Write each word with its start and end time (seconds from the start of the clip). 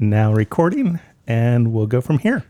now 0.00 0.32
recording, 0.32 0.98
and 1.26 1.74
we'll 1.74 1.86
go 1.86 2.00
from 2.00 2.18
here. 2.18 2.42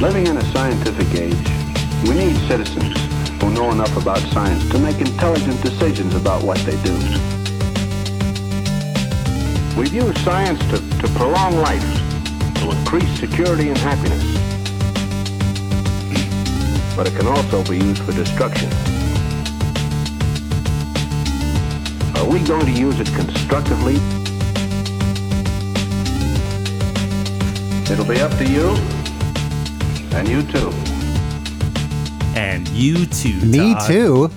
Living 0.00 0.26
in 0.26 0.38
a 0.38 0.52
scientific 0.52 1.20
age, 1.20 1.34
we 2.08 2.14
need 2.14 2.34
citizens 2.48 2.96
who 3.42 3.50
know 3.50 3.70
enough 3.70 3.94
about 4.00 4.18
science 4.32 4.66
to 4.70 4.78
make 4.78 4.98
intelligent 5.00 5.62
decisions 5.62 6.14
about 6.14 6.42
what 6.42 6.56
they 6.60 6.82
do. 6.82 6.94
We 9.78 9.90
use 9.90 10.18
science 10.22 10.58
to, 10.70 10.78
to 11.00 11.08
prolong 11.18 11.56
life, 11.56 11.84
to 12.60 12.70
increase 12.70 13.20
security 13.20 13.68
and 13.68 13.76
happiness. 13.76 14.24
But 16.96 17.06
it 17.06 17.14
can 17.16 17.26
also 17.26 17.62
be 17.64 17.76
used 17.76 18.02
for 18.02 18.12
destruction. 18.12 18.89
Are 22.20 22.28
we 22.28 22.38
going 22.40 22.66
to 22.66 22.72
use 22.72 23.00
it 23.00 23.06
constructively? 23.14 23.94
It'll 27.90 28.04
be 28.04 28.20
up 28.20 28.30
to 28.36 28.46
you, 28.46 28.76
and 30.14 30.28
you 30.28 30.42
too. 30.42 30.70
And 32.38 32.68
you 32.68 33.06
too. 33.06 33.40
Me 33.40 33.72
Todd. 33.72 33.86
too. 33.86 34.30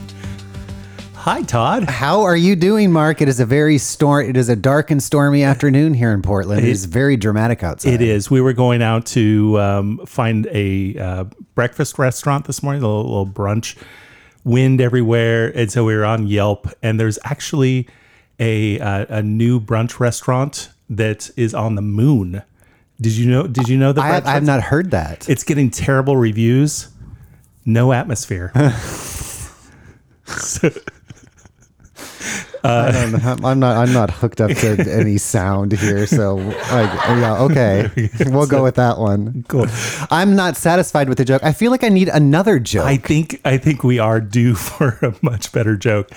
Hi, 1.15 1.41
Todd. 1.41 1.83
How 1.89 2.21
are 2.21 2.38
you 2.38 2.55
doing, 2.55 2.89
Mark? 2.89 3.21
It 3.21 3.27
is 3.27 3.41
a 3.41 3.45
very 3.45 3.77
storm. 3.77 4.29
It 4.29 4.38
is 4.38 4.47
a 4.47 4.55
dark 4.55 4.89
and 4.89 5.03
stormy 5.03 5.43
afternoon 5.43 5.93
here 5.93 6.13
in 6.13 6.21
Portland. 6.21 6.65
It 6.65 6.69
is 6.69 6.85
very 6.85 7.17
dramatic 7.17 7.63
outside. 7.63 7.95
It 7.95 8.02
is. 8.02 8.31
We 8.31 8.39
were 8.39 8.53
going 8.53 8.81
out 8.81 9.05
to 9.07 9.59
um, 9.59 10.05
find 10.05 10.47
a 10.52 10.97
uh, 10.97 11.25
breakfast 11.53 11.99
restaurant 11.99 12.45
this 12.45 12.63
morning, 12.63 12.81
a 12.81 12.88
little, 12.88 13.03
little 13.03 13.27
brunch. 13.27 13.75
Wind 14.43 14.81
everywhere, 14.81 15.47
and 15.57 15.71
so 15.71 15.85
we 15.85 15.95
were 15.95 16.05
on 16.05 16.27
Yelp. 16.27 16.67
And 16.81 16.99
there's 16.99 17.17
actually 17.23 17.88
a 18.39 18.79
uh, 18.79 19.05
a 19.09 19.21
new 19.23 19.59
brunch 19.59 19.99
restaurant 19.99 20.69
that 20.89 21.29
is 21.38 21.53
on 21.53 21.75
the 21.75 21.81
moon. 21.81 22.41
Did 22.99 23.13
you 23.13 23.29
know? 23.29 23.47
Did 23.47 23.67
you 23.69 23.77
know 23.77 23.94
that? 23.94 24.02
I, 24.02 24.08
have- 24.08 24.25
I 24.27 24.31
have 24.31 24.44
not 24.44 24.61
heard 24.64 24.91
that. 24.91 25.30
It's 25.30 25.44
getting 25.44 25.69
terrible 25.69 26.17
reviews. 26.17 26.89
No 27.66 27.94
atmosphere. 27.94 28.52
So- 30.25 30.69
I 32.64 32.92
don't 32.92 33.11
know. 33.23 33.47
I'm- 33.47 33.59
not. 33.59 33.78
I'm 33.78 33.94
not 33.94 34.09
hooked 34.09 34.39
up 34.42 34.52
to 34.52 34.92
any 34.92 35.17
sound 35.17 35.73
here. 35.73 36.08
So, 36.08 36.36
like, 36.36 36.92
yeah, 36.94 37.38
okay, 37.42 37.89
we'll 38.28 38.47
go 38.47 38.64
with 38.64 38.75
that 38.75 38.97
one. 38.97 39.44
Cool. 39.47 39.67
I'm 40.09 40.36
not 40.36 40.55
satisfied 40.55 41.09
with 41.09 41.17
the 41.17 41.25
joke. 41.25 41.44
I 41.44 41.52
feel 41.52 41.72
like 41.72 41.83
I 41.83 41.89
need 41.89 42.08
another 42.09 42.59
joke. 42.59 42.86
I 42.86 42.97
think 42.97 43.42
I 43.45 43.58
think 43.58 43.83
we 43.83 44.00
are 44.00 44.22
due 44.22 44.55
for 44.67 44.97
a 45.02 45.14
much 45.22 45.52
better 45.52 45.75
joke. 45.75 46.09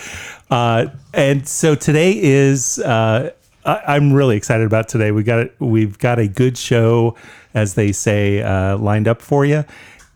Uh, 0.51 0.87
and 1.13 1.47
so 1.49 1.75
today 1.75 2.13
is 2.23 2.79
uh, 2.79 3.31
I, 3.65 3.83
I'm 3.97 4.13
really 4.13 4.37
excited 4.37 4.65
about 4.67 4.89
today. 4.89 5.11
We 5.11 5.23
got 5.25 5.49
we've 5.61 5.99
got 5.99 6.19
a 6.19 6.29
good 6.29 6.57
show, 6.57 7.17
as 7.55 7.75
they 7.75 7.91
say, 7.93 8.43
uh, 8.43 8.79
lined 8.79 9.09
up 9.09 9.21
for 9.21 9.45
you. 9.45 9.65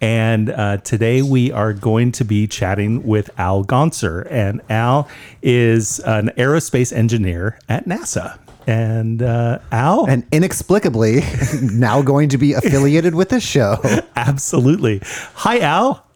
And 0.01 0.49
uh, 0.51 0.79
today 0.79 1.21
we 1.21 1.53
are 1.53 1.73
going 1.75 2.13
to 2.13 2.25
be 2.25 2.47
chatting 2.47 3.03
with 3.07 3.29
Al 3.39 3.65
Gonser, 3.65 4.27
and 4.31 4.63
Al 4.71 5.09
is 5.43 5.99
an 6.01 6.29
aerospace 6.39 6.91
engineer 6.93 7.59
at 7.69 7.85
NASA. 7.87 8.39
And 8.67 9.23
uh, 9.23 9.59
Al, 9.73 10.07
and 10.07 10.27
inexplicably, 10.33 11.21
now 11.63 12.01
going 12.03 12.31
to 12.31 12.39
be 12.39 12.55
affiliated 12.55 13.15
with 13.15 13.29
this 13.29 13.43
show. 13.45 13.77
absolutely. 14.17 15.01
Hi, 15.35 15.61
Al. 15.61 16.07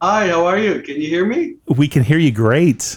Hi, 0.00 0.28
how 0.28 0.46
are 0.46 0.58
you? 0.58 0.80
Can 0.82 1.00
you 1.00 1.08
hear 1.08 1.24
me? 1.26 1.54
We 1.66 1.86
can 1.88 2.02
hear 2.02 2.18
you 2.18 2.32
great. 2.32 2.96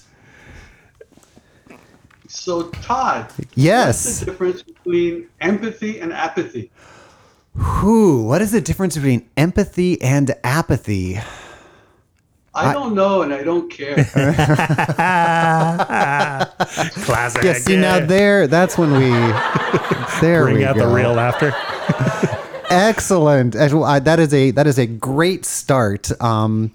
So, 2.28 2.70
Todd, 2.70 3.30
yes. 3.38 3.38
what's 3.38 3.58
Yes. 3.58 4.20
the 4.22 4.26
difference 4.26 4.64
between 4.64 5.28
empathy 5.42 6.00
and 6.00 6.14
apathy? 6.14 6.72
Who? 7.56 8.24
What 8.24 8.42
is 8.42 8.52
the 8.52 8.62
difference 8.62 8.96
between 8.96 9.30
empathy 9.38 10.02
and 10.02 10.34
apathy? 10.44 11.20
I 12.54 12.74
don't 12.74 12.96
know 12.96 13.22
and 13.22 13.34
I 13.34 13.44
don't 13.44 13.70
care. 13.72 13.96
Classic. 17.06 17.44
Yeah, 17.44 17.54
see 17.54 17.78
now 17.78 18.00
there, 18.06 18.46
that's 18.48 18.78
when 18.78 18.92
we 18.92 19.10
there 20.22 20.44
Bring 20.44 20.58
we 20.58 20.66
out 20.66 20.76
go. 20.76 20.88
the 20.90 20.94
real 20.96 21.14
laughter. 21.14 21.54
Excellent. 22.70 23.56
As 23.56 23.74
well, 23.74 23.84
I- 23.86 24.00
That 24.00 24.20
is 24.20 24.34
a 24.34 24.52
that 24.52 24.68
is 24.68 24.78
a 24.78 24.86
great 24.86 25.46
start 25.46 26.10
um, 26.22 26.72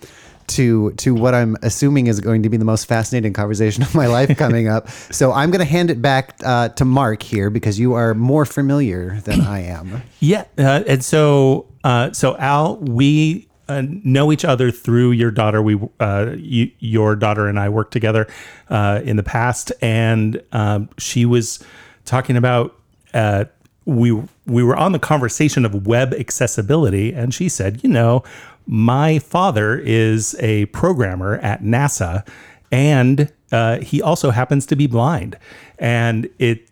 to 0.49 0.93
to 0.93 1.15
what 1.15 1.35
I'm 1.35 1.57
assuming 1.63 2.07
is 2.07 2.21
going 2.21 2.43
to 2.43 2.49
be 2.49 2.57
the 2.57 2.65
most 2.65 2.87
fascinating 2.87 3.33
conversation 3.33 3.83
of 3.83 3.95
my 3.95 4.07
life 4.07 4.37
coming 4.37 4.69
up. 4.69 4.89
So 5.17 5.33
I'm 5.33 5.51
going 5.51 5.61
to 5.61 5.71
hand 5.71 5.91
it 5.91 6.03
back 6.03 6.35
uh, 6.45 6.69
to 6.71 6.85
Mark 6.85 7.23
here 7.23 7.49
because 7.49 7.79
you 7.79 7.95
are 7.95 8.13
more 8.13 8.45
familiar 8.45 9.21
than 9.21 9.41
I 9.41 9.61
am. 9.61 10.03
Yeah, 10.21 10.45
uh, 10.59 10.83
and 10.87 11.05
so 11.05 11.67
uh, 11.85 12.13
so 12.13 12.37
Al, 12.39 12.79
we 12.79 13.49
uh, 13.69 13.83
know 13.87 14.33
each 14.33 14.45
other 14.45 14.71
through 14.71 15.13
your 15.13 15.31
daughter. 15.31 15.63
We 15.63 15.79
uh, 16.01 16.35
you, 16.37 16.71
your 16.79 17.17
daughter 17.17 17.49
and 17.49 17.59
I 17.59 17.69
worked 17.69 17.93
together 17.93 18.27
uh, 18.69 19.01
in 19.05 19.17
the 19.17 19.23
past, 19.23 19.73
and 19.81 20.43
um, 20.53 20.89
she 20.99 21.25
was 21.25 21.63
talking 22.05 22.37
about. 22.37 22.77
Uh, 23.15 23.45
we 23.85 24.11
we 24.47 24.65
were 24.65 24.77
on 24.77 24.91
the 24.91 24.99
conversation 24.99 25.65
of 25.65 25.87
web 25.87 26.13
accessibility, 26.13 27.13
and 27.13 27.33
she 27.33 27.49
said, 27.49 27.83
you 27.85 27.89
know, 27.89 28.25
my 28.67 29.19
father 29.19 29.79
is 29.79 30.37
a 30.41 30.67
programmer 30.67 31.37
at 31.37 31.63
NASA, 31.63 32.27
and 32.71 33.33
uh, 33.53 33.79
he 33.79 34.03
also 34.03 34.31
happens 34.31 34.67
to 34.67 34.77
be 34.77 34.87
blind, 34.87 35.39
and 35.79 36.29
it 36.39 36.69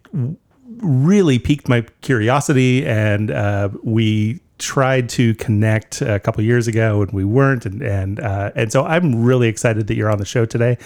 really 0.79 1.39
piqued 1.39 1.69
my 1.69 1.83
curiosity 2.01 2.85
and 2.85 3.31
uh, 3.31 3.69
we 3.83 4.41
tried 4.59 5.09
to 5.09 5.35
connect 5.35 6.01
a 6.01 6.21
couple 6.21 6.43
years 6.43 6.69
ago 6.69 7.03
and 7.03 7.11
we 7.13 7.25
weren't 7.25 7.67
and 7.67 7.83
and 7.83 8.21
uh, 8.21 8.53
and 8.55 8.71
so 8.71 8.85
I'm 8.85 9.25
really 9.25 9.49
excited 9.49 9.89
that 9.89 9.95
you're 9.95 10.11
on 10.11 10.19
the 10.19 10.25
show 10.25 10.45
today. 10.45 10.79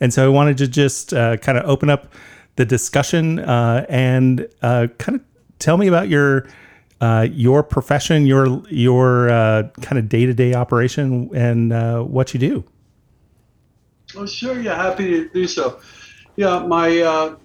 And 0.00 0.12
so 0.12 0.24
I 0.24 0.28
wanted 0.28 0.58
to 0.58 0.68
just 0.68 1.12
uh, 1.12 1.36
kind 1.38 1.58
of 1.58 1.68
open 1.68 1.90
up 1.90 2.12
the 2.56 2.64
discussion 2.64 3.38
uh, 3.40 3.84
and 3.88 4.48
uh, 4.62 4.88
kind 4.98 5.16
of 5.16 5.24
tell 5.58 5.76
me 5.76 5.88
about 5.88 6.08
your 6.08 6.46
uh, 7.00 7.26
your 7.30 7.62
profession 7.62 8.26
your 8.26 8.62
your 8.68 9.28
uh, 9.28 9.64
kind 9.82 9.98
of 9.98 10.08
day-to-day 10.08 10.54
operation 10.54 11.30
and 11.34 11.72
uh, 11.72 12.00
what 12.02 12.32
you 12.32 12.40
do 12.40 12.64
oh, 14.16 14.26
sure, 14.26 14.60
yeah, 14.60 14.76
happy 14.76 15.10
to 15.10 15.28
do 15.28 15.46
so. 15.46 15.80
Yeah, 16.36 16.60
my 16.60 17.00
uh, 17.00 17.36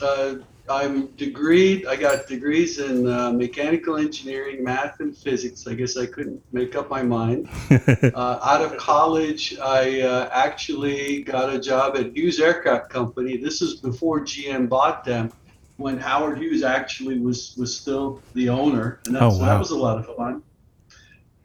uh, 0.00 0.34
I'm 0.68 1.08
degreed. 1.08 1.86
I 1.86 1.96
got 1.96 2.26
degrees 2.26 2.78
in 2.78 3.06
uh, 3.06 3.32
mechanical 3.32 3.96
engineering, 3.98 4.64
math, 4.64 5.00
and 5.00 5.16
physics. 5.16 5.66
I 5.66 5.74
guess 5.74 5.96
I 5.96 6.06
couldn't 6.06 6.42
make 6.52 6.74
up 6.76 6.88
my 6.88 7.02
mind. 7.02 7.48
uh, 7.70 8.38
out 8.42 8.62
of 8.62 8.76
college, 8.78 9.58
I 9.58 10.00
uh, 10.00 10.30
actually 10.32 11.22
got 11.24 11.52
a 11.52 11.60
job 11.60 11.96
at 11.96 12.16
Hughes 12.16 12.40
Aircraft 12.40 12.90
Company. 12.90 13.36
This 13.36 13.60
is 13.60 13.74
before 13.74 14.20
GM 14.20 14.68
bought 14.68 15.04
them, 15.04 15.32
when 15.76 15.98
Howard 15.98 16.38
Hughes 16.38 16.62
actually 16.62 17.18
was 17.18 17.54
was 17.56 17.76
still 17.76 18.20
the 18.34 18.48
owner, 18.48 19.00
and 19.06 19.14
that's, 19.14 19.36
Oh, 19.36 19.38
wow. 19.38 19.46
that 19.46 19.58
was 19.58 19.70
a 19.70 19.76
lot 19.78 19.98
of 19.98 20.16
fun. 20.16 20.42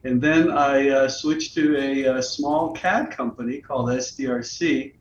And 0.03 0.21
then 0.21 0.51
I 0.51 0.89
uh, 0.89 1.09
switched 1.09 1.53
to 1.55 1.75
a, 1.77 2.07
uh 2.07 2.21
small 2.21 2.71
CAD 2.73 3.11
company 3.11 3.59
called 3.59 3.89
SDRC. 3.89 4.93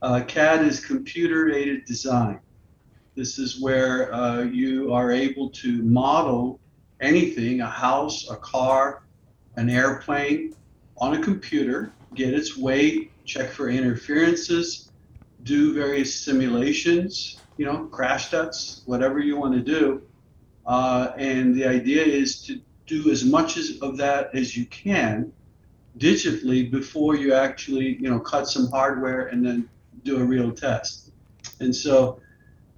Uh, 0.00 0.22
CAD 0.26 0.64
is 0.64 0.84
computer 0.84 1.50
aided 1.50 1.84
design. 1.84 2.40
This 3.14 3.38
is 3.38 3.60
where 3.60 4.12
uh, 4.14 4.42
you 4.42 4.92
are 4.92 5.10
able 5.10 5.50
to 5.50 5.82
model 5.82 6.60
anything 7.00 7.60
a 7.60 7.66
house, 7.66 8.30
a 8.30 8.36
car, 8.36 9.02
an 9.56 9.68
airplane 9.68 10.54
on 10.98 11.14
a 11.14 11.22
computer, 11.22 11.92
get 12.14 12.32
its 12.32 12.56
weight, 12.56 13.10
check 13.24 13.50
for 13.50 13.68
interferences, 13.68 14.90
do 15.42 15.74
various 15.74 16.14
simulations, 16.14 17.40
you 17.58 17.66
know, 17.66 17.84
crash 17.86 18.30
tests, 18.30 18.82
whatever 18.86 19.18
you 19.18 19.36
want 19.36 19.52
to 19.54 19.60
do. 19.60 20.02
Uh, 20.64 21.12
and 21.16 21.54
the 21.54 21.66
idea 21.66 22.02
is 22.02 22.42
to 22.42 22.60
do 22.86 23.10
as 23.10 23.24
much 23.24 23.56
as, 23.56 23.78
of 23.82 23.96
that 23.98 24.34
as 24.34 24.56
you 24.56 24.64
can 24.66 25.32
digitally 25.98 26.70
before 26.70 27.16
you 27.16 27.34
actually, 27.34 27.96
you 27.96 28.08
know, 28.08 28.20
cut 28.20 28.46
some 28.46 28.70
hardware 28.70 29.26
and 29.26 29.44
then 29.44 29.68
do 30.04 30.18
a 30.18 30.24
real 30.24 30.52
test. 30.52 31.10
And 31.60 31.74
so 31.74 32.20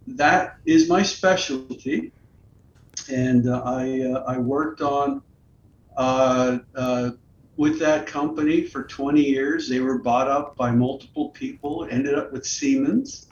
that 0.07 0.57
is 0.65 0.89
my 0.89 1.03
specialty. 1.03 2.13
And 3.11 3.49
uh, 3.49 3.63
I, 3.65 4.01
uh, 4.03 4.25
I 4.27 4.39
worked 4.39 4.81
on 4.81 5.23
uh, 5.97 6.59
uh, 6.75 7.11
with 7.57 7.79
that 7.81 8.07
company 8.07 8.65
for 8.65 8.85
20 8.85 9.21
years. 9.21 9.69
They 9.69 9.81
were 9.81 9.99
bought 9.99 10.29
up 10.29 10.57
by 10.57 10.71
multiple 10.71 11.29
people, 11.31 11.87
ended 11.91 12.15
up 12.15 12.33
with 12.33 12.47
Siemens. 12.47 13.30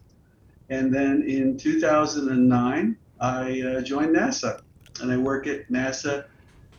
And 0.71 0.93
then 0.93 1.23
in 1.23 1.57
2009, 1.57 2.97
I 3.21 3.63
uh, 3.63 3.81
joined 3.81 4.17
NASA. 4.17 4.61
And 5.01 5.13
I 5.13 5.17
work 5.17 5.47
at 5.47 5.69
NASA 5.71 6.25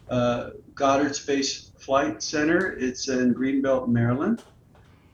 uh, 0.10 0.50
Goddard 0.76 1.16
Space 1.16 1.72
Flight 1.78 2.22
Center. 2.22 2.78
It's 2.78 3.08
in 3.10 3.34
Greenbelt, 3.34 3.88
Maryland. 3.88 4.44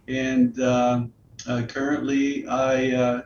And 0.08 0.60
uh, 0.60 1.04
uh, 1.48 1.64
currently, 1.68 2.48
I 2.48 2.92
uh, 2.92 3.22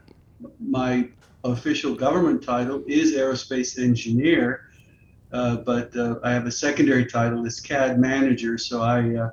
my 0.59 1.09
official 1.43 1.95
government 1.95 2.43
title 2.43 2.83
is 2.87 3.13
aerospace 3.13 3.81
engineer, 3.81 4.69
uh, 5.31 5.57
but 5.57 5.95
I 6.23 6.31
have 6.31 6.45
a 6.45 6.51
secondary 6.51 7.05
title. 7.05 7.45
It's 7.45 7.59
CAD 7.59 7.99
manager. 7.99 8.57
So 8.57 8.81
I 8.81 9.29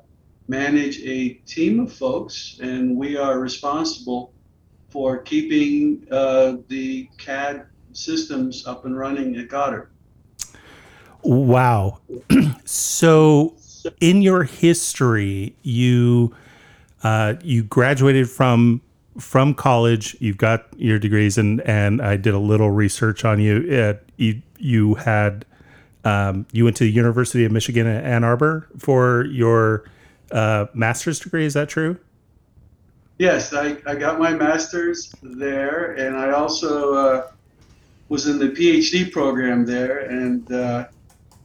manage 0.49 1.01
a 1.03 1.31
team 1.47 1.81
of 1.81 1.93
folks, 1.93 2.59
and 2.61 2.97
we 2.97 3.17
are 3.17 3.41
responsible 3.41 4.33
for 4.97 5.19
keeping 5.19 6.07
uh, 6.11 6.57
the 6.69 7.07
CAD 7.19 7.67
systems 7.93 8.67
up 8.67 8.87
and 8.87 8.97
running 8.97 9.37
at 9.37 9.47
Goddard. 9.47 9.91
Wow. 11.23 11.99
so, 12.65 13.55
in 14.01 14.23
your 14.23 14.45
history, 14.45 15.55
you 15.61 16.35
uh, 17.03 17.35
you 17.43 17.63
graduated 17.65 18.31
from 18.31 18.81
from 19.19 19.53
college. 19.53 20.17
You've 20.19 20.39
got 20.39 20.67
your 20.79 20.99
degrees, 20.99 21.37
and 21.37 21.61
and 21.69 22.01
I 22.01 22.17
did 22.17 22.33
a 22.33 22.39
little 22.39 22.71
research 22.71 23.23
on 23.23 23.39
you. 23.39 23.71
At, 23.71 24.03
you 24.17 24.41
you 24.57 24.95
had 24.95 25.45
um, 26.05 26.47
you 26.53 26.65
went 26.65 26.79
to 26.79 26.85
the 26.85 26.91
University 26.91 27.45
of 27.45 27.53
Michigan 27.53 27.87
at 27.87 28.03
Ann 28.03 28.25
Arbor 28.25 28.67
for 28.79 29.27
your 29.27 29.85
uh, 30.33 30.69
master's 30.73 31.21
degree. 31.21 31.45
Is 31.45 31.53
that 31.53 31.69
true? 31.69 31.99
Yes, 33.19 33.55
I, 33.55 33.79
I 33.87 33.95
got 33.95 34.19
my 34.19 34.33
master's 34.35 35.15
there, 35.23 35.93
and 35.93 36.17
I 36.17 36.33
also 36.33 36.95
uh, 36.95 37.31
was 38.09 38.27
in 38.27 38.39
the 38.39 38.51
PhD 38.51 39.11
program 39.11 39.65
there, 39.65 40.01
and 40.01 40.51
uh, 40.53 40.89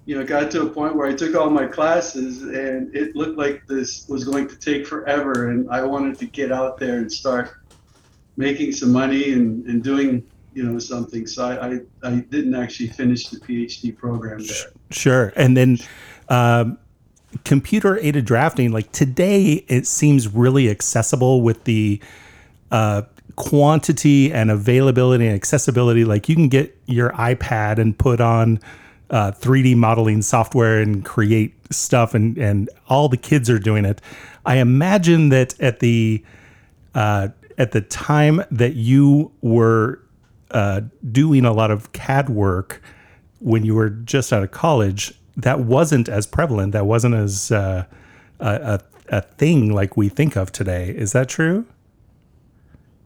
you 0.05 0.17
know, 0.17 0.25
got 0.25 0.51
to 0.51 0.63
a 0.63 0.69
point 0.69 0.95
where 0.95 1.07
I 1.07 1.13
took 1.13 1.33
all 1.35 1.49
my 1.49 1.65
classes, 1.65 2.41
and 2.41 2.93
it 2.93 3.15
looked 3.15 3.37
like 3.37 3.65
this 3.67 4.07
was 4.09 4.25
going 4.25 4.49
to 4.49 4.57
take 4.57 4.85
forever, 4.85 5.49
and 5.49 5.69
I 5.69 5.83
wanted 5.83 6.19
to 6.19 6.25
get 6.25 6.51
out 6.51 6.77
there 6.77 6.97
and 6.97 7.11
start 7.11 7.51
making 8.35 8.73
some 8.73 8.91
money 8.91 9.31
and, 9.31 9.65
and 9.65 9.81
doing 9.81 10.25
you 10.53 10.63
know 10.63 10.77
something. 10.77 11.25
So 11.25 11.45
I, 11.45 11.67
I, 11.67 11.79
I 12.03 12.15
didn't 12.19 12.55
actually 12.55 12.89
finish 12.89 13.29
the 13.29 13.39
PhD 13.39 13.95
program 13.95 14.39
there. 14.39 14.71
Sure, 14.89 15.31
and 15.37 15.55
then. 15.55 15.77
Um, 16.27 16.77
computer 17.45 17.97
aided 17.99 18.25
drafting 18.25 18.71
like 18.71 18.91
today 18.91 19.63
it 19.67 19.87
seems 19.87 20.27
really 20.27 20.69
accessible 20.69 21.41
with 21.41 21.63
the 21.63 21.99
uh, 22.71 23.03
quantity 23.35 24.31
and 24.31 24.51
availability 24.51 25.25
and 25.25 25.35
accessibility. 25.35 26.05
Like 26.05 26.29
you 26.29 26.35
can 26.35 26.49
get 26.49 26.77
your 26.85 27.11
ipad 27.11 27.77
and 27.77 27.97
put 27.97 28.21
on 28.21 28.59
uh, 29.09 29.31
3d 29.31 29.75
modeling 29.75 30.21
software 30.21 30.79
and 30.79 31.03
create 31.03 31.53
stuff 31.73 32.13
and 32.13 32.37
and 32.37 32.69
all 32.87 33.09
the 33.09 33.17
kids 33.17 33.49
are 33.49 33.59
doing 33.59 33.85
it. 33.85 34.01
I 34.45 34.57
imagine 34.57 35.29
that 35.29 35.59
at 35.59 35.79
the 35.79 36.23
uh, 36.95 37.29
at 37.57 37.71
the 37.71 37.81
time 37.81 38.43
that 38.51 38.75
you 38.75 39.31
were 39.41 39.99
uh, 40.51 40.81
doing 41.11 41.45
a 41.45 41.53
lot 41.53 41.71
of 41.71 41.91
cad 41.93 42.29
work 42.29 42.81
when 43.39 43.65
you 43.65 43.75
were 43.75 43.89
just 43.89 44.31
out 44.31 44.43
of 44.43 44.51
college 44.51 45.13
that 45.41 45.61
wasn't 45.61 46.09
as 46.09 46.25
prevalent. 46.25 46.73
That 46.73 46.85
wasn't 46.85 47.15
as 47.15 47.51
uh, 47.51 47.85
a, 48.39 48.79
a 49.09 49.21
thing 49.21 49.73
like 49.73 49.97
we 49.97 50.09
think 50.09 50.35
of 50.35 50.51
today. 50.51 50.89
Is 50.89 51.11
that 51.11 51.29
true? 51.29 51.65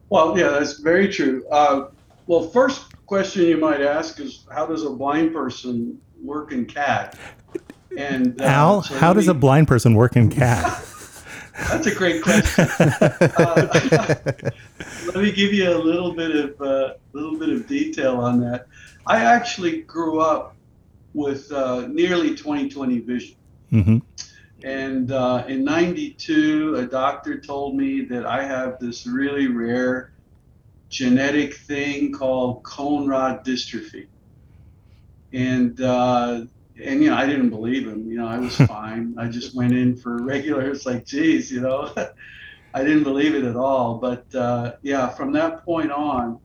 Well, 0.10 0.38
yeah, 0.38 0.50
that's 0.50 0.80
very 0.80 1.10
true. 1.10 1.46
Uh, 1.52 1.88
well, 2.28 2.50
first 2.50 2.94
question 3.06 3.46
you 3.46 3.58
might 3.58 3.82
ask 3.82 4.20
is 4.20 4.46
how 4.52 4.66
does 4.66 4.84
a 4.84 4.90
blind 4.90 5.34
person 5.34 6.00
work 6.24 6.52
in 6.52 6.66
CAD? 6.66 7.18
And 7.98 8.40
uh, 8.42 8.46
Al, 8.46 8.84
so 8.84 8.96
how 8.96 9.14
does 9.14 9.28
me, 9.28 9.32
a 9.32 9.34
blind 9.34 9.68
person 9.68 9.96
work 9.96 10.16
in 10.16 10.30
CAD? 10.30 10.64
that's 11.70 11.88
a 11.88 11.96
great 11.96 12.22
question. 12.22 12.68
uh, 12.80 14.18
let 15.06 15.16
me 15.16 15.32
give 15.32 15.54
you 15.54 15.70
a 15.70 15.78
little 15.78 16.14
bit 16.14 16.36
of 16.36 16.62
a 16.62 16.64
uh, 16.64 16.94
little 17.14 17.38
bit 17.38 17.50
of 17.50 17.68
detail 17.68 18.18
on 18.18 18.40
that. 18.42 18.68
I 19.08 19.24
actually 19.24 19.82
grew 19.82 20.20
up 20.20 20.55
with 21.16 21.52
uh, 21.52 21.88
nearly 21.88 22.36
20/20 22.36 23.06
vision. 23.06 23.36
Mm-hmm. 23.72 23.98
And 24.64 25.12
uh, 25.12 25.46
in 25.48 25.64
92, 25.64 26.76
a 26.76 26.86
doctor 26.86 27.40
told 27.40 27.76
me 27.76 28.02
that 28.06 28.26
I 28.26 28.44
have 28.44 28.80
this 28.80 29.08
really 29.08 29.48
rare 29.48 30.12
genetic 30.90 31.56
thing 31.56 32.12
called 32.12 32.64
cone 32.64 33.08
rod 33.08 33.46
dystrophy. 33.46 34.08
And, 35.34 35.80
uh, 35.82 36.46
and, 36.82 37.04
you 37.04 37.10
know, 37.10 37.16
I 37.16 37.26
didn't 37.26 37.50
believe 37.50 37.88
him. 37.88 38.08
You 38.08 38.18
know, 38.18 38.28
I 38.28 38.40
was 38.40 38.56
fine. 38.68 39.16
I 39.18 39.28
just 39.28 39.56
went 39.56 39.74
in 39.74 39.96
for 39.96 40.22
regular. 40.24 40.70
It's 40.72 40.86
like, 40.86 41.06
geez, 41.06 41.52
you 41.52 41.62
know, 41.62 41.94
I 42.74 42.84
didn't 42.84 43.04
believe 43.04 43.36
it 43.36 43.44
at 43.44 43.56
all. 43.56 43.96
But 43.96 44.34
uh, 44.36 44.74
yeah, 44.82 45.10
from 45.10 45.32
that 45.34 45.64
point 45.64 45.92
on, 45.92 46.40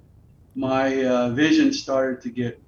my 0.54 1.04
uh, 1.04 1.30
vision 1.30 1.72
started 1.72 2.20
to 2.22 2.30
get 2.30 2.60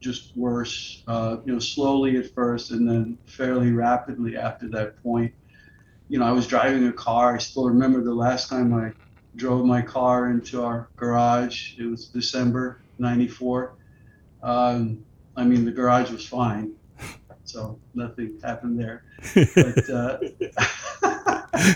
just 0.00 0.36
worse, 0.36 1.02
uh, 1.06 1.36
you 1.44 1.52
know, 1.52 1.58
slowly 1.58 2.16
at 2.16 2.34
first 2.34 2.70
and 2.70 2.88
then 2.88 3.18
fairly 3.26 3.70
rapidly 3.70 4.36
after 4.36 4.68
that 4.68 5.00
point. 5.02 5.32
You 6.08 6.18
know, 6.18 6.24
I 6.24 6.32
was 6.32 6.46
driving 6.46 6.86
a 6.88 6.92
car. 6.92 7.34
I 7.34 7.38
still 7.38 7.66
remember 7.66 8.02
the 8.02 8.14
last 8.14 8.48
time 8.48 8.74
I 8.74 8.92
drove 9.36 9.64
my 9.64 9.82
car 9.82 10.30
into 10.30 10.62
our 10.62 10.88
garage. 10.96 11.78
It 11.78 11.84
was 11.84 12.06
December 12.06 12.80
94. 12.98 13.74
Um, 14.42 15.04
I 15.36 15.44
mean, 15.44 15.64
the 15.64 15.70
garage 15.70 16.10
was 16.10 16.26
fine, 16.26 16.72
so 17.44 17.78
nothing 17.94 18.40
happened 18.42 18.80
there. 18.80 19.04
But, 19.54 19.90
uh, 19.90 20.18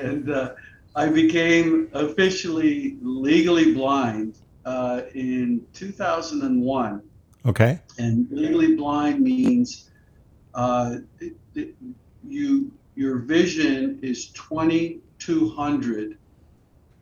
and 0.00 0.30
uh, 0.30 0.54
I 0.94 1.08
became 1.08 1.90
officially 1.92 2.96
legally 3.02 3.74
blind 3.74 4.38
uh, 4.64 5.02
in 5.14 5.66
2001 5.74 7.02
Okay. 7.46 7.80
And 7.98 8.28
legally 8.30 8.76
blind 8.76 9.20
means 9.20 9.90
uh, 10.54 10.96
it, 11.20 11.36
it, 11.54 11.74
you 12.26 12.70
your 12.94 13.18
vision 13.18 13.98
is 14.02 14.26
2200 14.28 16.18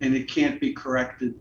and 0.00 0.14
it 0.14 0.28
can't 0.28 0.60
be 0.60 0.72
corrected 0.72 1.34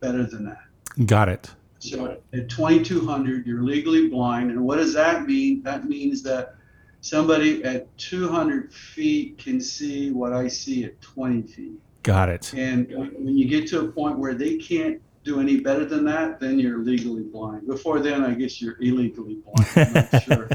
better 0.00 0.24
than 0.24 0.44
that. 0.44 1.06
Got 1.06 1.28
it. 1.28 1.50
So 1.78 2.18
at 2.32 2.48
2200 2.48 3.46
you're 3.46 3.62
legally 3.62 4.08
blind 4.08 4.50
and 4.50 4.60
what 4.64 4.76
does 4.76 4.92
that 4.94 5.26
mean? 5.26 5.62
That 5.62 5.84
means 5.84 6.22
that 6.24 6.56
somebody 7.00 7.62
at 7.64 7.96
200 7.98 8.72
feet 8.72 9.38
can 9.38 9.60
see 9.60 10.10
what 10.10 10.32
I 10.32 10.48
see 10.48 10.84
at 10.84 11.00
20 11.00 11.42
feet. 11.42 11.80
Got 12.02 12.28
it. 12.28 12.52
And 12.54 12.88
when 13.18 13.38
you 13.38 13.48
get 13.48 13.66
to 13.68 13.80
a 13.80 13.88
point 13.88 14.18
where 14.18 14.34
they 14.34 14.56
can't 14.56 15.00
do 15.24 15.40
any 15.40 15.60
better 15.60 15.84
than 15.86 16.04
that, 16.04 16.38
then 16.38 16.58
you're 16.58 16.78
legally 16.78 17.22
blind. 17.22 17.66
Before 17.66 17.98
then, 17.98 18.24
I 18.24 18.34
guess 18.34 18.60
you're 18.60 18.76
illegally 18.80 19.36
blind. 19.36 19.68
I'm 19.76 19.92
not 19.92 20.22
sure. 20.22 20.48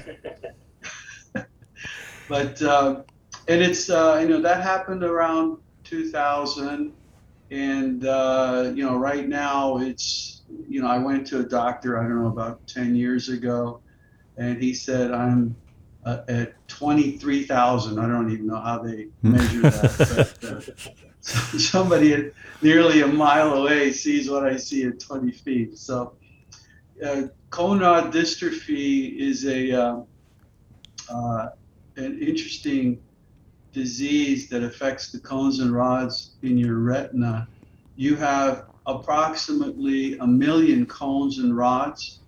but 2.29 2.61
uh, 2.61 3.01
and 3.47 3.61
it's 3.61 3.89
uh, 3.89 4.19
you 4.21 4.29
know 4.29 4.41
that 4.41 4.61
happened 4.61 5.03
around 5.03 5.57
2000, 5.83 6.93
and 7.51 8.05
uh, 8.05 8.71
you 8.73 8.85
know 8.85 8.95
right 8.95 9.27
now 9.27 9.77
it's 9.77 10.43
you 10.67 10.81
know 10.81 10.87
I 10.87 10.99
went 10.99 11.25
to 11.27 11.39
a 11.39 11.43
doctor 11.43 11.99
I 11.99 12.03
don't 12.03 12.21
know 12.21 12.27
about 12.29 12.65
10 12.67 12.95
years 12.95 13.29
ago, 13.29 13.81
and 14.37 14.61
he 14.61 14.73
said 14.73 15.11
I'm 15.11 15.55
uh, 16.05 16.21
at 16.27 16.67
23,000. 16.67 17.99
I 17.99 18.07
don't 18.07 18.31
even 18.31 18.47
know 18.47 18.59
how 18.59 18.79
they 18.79 19.07
measure 19.21 19.61
that. 19.61 20.37
but, 20.41 20.79
uh, 20.79 20.91
somebody 21.21 22.13
at 22.13 22.33
nearly 22.61 23.01
a 23.01 23.07
mile 23.07 23.53
away 23.53 23.91
sees 23.91 24.29
what 24.29 24.45
I 24.45 24.57
see 24.57 24.85
at 24.85 24.99
20 24.99 25.31
feet. 25.31 25.77
So, 25.77 26.13
uh, 27.05 27.23
cone 27.49 27.79
dystrophy 28.11 29.17
is 29.17 29.45
a 29.45 29.71
uh, 29.71 30.01
uh, 31.09 31.49
an 31.95 32.19
interesting 32.19 33.01
disease 33.73 34.49
that 34.49 34.63
affects 34.63 35.11
the 35.11 35.19
cones 35.19 35.59
and 35.59 35.71
rods 35.71 36.31
in 36.41 36.57
your 36.57 36.79
retina. 36.79 37.47
You 37.95 38.15
have 38.15 38.65
approximately 38.85 40.17
a 40.17 40.27
million 40.27 40.85
cones 40.85 41.39
and 41.39 41.55
rods 41.55 42.19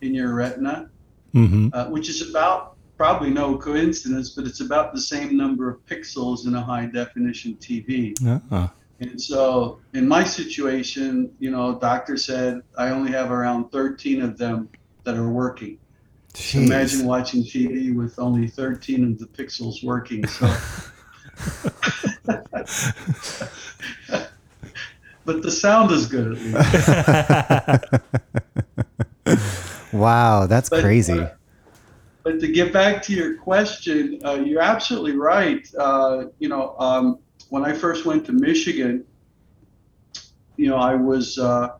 in 0.00 0.14
your 0.14 0.34
retina, 0.34 0.90
mm-hmm. 1.34 1.68
uh, 1.72 1.90
which 1.90 2.08
is 2.08 2.30
about 2.30 2.75
probably 2.96 3.30
no 3.30 3.56
coincidence, 3.56 4.30
but 4.30 4.46
it's 4.46 4.60
about 4.60 4.94
the 4.94 5.00
same 5.00 5.36
number 5.36 5.68
of 5.68 5.84
pixels 5.86 6.46
in 6.46 6.54
a 6.54 6.60
high 6.60 6.86
definition 6.86 7.56
TV. 7.56 8.14
Uh-huh. 8.26 8.68
And 9.00 9.20
so 9.20 9.78
in 9.92 10.08
my 10.08 10.24
situation, 10.24 11.30
you 11.38 11.50
know, 11.50 11.78
doctor 11.78 12.16
said 12.16 12.62
I 12.78 12.88
only 12.88 13.12
have 13.12 13.30
around 13.30 13.70
13 13.70 14.22
of 14.22 14.38
them 14.38 14.70
that 15.04 15.16
are 15.16 15.28
working. 15.28 15.78
So 16.34 16.58
imagine 16.58 17.06
watching 17.06 17.42
TV 17.42 17.94
with 17.94 18.18
only 18.18 18.48
13 18.48 19.12
of 19.12 19.18
the 19.18 19.26
pixels 19.26 19.84
working. 19.84 20.26
So 20.26 20.46
but 25.24 25.42
the 25.42 25.50
sound 25.50 25.90
is 25.92 26.06
good 26.06 26.32
at 26.32 26.38
least. 29.26 29.92
wow, 29.92 30.46
that's 30.46 30.68
but, 30.68 30.82
crazy. 30.82 31.20
Uh, 31.20 31.28
but 32.26 32.40
to 32.40 32.48
get 32.48 32.72
back 32.72 33.00
to 33.04 33.12
your 33.12 33.36
question, 33.36 34.18
uh, 34.24 34.34
you're 34.34 34.60
absolutely 34.60 35.12
right. 35.12 35.64
Uh, 35.78 36.24
you 36.40 36.48
know, 36.48 36.74
um, 36.76 37.20
when 37.50 37.64
I 37.64 37.72
first 37.72 38.04
went 38.04 38.26
to 38.26 38.32
Michigan, 38.32 39.04
you 40.56 40.68
know, 40.68 40.74
I 40.74 40.96
was 40.96 41.38
uh, 41.38 41.76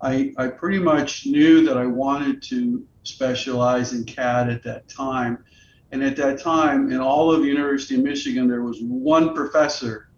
I, 0.00 0.32
I 0.38 0.46
pretty 0.46 0.78
much 0.78 1.26
knew 1.26 1.64
that 1.66 1.76
I 1.76 1.84
wanted 1.84 2.40
to 2.44 2.86
specialize 3.02 3.92
in 3.92 4.04
CAD 4.04 4.48
at 4.50 4.62
that 4.62 4.88
time. 4.88 5.44
And 5.90 6.04
at 6.04 6.14
that 6.14 6.40
time, 6.40 6.92
in 6.92 7.00
all 7.00 7.32
of 7.32 7.44
University 7.44 7.96
of 7.96 8.04
Michigan, 8.04 8.46
there 8.46 8.62
was 8.62 8.78
one 8.80 9.34
professor 9.34 10.10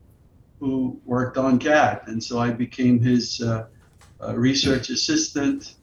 who 0.59 1.01
worked 1.07 1.39
on 1.39 1.59
CAD. 1.59 2.03
And 2.05 2.23
so 2.23 2.39
I 2.39 2.51
became 2.51 3.01
his 3.01 3.41
uh, 3.41 3.69
uh, 4.23 4.37
research 4.37 4.91
assistant 4.91 5.77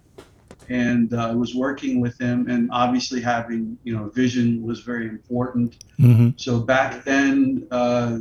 and 0.70 1.14
uh, 1.14 1.30
I 1.30 1.34
was 1.34 1.56
working 1.56 2.02
with 2.02 2.20
him. 2.20 2.50
And 2.50 2.70
obviously, 2.72 3.22
having 3.22 3.78
you 3.84 3.96
know 3.96 4.10
vision 4.10 4.64
was 4.64 4.82
very 4.82 5.08
important. 5.08 5.84
Mm-hmm. 6.00 6.30
So 6.38 6.60
back 6.60 7.04
then, 7.04 7.68
uh, 7.72 8.20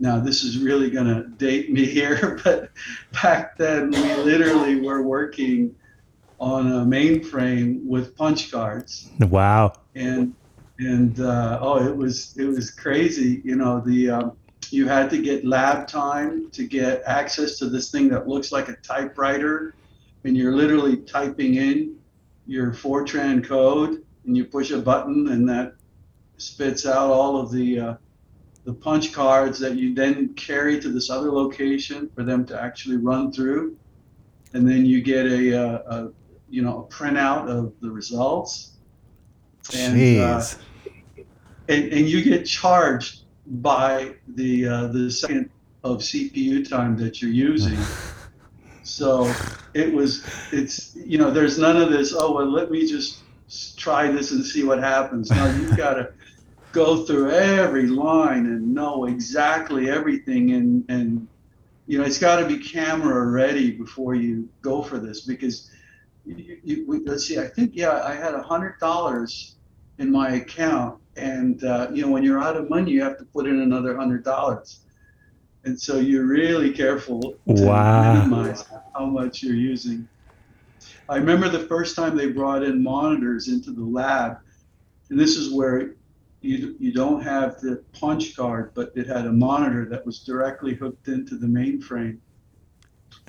now 0.00 0.18
this 0.20 0.42
is 0.44 0.58
really 0.58 0.90
going 0.90 1.06
to 1.06 1.28
date 1.28 1.70
me 1.70 1.84
here, 1.84 2.40
but 2.44 2.70
back 3.22 3.56
then 3.56 3.90
we 3.90 4.14
literally 4.16 4.80
were 4.80 5.02
working 5.02 5.74
on 6.38 6.66
a 6.66 6.84
mainframe 6.84 7.82
with 7.84 8.14
punch 8.16 8.50
cards, 8.50 9.10
Wow. 9.20 9.72
and 9.94 10.34
and 10.78 11.18
uh, 11.20 11.58
oh, 11.60 11.86
it 11.86 11.96
was 11.96 12.36
it 12.36 12.44
was 12.46 12.70
crazy. 12.70 13.40
You 13.44 13.56
know 13.56 13.80
the 13.80 14.10
um, 14.10 14.36
you 14.70 14.88
had 14.88 15.10
to 15.10 15.18
get 15.22 15.44
lab 15.44 15.86
time 15.86 16.50
to 16.50 16.66
get 16.66 17.02
access 17.06 17.58
to 17.58 17.68
this 17.68 17.90
thing 17.90 18.08
that 18.08 18.28
looks 18.28 18.52
like 18.52 18.68
a 18.68 18.76
typewriter, 18.76 19.74
and 20.26 20.36
you're 20.36 20.54
literally 20.54 20.96
typing 20.96 21.54
in 21.54 21.96
your 22.46 22.72
Fortran 22.72 23.46
code, 23.46 24.04
and 24.26 24.36
you 24.36 24.44
push 24.44 24.72
a 24.72 24.78
button, 24.78 25.28
and 25.28 25.48
that 25.48 25.74
spits 26.36 26.84
out 26.84 27.10
all 27.10 27.40
of 27.40 27.52
the 27.52 27.78
uh, 27.78 27.94
the 28.64 28.74
punch 28.74 29.12
cards 29.12 29.60
that 29.60 29.76
you 29.76 29.94
then 29.94 30.34
carry 30.34 30.80
to 30.80 30.88
this 30.88 31.10
other 31.10 31.30
location 31.30 32.10
for 32.14 32.24
them 32.24 32.44
to 32.46 32.60
actually 32.60 32.96
run 32.96 33.30
through, 33.30 33.76
and 34.52 34.68
then 34.68 34.84
you 34.84 35.00
get 35.00 35.26
a, 35.26 35.56
uh, 35.56 35.96
a 35.96 36.12
you 36.50 36.60
know 36.60 36.84
a 36.84 36.92
printout 36.92 37.48
of 37.48 37.72
the 37.80 37.90
results. 37.90 38.72
And, 39.74 40.20
uh, 40.20 40.44
and, 41.68 41.92
and 41.92 42.08
you 42.08 42.22
get 42.22 42.46
charged 42.46 43.22
by 43.46 44.14
the 44.26 44.66
uh, 44.66 44.86
the 44.88 45.08
second 45.08 45.50
of 45.84 45.98
CPU 45.98 46.68
time 46.68 46.96
that 46.96 47.22
you're 47.22 47.30
using. 47.30 47.78
So 48.86 49.32
it 49.74 49.92
was 49.92 50.24
it's 50.52 50.94
you 50.94 51.18
know 51.18 51.30
there's 51.30 51.58
none 51.58 51.76
of 51.76 51.90
this 51.90 52.14
oh 52.16 52.32
well 52.32 52.50
let 52.50 52.70
me 52.70 52.86
just 52.86 53.18
try 53.76 54.10
this 54.10 54.30
and 54.30 54.44
see 54.44 54.62
what 54.62 54.78
happens. 54.78 55.30
No, 55.30 55.44
you've 55.56 55.76
got 55.86 55.94
to 55.94 56.12
go 56.70 57.04
through 57.04 57.30
every 57.30 57.88
line 57.88 58.46
and 58.46 58.72
know 58.72 59.06
exactly 59.06 59.90
everything 59.90 60.52
and 60.52 60.84
and 60.88 61.26
you 61.88 61.98
know 61.98 62.04
it's 62.04 62.18
got 62.18 62.38
to 62.38 62.46
be 62.46 62.58
camera 62.58 63.26
ready 63.26 63.72
before 63.72 64.14
you 64.14 64.48
go 64.62 64.82
for 64.82 64.98
this 64.98 65.22
because 65.22 65.70
you, 66.24 66.58
you, 66.62 66.84
we, 66.86 67.00
let's 67.00 67.26
see 67.26 67.38
I 67.38 67.48
think 67.48 67.72
yeah 67.74 68.02
I 68.04 68.14
had 68.14 68.34
a 68.34 68.42
hundred 68.42 68.78
dollars 68.78 69.56
in 69.98 70.12
my 70.12 70.34
account 70.34 71.00
and 71.16 71.62
uh, 71.64 71.88
you 71.92 72.02
know 72.02 72.10
when 72.12 72.22
you're 72.22 72.40
out 72.40 72.56
of 72.56 72.70
money 72.70 72.92
you 72.92 73.02
have 73.02 73.18
to 73.18 73.24
put 73.24 73.46
in 73.46 73.60
another 73.60 73.96
hundred 73.96 74.22
dollars 74.22 74.80
and 75.66 75.78
so 75.78 75.98
you're 75.98 76.24
really 76.26 76.70
careful 76.70 77.20
to 77.20 77.36
Wow. 77.46 78.14
minimize 78.14 78.64
how 78.94 79.04
much 79.04 79.42
you're 79.42 79.54
using 79.56 80.08
i 81.08 81.16
remember 81.16 81.48
the 81.48 81.66
first 81.66 81.94
time 81.96 82.16
they 82.16 82.28
brought 82.28 82.62
in 82.62 82.82
monitors 82.82 83.48
into 83.48 83.72
the 83.72 83.84
lab 83.84 84.38
and 85.10 85.18
this 85.20 85.36
is 85.36 85.52
where 85.52 85.94
you, 86.40 86.76
you 86.78 86.92
don't 86.92 87.20
have 87.22 87.60
the 87.60 87.82
punch 87.92 88.36
card 88.36 88.70
but 88.74 88.92
it 88.94 89.06
had 89.06 89.26
a 89.26 89.32
monitor 89.32 89.84
that 89.84 90.06
was 90.06 90.20
directly 90.20 90.74
hooked 90.74 91.08
into 91.08 91.36
the 91.36 91.46
mainframe 91.46 92.18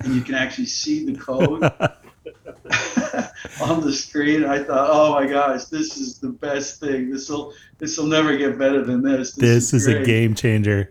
and 0.00 0.14
you 0.14 0.20
can 0.22 0.36
actually 0.36 0.66
see 0.66 1.04
the 1.04 1.18
code 1.18 1.62
on 3.60 3.80
the 3.80 3.92
screen. 3.92 4.44
I 4.44 4.62
thought, 4.62 4.88
oh 4.92 5.12
my 5.12 5.26
gosh, 5.26 5.64
this 5.64 5.96
is 5.96 6.18
the 6.20 6.28
best 6.28 6.78
thing. 6.78 7.10
This 7.10 7.28
will 7.28 7.52
this 7.78 7.98
will 7.98 8.06
never 8.06 8.36
get 8.36 8.58
better 8.58 8.84
than 8.84 9.02
this. 9.02 9.32
This 9.32 9.72
is 9.74 9.88
a 9.88 10.04
game 10.04 10.34
changer. 10.34 10.90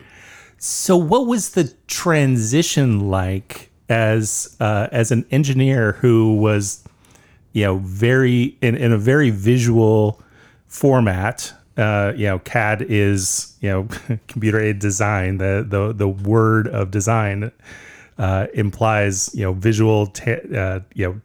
So, 0.57 0.97
what 0.97 1.27
was 1.27 1.51
the 1.51 1.73
transition 1.87 3.09
like 3.09 3.69
as 3.89 4.55
uh, 4.59 4.87
as 4.91 5.11
an 5.11 5.25
engineer 5.31 5.93
who 5.93 6.35
was, 6.35 6.83
you 7.53 7.63
know, 7.63 7.77
very 7.77 8.57
in, 8.61 8.75
in 8.75 8.91
a 8.91 8.97
very 8.97 9.29
visual 9.29 10.21
format? 10.67 11.53
Uh, 11.77 12.11
you 12.15 12.25
know, 12.25 12.39
CAD 12.39 12.81
is 12.89 13.55
you 13.61 13.69
know 13.69 13.87
computer 14.27 14.59
aided 14.59 14.79
design. 14.79 15.37
The 15.37 15.65
the 15.67 15.93
the 15.93 16.07
word 16.07 16.67
of 16.67 16.89
design 16.89 17.51
uh, 18.17 18.47
implies 18.53 19.29
you 19.35 19.43
know 19.43 19.53
visual. 19.53 20.11
Uh, 20.25 20.79
you 20.95 21.07
know 21.07 21.21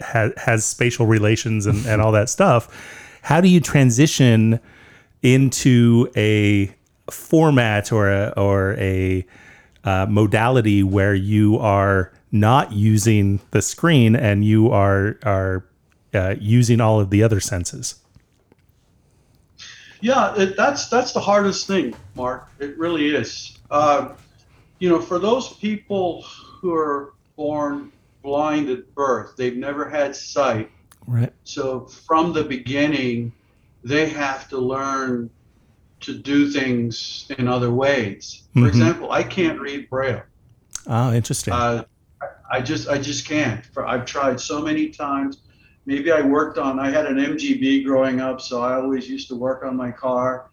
has, 0.00 0.32
has 0.36 0.66
spatial 0.66 1.06
relations 1.06 1.66
and, 1.66 1.86
and 1.86 2.02
all 2.02 2.12
that 2.12 2.28
stuff. 2.28 2.68
How 3.22 3.40
do 3.40 3.48
you 3.48 3.60
transition 3.60 4.58
into 5.22 6.10
a 6.16 6.74
format 7.10 7.92
or 7.92 8.10
a, 8.10 8.32
or 8.36 8.74
a 8.78 9.26
uh, 9.84 10.06
modality 10.08 10.82
where 10.82 11.14
you 11.14 11.58
are 11.58 12.12
not 12.32 12.72
using 12.72 13.40
the 13.50 13.62
screen 13.62 14.14
and 14.14 14.44
you 14.44 14.70
are 14.70 15.18
are 15.24 15.64
uh, 16.14 16.34
using 16.38 16.80
all 16.80 17.00
of 17.00 17.10
the 17.10 17.22
other 17.22 17.40
senses? 17.40 17.96
Yeah, 20.00 20.34
it, 20.36 20.56
that's 20.56 20.88
that's 20.88 21.12
the 21.12 21.20
hardest 21.20 21.66
thing, 21.66 21.94
Mark. 22.14 22.48
It 22.58 22.76
really 22.78 23.14
is. 23.14 23.58
Uh, 23.70 24.14
you 24.78 24.88
know, 24.88 25.00
for 25.00 25.18
those 25.18 25.52
people 25.54 26.22
who 26.22 26.74
are 26.74 27.14
born 27.36 27.92
blind 28.22 28.68
at 28.68 28.94
birth, 28.94 29.36
they've 29.36 29.56
never 29.56 29.88
had 29.88 30.16
sight. 30.16 30.70
Right. 31.06 31.32
So 31.44 31.86
from 31.86 32.32
the 32.32 32.44
beginning, 32.44 33.32
they 33.84 34.08
have 34.08 34.48
to 34.50 34.58
learn 34.58 35.30
to 36.00 36.14
do 36.14 36.50
things 36.50 37.26
in 37.38 37.46
other 37.46 37.70
ways. 37.70 38.42
For 38.54 38.60
Mhm. 38.60 38.68
example, 38.68 39.12
I 39.12 39.22
can't 39.22 39.60
read 39.60 39.88
Braille. 39.90 40.22
Oh, 40.86 41.12
interesting. 41.12 41.52
Uh, 41.52 41.84
I 42.50 42.60
just 42.60 42.88
I 42.88 42.98
just 42.98 43.26
can't. 43.26 43.64
For 43.66 43.86
I've 43.86 44.04
tried 44.06 44.40
so 44.40 44.60
many 44.60 44.88
times. 44.88 45.42
Maybe 45.86 46.10
I 46.10 46.20
worked 46.20 46.58
on. 46.58 46.78
I 46.78 46.90
had 46.90 47.06
an 47.06 47.18
MGB 47.18 47.84
growing 47.84 48.20
up, 48.20 48.40
so 48.40 48.60
I 48.62 48.74
always 48.74 49.08
used 49.08 49.28
to 49.28 49.36
work 49.36 49.64
on 49.64 49.76
my 49.76 49.90
car, 49.90 50.50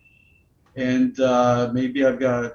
and 0.75 1.19
uh, 1.19 1.69
maybe 1.73 2.05
I've 2.05 2.19
got 2.19 2.53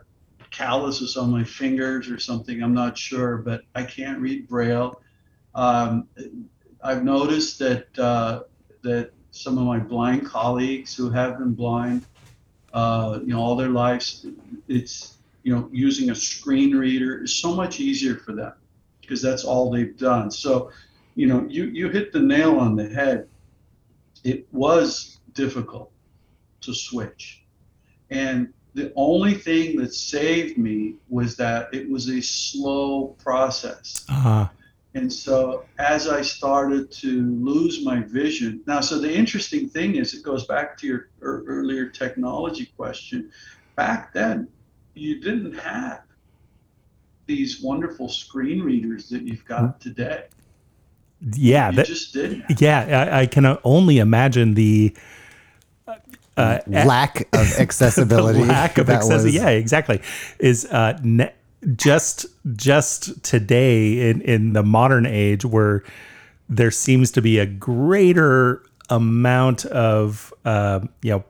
calluses 0.50 1.16
on 1.16 1.30
my 1.30 1.44
fingers 1.44 2.08
or 2.10 2.18
something. 2.18 2.62
I'm 2.62 2.74
not 2.74 2.96
sure, 2.96 3.38
but 3.38 3.62
I 3.74 3.82
can't 3.82 4.20
read 4.20 4.48
Braille. 4.48 5.00
Um, 5.54 6.08
I've 6.82 7.04
noticed 7.04 7.58
that 7.58 7.98
uh, 7.98 8.42
that 8.82 9.10
some 9.32 9.58
of 9.58 9.64
my 9.64 9.78
blind 9.78 10.26
colleagues 10.26 10.94
who 10.94 11.10
have 11.10 11.38
been 11.38 11.54
blind, 11.54 12.04
uh, 12.72 13.18
you 13.22 13.34
know, 13.34 13.40
all 13.40 13.56
their 13.56 13.68
lives, 13.68 14.26
it's 14.68 15.18
you 15.42 15.54
know, 15.54 15.68
using 15.72 16.10
a 16.10 16.14
screen 16.14 16.74
reader 16.74 17.24
is 17.24 17.34
so 17.34 17.54
much 17.54 17.80
easier 17.80 18.16
for 18.16 18.32
them 18.32 18.52
because 19.00 19.20
that's 19.20 19.44
all 19.44 19.70
they've 19.70 19.96
done. 19.96 20.30
So, 20.30 20.70
you 21.14 21.26
know, 21.26 21.44
you, 21.48 21.64
you 21.64 21.88
hit 21.88 22.12
the 22.12 22.20
nail 22.20 22.58
on 22.58 22.76
the 22.76 22.88
head. 22.88 23.28
It 24.24 24.46
was 24.52 25.18
difficult 25.34 25.90
to 26.60 26.72
switch. 26.72 27.44
And 28.10 28.52
the 28.74 28.92
only 28.94 29.34
thing 29.34 29.76
that 29.76 29.92
saved 29.92 30.56
me 30.58 30.94
was 31.08 31.36
that 31.36 31.74
it 31.74 31.90
was 31.90 32.08
a 32.08 32.20
slow 32.22 33.16
process. 33.22 34.04
Ah, 34.08 34.50
And 34.94 35.10
so 35.10 35.64
as 35.78 36.06
I 36.06 36.20
started 36.20 36.90
to 36.92 37.22
lose 37.42 37.82
my 37.84 38.00
vision, 38.02 38.60
now, 38.66 38.80
so 38.80 38.98
the 38.98 39.12
interesting 39.12 39.68
thing 39.68 39.96
is, 39.96 40.12
it 40.14 40.22
goes 40.22 40.46
back 40.46 40.76
to 40.78 40.86
your 40.86 41.08
earlier 41.22 41.86
technology 41.86 42.66
question. 42.76 43.30
Back 43.74 44.12
then, 44.12 44.48
you 44.94 45.20
didn't 45.20 45.54
have 45.54 46.02
these 47.26 47.62
wonderful 47.62 48.08
screen 48.08 48.62
readers 48.62 49.08
that 49.08 49.22
you've 49.22 49.44
got 49.46 49.80
today. 49.80 50.24
yeah. 51.34 51.70
You 51.70 51.76
That, 51.76 51.86
just 51.86 52.12
didn't. 52.12 52.60
yeah. 52.60 53.08
I, 53.12 53.20
I 53.22 53.26
can 53.26 53.56
only 53.64 53.98
imagine 53.98 54.54
the 54.54 54.94
uh, 56.36 56.58
Lack 56.66 57.28
of 57.34 57.52
accessibility. 57.58 58.40
the 58.40 58.46
lack 58.60 58.78
of 58.78 58.88
accessibility. 58.90 59.36
Yeah, 59.36 59.48
exactly. 59.50 60.00
Is 60.38 60.64
uh, 60.66 60.98
ne- 61.02 61.32
just 61.76 62.26
just 62.56 63.22
today 63.22 64.10
in 64.10 64.20
in 64.22 64.52
the 64.52 64.62
modern 64.62 65.06
age 65.06 65.44
where 65.44 65.82
there 66.48 66.70
seems 66.70 67.10
to 67.12 67.22
be 67.22 67.38
a 67.38 67.46
greater 67.46 68.62
amount 68.90 69.64
of 69.66 70.34
uh, 70.44 70.80
you 71.02 71.10
know 71.10 71.24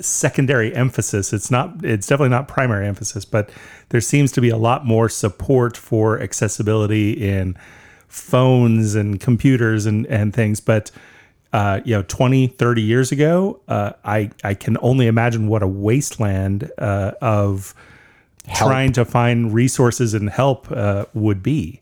secondary 0.00 0.74
emphasis. 0.74 1.32
It's 1.32 1.50
not. 1.50 1.84
It's 1.84 2.06
definitely 2.06 2.30
not 2.30 2.48
primary 2.48 2.86
emphasis, 2.86 3.24
but 3.24 3.50
there 3.90 4.00
seems 4.00 4.32
to 4.32 4.40
be 4.40 4.48
a 4.48 4.56
lot 4.56 4.86
more 4.86 5.08
support 5.08 5.76
for 5.76 6.20
accessibility 6.20 7.12
in 7.12 7.56
phones 8.08 8.94
and 8.94 9.20
computers 9.20 9.86
and 9.86 10.06
and 10.06 10.34
things. 10.34 10.60
But 10.60 10.90
uh, 11.52 11.80
you 11.84 11.94
know, 11.94 12.02
20, 12.02 12.46
30 12.46 12.82
years 12.82 13.12
ago, 13.12 13.60
uh, 13.68 13.92
I 14.04 14.30
I 14.42 14.54
can 14.54 14.76
only 14.80 15.06
imagine 15.06 15.48
what 15.48 15.62
a 15.62 15.68
wasteland 15.68 16.70
uh, 16.78 17.12
of 17.20 17.74
Help. 18.48 18.70
trying 18.70 18.92
to 18.92 19.04
find 19.04 19.54
resources 19.54 20.14
and 20.14 20.28
help 20.28 20.70
uh, 20.72 21.04
would 21.14 21.42
be. 21.42 21.80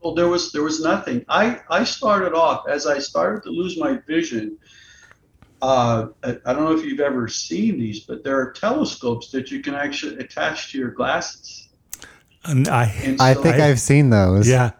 Well, 0.00 0.14
there 0.14 0.28
was 0.28 0.52
there 0.52 0.62
was 0.62 0.80
nothing. 0.80 1.24
I 1.28 1.60
I 1.70 1.82
started 1.84 2.32
off 2.34 2.68
as 2.68 2.86
I 2.86 2.98
started 2.98 3.42
to 3.44 3.50
lose 3.50 3.76
my 3.78 3.98
vision. 4.06 4.56
Uh, 5.62 6.08
I, 6.22 6.36
I 6.46 6.52
don't 6.52 6.64
know 6.64 6.76
if 6.76 6.84
you've 6.84 7.00
ever 7.00 7.26
seen 7.28 7.78
these, 7.78 8.00
but 8.00 8.22
there 8.22 8.38
are 8.38 8.52
telescopes 8.52 9.30
that 9.32 9.50
you 9.50 9.62
can 9.62 9.74
actually 9.74 10.16
attach 10.18 10.70
to 10.72 10.78
your 10.78 10.90
glasses. 10.90 11.68
And 12.44 12.68
I, 12.68 12.84
And 13.02 13.20
I 13.20 13.34
think 13.34 13.56
I- 13.56 13.70
I've 13.70 13.80
seen 13.80 14.10
those. 14.10 14.46
yeah. 14.48 14.72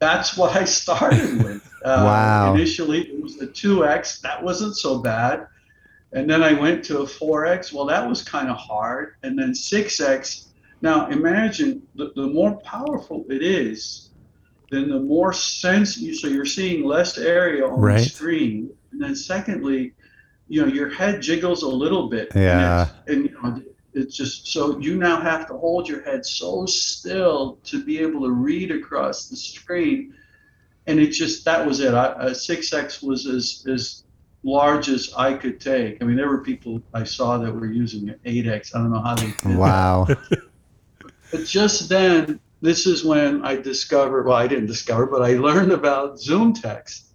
that's 0.00 0.36
what 0.36 0.54
I 0.56 0.64
started 0.64 1.42
with. 1.42 1.64
Uh, 1.84 2.02
Wow. 2.04 2.54
Initially, 2.54 3.02
it 3.02 3.22
was 3.22 3.36
the 3.36 3.46
2X. 3.46 4.20
That 4.22 4.42
wasn't 4.42 4.76
so 4.76 4.98
bad. 4.98 5.46
And 6.12 6.28
then 6.28 6.42
I 6.42 6.52
went 6.52 6.84
to 6.86 7.00
a 7.00 7.04
4X. 7.04 7.72
Well, 7.72 7.84
that 7.86 8.08
was 8.08 8.22
kind 8.22 8.48
of 8.48 8.56
hard. 8.56 9.16
And 9.22 9.38
then 9.38 9.52
6X. 9.52 10.46
Now, 10.80 11.08
imagine 11.08 11.82
the, 11.96 12.12
the 12.14 12.26
more 12.26 12.56
powerful 12.60 13.24
it 13.28 13.42
is, 13.42 14.10
then 14.70 14.88
the 14.88 15.00
more 15.00 15.32
sense 15.32 15.98
you, 15.98 16.14
so 16.14 16.28
you're 16.28 16.44
seeing 16.44 16.84
less 16.84 17.18
area 17.18 17.66
on 17.66 17.80
Right. 17.80 17.98
the 17.98 18.04
screen. 18.08 18.70
And 18.92 19.02
then, 19.02 19.16
secondly, 19.16 19.94
you 20.48 20.62
know, 20.62 20.68
your 20.68 20.88
head 20.88 21.20
jiggles 21.20 21.62
a 21.62 21.68
little 21.68 22.08
bit. 22.08 22.28
Yeah. 22.34 22.88
And, 23.06 23.24
you 23.24 23.30
know, 23.42 23.62
it's 23.94 24.16
just 24.16 24.46
so 24.48 24.78
you 24.78 24.96
now 24.96 25.20
have 25.20 25.46
to 25.48 25.54
hold 25.54 25.88
your 25.88 26.02
head 26.02 26.24
so 26.24 26.66
still 26.66 27.58
to 27.64 27.84
be 27.84 27.98
able 27.98 28.22
to 28.22 28.30
read 28.30 28.70
across 28.70 29.28
the 29.28 29.36
screen 29.36 30.14
and 30.86 31.00
it 31.00 31.08
just 31.08 31.44
that 31.44 31.66
was 31.66 31.80
it 31.80 31.94
I, 31.94 32.06
uh, 32.06 32.28
a 32.28 32.30
6x 32.30 33.02
was 33.02 33.26
as 33.26 33.66
as 33.68 34.04
large 34.42 34.88
as 34.88 35.12
i 35.16 35.32
could 35.34 35.60
take. 35.60 36.02
I 36.02 36.04
mean 36.04 36.16
there 36.16 36.28
were 36.28 36.42
people 36.42 36.82
i 36.94 37.04
saw 37.04 37.38
that 37.38 37.52
were 37.52 37.66
using 37.66 38.08
an 38.08 38.20
8x 38.24 38.74
i 38.74 38.78
don't 38.78 38.92
know 38.92 39.00
how 39.00 39.14
they 39.14 39.26
did 39.26 39.38
that. 39.40 39.58
Wow. 39.58 40.06
but 41.30 41.44
just 41.44 41.88
then 41.88 42.40
this 42.60 42.86
is 42.86 43.04
when 43.04 43.44
i 43.44 43.56
discovered 43.56 44.24
well 44.26 44.36
i 44.36 44.46
didn't 44.46 44.66
discover 44.66 45.06
but 45.06 45.22
i 45.22 45.34
learned 45.36 45.72
about 45.72 46.16
ZoomText 46.16 47.08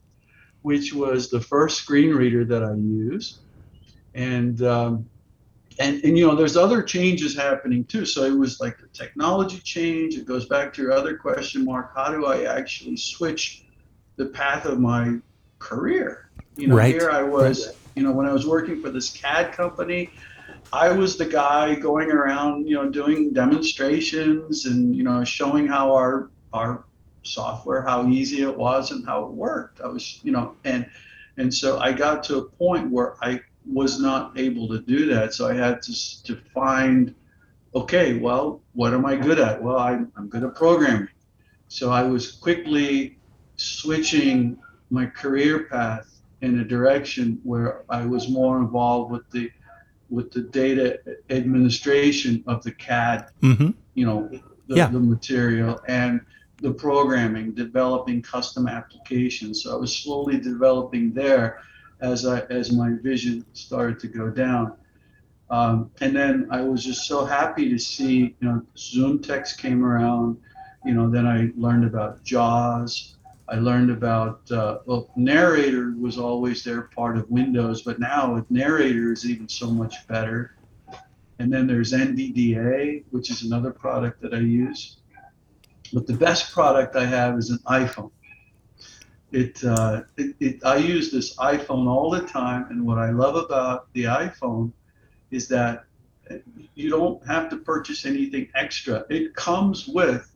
which 0.64 0.94
was 0.94 1.30
the 1.30 1.40
first 1.40 1.78
screen 1.78 2.10
reader 2.10 2.44
that 2.44 2.64
i 2.64 2.74
used. 2.74 3.40
And 4.16 4.62
um, 4.64 5.10
and 5.80 6.04
and 6.04 6.18
you 6.18 6.28
know 6.28 6.36
there's 6.36 6.58
other 6.58 6.82
changes 6.82 7.36
happening 7.36 7.84
too. 7.86 8.06
So 8.06 8.24
it 8.24 8.38
was 8.38 8.60
like 8.60 8.80
the 8.80 8.88
technology 8.88 9.60
change. 9.60 10.16
It 10.16 10.26
goes 10.26 10.46
back 10.46 10.74
to 10.74 10.82
your 10.82 10.92
other 10.92 11.18
question 11.18 11.66
mark. 11.66 11.94
How 11.96 12.12
do 12.12 12.26
i 12.26 12.44
actually 12.44 12.98
switch 12.98 13.66
the 14.16 14.28
path 14.28 14.66
of 14.66 14.80
my 14.80 15.18
career 15.60 16.23
you 16.56 16.68
know 16.68 16.76
Right. 16.76 16.94
here 16.94 17.10
i 17.10 17.24
was 17.24 17.76
you 17.96 18.04
know 18.04 18.12
when 18.12 18.26
i 18.26 18.34
was 18.34 18.46
working 18.46 18.82
for 18.82 18.90
this 18.90 19.10
cad 19.10 19.54
company 19.54 20.10
i 20.72 20.90
was 20.92 21.18
the 21.18 21.26
guy 21.26 21.76
going 21.76 22.12
around 22.12 22.68
you 22.68 22.76
know 22.76 22.90
doing 22.90 23.34
demonstrations 23.34 24.66
and 24.66 24.96
you 24.96 25.04
know 25.04 25.24
showing 25.24 25.68
how 25.68 25.94
our 25.94 26.30
our 26.54 26.86
software 27.24 27.82
how 27.82 28.08
easy 28.08 28.42
it 28.42 28.56
was 28.56 28.92
and 28.92 29.06
how 29.06 29.26
it 29.26 29.32
worked 29.32 29.82
i 29.82 29.88
was 29.88 30.20
you 30.24 30.32
know 30.32 30.56
and 30.66 30.86
and 31.38 31.54
so 31.54 31.80
i 31.80 31.92
got 31.92 32.24
to 32.24 32.38
a 32.38 32.44
point 32.44 32.90
where 32.92 33.16
i 33.22 33.40
was 33.66 34.00
not 34.00 34.38
able 34.38 34.68
to 34.68 34.80
do 34.80 35.06
that. 35.08 35.34
So 35.34 35.48
I 35.48 35.54
had 35.54 35.82
to, 35.84 36.24
to 36.24 36.36
find, 36.54 37.16
okay, 37.76 38.18
well, 38.18 38.62
what 38.74 38.94
am 38.94 39.06
I 39.06 39.16
good 39.16 39.40
at? 39.40 39.62
Well, 39.62 39.78
I'm, 39.78 40.12
I'm 40.16 40.28
good 40.28 40.44
at 40.44 40.56
programming. 40.56 41.08
So 41.68 41.92
I 41.92 42.04
was 42.04 42.32
quickly 42.34 43.18
switching 43.56 44.58
my 44.90 45.06
career 45.06 45.66
path 45.66 46.13
in 46.44 46.60
a 46.60 46.64
direction 46.66 47.40
where 47.44 47.84
I 47.90 48.06
was 48.06 48.28
more 48.28 48.60
involved 48.60 49.12
with 49.12 49.28
the 49.32 49.50
with 50.10 50.30
the 50.32 50.42
data 50.42 51.00
administration 51.30 52.44
of 52.46 52.62
the 52.64 52.72
CAD, 52.72 53.32
hmm 53.42 53.70
you 53.96 54.06
know, 54.06 54.30
the, 54.68 54.76
Yeah. 54.76 54.88
the 54.90 55.00
material 55.00 55.80
and 55.88 56.22
the 56.62 56.72
programming, 56.72 57.54
developing 57.54 58.22
custom 58.22 58.68
applications. 58.68 59.64
So 59.64 59.74
I 59.76 59.78
was 59.80 59.96
slowly 59.96 60.38
developing 60.40 61.14
there 61.14 61.60
as 62.02 62.26
I 62.26 62.42
as 62.60 62.72
my 62.72 62.90
vision 63.10 63.46
started 63.54 63.98
to 64.02 64.08
go 64.08 64.30
down. 64.30 64.74
Um, 65.50 65.92
and 66.02 66.16
then 66.16 66.48
I 66.52 66.62
was 66.62 66.84
just 66.84 67.08
so 67.08 67.26
happy 67.26 67.70
to 67.70 67.78
see, 67.78 68.36
you 68.40 68.48
know, 68.48 68.62
ZoomText 68.76 69.58
came 69.58 69.86
around. 69.86 70.38
You 70.86 70.94
know, 70.96 71.10
then 71.10 71.26
I 71.26 71.52
learned 71.56 71.86
about 71.86 72.24
JAWS. 72.24 73.16
I 73.50 73.56
learned 73.56 73.92
about 73.92 74.50
uh, 74.52 74.80
well, 74.86 75.10
narrator 75.16 75.94
was 76.00 76.18
always 76.18 76.64
there, 76.64 76.84
part 76.84 77.18
of 77.18 77.30
Windows, 77.30 77.82
but 77.82 78.00
now 78.00 78.34
with 78.34 78.50
narrator 78.50 79.12
is 79.12 79.30
even 79.30 79.50
so 79.50 79.70
much 79.70 80.08
better. 80.08 80.56
And 81.40 81.52
then 81.52 81.68
there's 81.68 81.92
NVDA, 81.92 83.04
which 83.12 83.30
is 83.30 83.44
another 83.44 83.72
product 83.72 84.22
that 84.22 84.34
I 84.34 84.38
use. 84.38 84.98
But 85.92 86.08
the 86.08 86.14
best 86.14 86.54
product 86.54 86.96
I 86.96 87.06
have 87.06 87.38
is 87.38 87.50
an 87.50 87.60
iPhone. 87.68 88.12
It, 89.32 89.64
uh, 89.64 90.04
it, 90.16 90.36
it, 90.40 90.66
I 90.66 90.78
use 90.78 91.12
this 91.12 91.36
iPhone 91.38 91.88
all 91.88 92.10
the 92.12 92.22
time, 92.22 92.68
and 92.70 92.86
what 92.86 93.00
I 93.00 93.10
love 93.10 93.36
about 93.36 93.92
the 93.94 94.06
iPhone 94.06 94.72
is 95.32 95.48
that 95.50 95.86
you 96.76 96.90
don't 96.90 97.26
have 97.28 97.50
to 97.50 97.58
purchase 97.58 98.06
anything 98.06 98.48
extra. 98.56 99.06
It 99.10 99.36
comes 99.36 99.88
with 99.88 100.33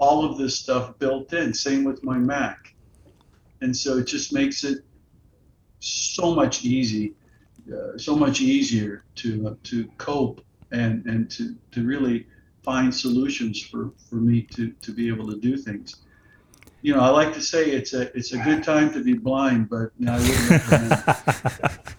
all 0.00 0.24
of 0.24 0.36
this 0.36 0.58
stuff 0.58 0.98
built 0.98 1.32
in. 1.32 1.54
Same 1.54 1.84
with 1.84 2.02
my 2.02 2.18
Mac, 2.18 2.74
and 3.60 3.76
so 3.76 3.98
it 3.98 4.06
just 4.06 4.32
makes 4.32 4.64
it 4.64 4.84
so 5.78 6.34
much 6.34 6.64
easy, 6.64 7.14
uh, 7.72 7.96
so 7.96 8.16
much 8.16 8.40
easier 8.40 9.04
to 9.16 9.48
uh, 9.48 9.54
to 9.64 9.86
cope 9.98 10.40
and 10.72 11.06
and 11.06 11.30
to 11.30 11.54
to 11.70 11.86
really 11.86 12.26
find 12.62 12.92
solutions 12.92 13.62
for 13.62 13.92
for 14.08 14.16
me 14.16 14.42
to 14.42 14.72
to 14.72 14.92
be 14.92 15.08
able 15.08 15.28
to 15.30 15.38
do 15.38 15.56
things. 15.56 15.96
You 16.82 16.94
know, 16.94 17.00
I 17.00 17.10
like 17.10 17.34
to 17.34 17.42
say 17.42 17.70
it's 17.70 17.92
a 17.92 18.14
it's 18.16 18.32
a 18.32 18.38
good 18.38 18.64
time 18.64 18.92
to 18.94 19.04
be 19.04 19.12
blind, 19.12 19.68
but 19.68 19.90
now 19.98 20.16
you 20.16 20.28
know, 20.28 20.34
I 20.34 20.56
wouldn't 20.70 21.06
recommend. 21.06 21.78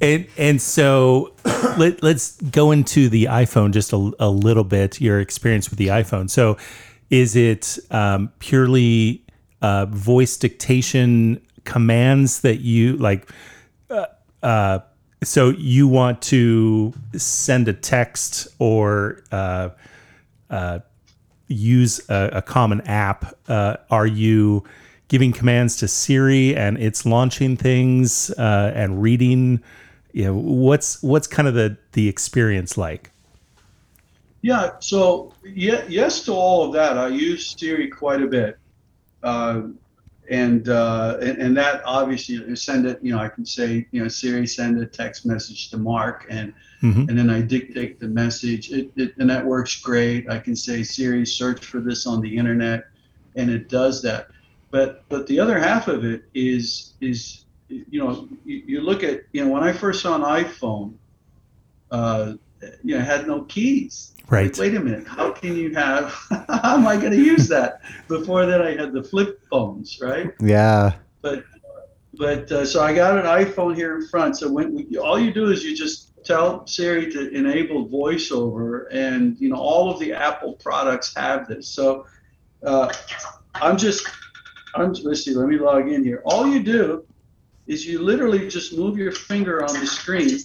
And 0.00 0.26
and 0.36 0.60
so 0.60 1.32
let, 1.78 2.02
let's 2.02 2.40
go 2.40 2.70
into 2.70 3.08
the 3.08 3.24
iPhone 3.24 3.72
just 3.72 3.92
a, 3.92 4.12
a 4.18 4.28
little 4.28 4.64
bit. 4.64 5.00
Your 5.00 5.20
experience 5.20 5.70
with 5.70 5.78
the 5.78 5.88
iPhone. 5.88 6.30
So, 6.30 6.56
is 7.10 7.36
it 7.36 7.78
um, 7.90 8.32
purely 8.38 9.24
uh, 9.62 9.86
voice 9.86 10.36
dictation 10.36 11.40
commands 11.64 12.40
that 12.40 12.60
you 12.60 12.96
like? 12.96 13.30
Uh, 13.88 14.06
uh, 14.42 14.78
so 15.22 15.50
you 15.50 15.88
want 15.88 16.20
to 16.22 16.92
send 17.16 17.68
a 17.68 17.72
text 17.72 18.48
or 18.58 19.22
uh, 19.32 19.70
uh, 20.50 20.80
use 21.48 22.00
a, 22.08 22.30
a 22.34 22.42
common 22.42 22.80
app? 22.82 23.34
Uh, 23.48 23.76
are 23.90 24.06
you 24.06 24.64
giving 25.08 25.32
commands 25.32 25.76
to 25.76 25.88
Siri 25.88 26.56
and 26.56 26.76
it's 26.78 27.06
launching 27.06 27.56
things 27.56 28.30
and 28.30 29.00
reading? 29.00 29.62
Know, 30.24 30.34
what's 30.34 31.02
what's 31.02 31.26
kind 31.26 31.46
of 31.46 31.54
the 31.54 31.76
the 31.92 32.08
experience 32.08 32.78
like? 32.78 33.10
Yeah, 34.42 34.72
so 34.78 35.34
yeah, 35.44 35.84
yes 35.88 36.24
to 36.24 36.32
all 36.32 36.66
of 36.66 36.72
that. 36.72 36.96
I 36.96 37.08
use 37.08 37.54
Siri 37.58 37.88
quite 37.88 38.22
a 38.22 38.26
bit, 38.26 38.58
uh, 39.22 39.62
and, 40.30 40.68
uh, 40.68 41.18
and 41.20 41.38
and 41.38 41.56
that 41.56 41.82
obviously 41.84 42.56
send 42.56 42.86
it. 42.86 42.98
You 43.02 43.12
know, 43.12 43.18
I 43.18 43.28
can 43.28 43.44
say, 43.44 43.86
you 43.90 44.02
know, 44.02 44.08
Siri, 44.08 44.46
send 44.46 44.80
a 44.80 44.86
text 44.86 45.26
message 45.26 45.70
to 45.70 45.78
Mark, 45.78 46.26
and 46.30 46.52
Mhm. 46.82 47.08
and 47.08 47.18
then 47.18 47.28
I 47.30 47.40
dictate 47.40 47.98
the 47.98 48.08
message. 48.08 48.70
It, 48.70 48.90
it 48.96 49.14
and 49.18 49.28
that 49.28 49.44
works 49.44 49.80
great. 49.80 50.30
I 50.30 50.38
can 50.38 50.54
say, 50.54 50.82
Siri, 50.82 51.26
search 51.26 51.64
for 51.64 51.80
this 51.80 52.06
on 52.06 52.20
the 52.20 52.36
internet, 52.36 52.84
and 53.34 53.50
it 53.50 53.68
does 53.68 54.02
that. 54.02 54.28
But 54.70 55.04
but 55.08 55.26
the 55.26 55.40
other 55.40 55.58
half 55.58 55.88
of 55.88 56.04
it 56.04 56.24
is 56.34 56.92
is 57.00 57.45
you 57.68 57.98
know 57.98 58.28
you, 58.44 58.62
you 58.66 58.80
look 58.80 59.02
at 59.02 59.22
you 59.32 59.44
know 59.44 59.50
when 59.50 59.62
I 59.62 59.72
first 59.72 60.02
saw 60.02 60.14
an 60.14 60.22
iPhone, 60.22 60.94
uh, 61.90 62.34
you 62.82 62.94
know, 62.94 63.00
it 63.00 63.04
had 63.04 63.26
no 63.26 63.42
keys. 63.42 64.12
Right. 64.28 64.56
Wait 64.58 64.74
a 64.74 64.80
minute. 64.80 65.06
How 65.06 65.30
can 65.30 65.56
you 65.56 65.74
have? 65.74 66.12
how 66.48 66.74
am 66.76 66.86
I 66.86 66.96
going 66.96 67.12
to 67.12 67.22
use 67.22 67.46
that? 67.48 67.80
Before 68.08 68.44
that, 68.44 68.60
I 68.60 68.74
had 68.74 68.92
the 68.92 69.02
flip 69.02 69.40
phones, 69.48 70.00
right? 70.00 70.32
Yeah. 70.40 70.94
But 71.22 71.44
but 72.14 72.50
uh, 72.50 72.64
so 72.64 72.82
I 72.82 72.94
got 72.94 73.18
an 73.18 73.24
iPhone 73.24 73.76
here 73.76 73.96
in 73.96 74.08
front. 74.08 74.38
So 74.38 74.50
when 74.50 74.74
we, 74.74 74.98
all 74.98 75.18
you 75.18 75.32
do 75.32 75.50
is 75.50 75.64
you 75.64 75.76
just 75.76 76.24
tell 76.24 76.66
Siri 76.66 77.10
to 77.12 77.28
enable 77.30 77.88
VoiceOver, 77.88 78.86
and 78.90 79.38
you 79.38 79.48
know 79.48 79.56
all 79.56 79.90
of 79.90 80.00
the 80.00 80.12
Apple 80.12 80.54
products 80.54 81.14
have 81.16 81.46
this. 81.46 81.68
So 81.68 82.06
uh, 82.64 82.92
I'm 83.54 83.76
just 83.76 84.08
I'm 84.74 84.92
let's 85.04 85.24
see. 85.24 85.34
Let 85.34 85.48
me 85.48 85.58
log 85.58 85.88
in 85.88 86.02
here. 86.02 86.22
All 86.24 86.48
you 86.48 86.62
do 86.62 87.04
is 87.66 87.86
you 87.86 88.00
literally 88.02 88.48
just 88.48 88.76
move 88.76 88.96
your 88.96 89.12
finger 89.12 89.64
on 89.64 89.78
the 89.78 89.86
screen, 89.86 90.38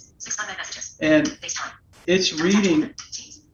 and 0.99 1.37
it's 2.07 2.39
reading 2.39 2.93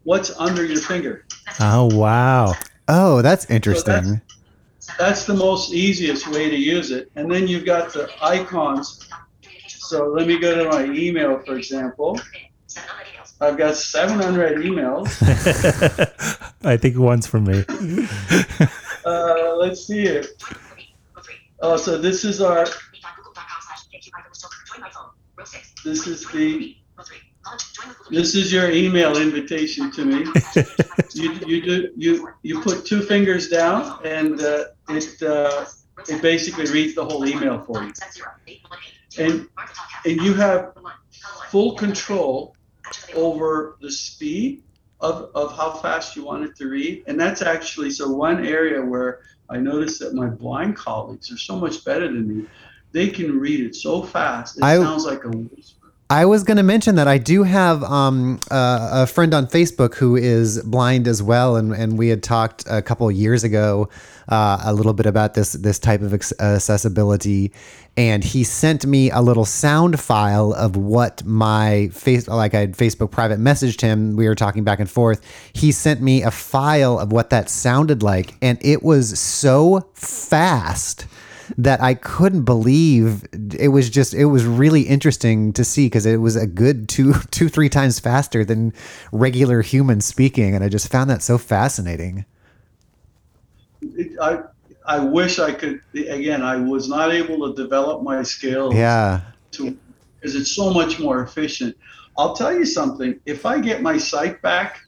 what's 0.04 0.38
under 0.40 0.66
your 0.66 0.82
finger. 0.82 1.26
Oh 1.60 1.90
wow! 1.94 2.54
Oh, 2.88 3.22
that's 3.22 3.50
interesting. 3.50 4.22
That's 4.98 5.26
the 5.26 5.34
most 5.34 5.74
easiest 5.74 6.28
way 6.28 6.50
to 6.50 6.56
use 6.56 6.92
it. 6.92 7.12
And 7.16 7.30
then 7.32 7.48
you've 7.48 7.66
got 7.66 7.94
the 7.94 8.10
icons. 8.22 9.08
So 9.68 10.08
let 10.08 10.28
me 10.28 10.40
go 10.40 10.64
to 10.64 10.70
my 10.70 10.86
email, 10.86 11.40
for 11.40 11.58
example. 11.58 12.20
I've 13.40 13.58
got 13.58 13.76
700 13.76 14.58
emails. 14.60 15.08
I 16.64 16.78
think 16.78 16.98
one's 16.98 17.28
from 17.28 17.44
me. 17.44 17.66
Uh, 19.06 19.56
let's 19.56 19.86
see 19.86 20.04
it. 20.04 20.28
Oh, 21.62 21.78
so 21.78 21.98
this 21.98 22.26
is 22.26 22.42
our. 22.42 22.66
This 25.88 26.06
is 26.06 26.26
the. 26.34 26.76
This 28.10 28.36
is 28.36 28.52
your 28.52 28.70
email 28.72 29.16
invitation 29.16 29.90
to 29.92 30.04
me. 30.04 30.26
You, 31.14 31.32
you 31.48 31.62
do 31.62 31.90
you 31.96 32.30
you 32.44 32.62
put 32.62 32.86
two 32.86 33.02
fingers 33.02 33.48
down 33.50 34.06
and 34.06 34.40
uh, 34.42 34.66
it 34.90 35.22
uh, 35.24 35.66
it 36.10 36.22
basically 36.22 36.66
reads 36.66 36.94
the 36.94 37.06
whole 37.06 37.26
email 37.26 37.64
for 37.66 37.82
you. 37.84 37.94
And 39.18 39.48
and 40.06 40.22
you 40.22 40.34
have 40.34 40.74
full 41.50 41.76
control 41.76 42.56
over 43.16 43.78
the 43.82 43.92
speed 43.92 44.64
of, 45.00 45.32
of 45.34 45.56
how 45.56 45.72
fast 45.72 46.16
you 46.16 46.26
want 46.26 46.44
it 46.44 46.56
to 46.58 46.68
read. 46.68 47.04
And 47.08 47.20
that's 47.20 47.42
actually 47.42 47.92
so 47.92 48.12
one 48.12 48.46
area 48.46 48.82
where 48.84 49.22
I 49.50 49.58
noticed 49.58 50.00
that 50.02 50.14
my 50.14 50.28
blind 50.28 50.76
colleagues 50.76 51.32
are 51.32 51.38
so 51.38 51.56
much 51.56 51.86
better 51.86 52.08
than 52.08 52.28
me. 52.28 52.48
They 52.92 53.10
can 53.10 53.40
read 53.40 53.60
it 53.60 53.76
so 53.76 54.04
fast. 54.04 54.58
It 54.58 54.64
I- 54.64 54.78
sounds 54.78 55.06
like 55.06 55.24
a 55.24 55.30
whisper. 55.30 55.78
I 56.10 56.24
was 56.24 56.46
going 56.46 56.56
to 56.56 56.64
mention 56.64 56.96
that 56.96 57.10
I 57.10 57.18
do 57.18 57.44
have 57.44 57.84
um, 57.84 58.40
uh, 58.50 58.90
a 59.04 59.08
friend 59.08 59.34
on 59.34 59.48
Facebook 59.48 59.96
who 59.96 60.16
is 60.16 60.64
blind 60.64 61.06
as 61.06 61.22
well, 61.22 61.58
and, 61.58 61.74
and 61.74 61.98
we 61.98 62.08
had 62.08 62.24
talked 62.24 62.64
a 62.70 62.82
couple 62.82 63.10
of 63.10 63.14
years 63.14 63.44
ago 63.44 63.90
uh, 64.30 64.62
a 64.64 64.74
little 64.74 64.94
bit 64.94 65.06
about 65.06 65.34
this 65.34 65.52
this 65.52 65.80
type 65.80 66.02
of 66.02 66.14
accessibility, 66.14 67.52
and 67.98 68.24
he 68.24 68.46
sent 68.46 68.86
me 68.86 69.12
a 69.12 69.20
little 69.20 69.44
sound 69.44 70.00
file 70.00 70.54
of 70.54 70.78
what 70.78 71.26
my 71.26 71.90
face 71.90 72.30
like 72.30 72.54
I 72.54 72.62
had 72.62 72.78
Facebook 72.78 73.12
private 73.12 73.40
messaged 73.40 73.82
him. 73.82 74.16
We 74.16 74.30
were 74.30 74.36
talking 74.36 74.64
back 74.64 74.80
and 74.80 74.90
forth. 74.90 75.22
He 75.52 75.74
sent 75.74 76.02
me 76.02 76.24
a 76.24 76.32
file 76.32 77.00
of 77.00 77.12
what 77.12 77.32
that 77.32 77.50
sounded 77.50 78.02
like, 78.02 78.34
and 78.42 78.58
it 78.62 78.82
was 78.82 79.20
so 79.20 79.90
fast 79.94 81.06
that 81.58 81.82
I 81.82 81.94
couldn't 81.94 82.44
believe 82.44 83.26
it 83.58 83.70
was 83.70 83.90
just 83.90 84.14
it 84.14 84.26
was 84.26 84.46
really 84.46 84.82
interesting 84.82 85.54
to 85.54 85.64
see 85.64 85.86
because 85.86 86.06
it 86.06 86.18
was 86.18 86.36
a 86.36 86.48
good 86.48 86.90
two 86.90 87.14
two 87.32 87.50
three 87.50 87.70
times 87.70 88.00
faster 88.00 88.44
than 88.44 88.74
regular 89.12 89.62
human 89.62 90.02
speaking 90.02 90.56
and 90.56 90.64
I 90.64 90.70
just 90.70 90.92
found 90.92 91.10
that 91.10 91.22
so 91.22 91.38
fascinating. 91.38 92.26
It, 93.82 94.20
I 94.20 94.40
I 94.88 95.00
wish 95.00 95.38
I 95.38 95.52
could. 95.52 95.82
Again, 95.94 96.42
I 96.42 96.56
was 96.56 96.88
not 96.88 97.12
able 97.12 97.54
to 97.54 97.62
develop 97.62 98.04
my 98.04 98.24
skills. 98.24 98.74
Yeah. 98.74 99.22
to 99.52 99.78
because 100.16 100.36
it's 100.36 100.52
so 100.52 100.72
much 100.72 101.00
more 101.00 101.22
efficient. 101.22 101.78
I'll 102.18 102.36
tell 102.36 102.54
you 102.54 102.66
something. 102.66 103.20
If 103.26 103.46
I 103.46 103.60
get 103.60 103.82
my 103.82 103.98
sight 103.98 104.42
back, 104.42 104.82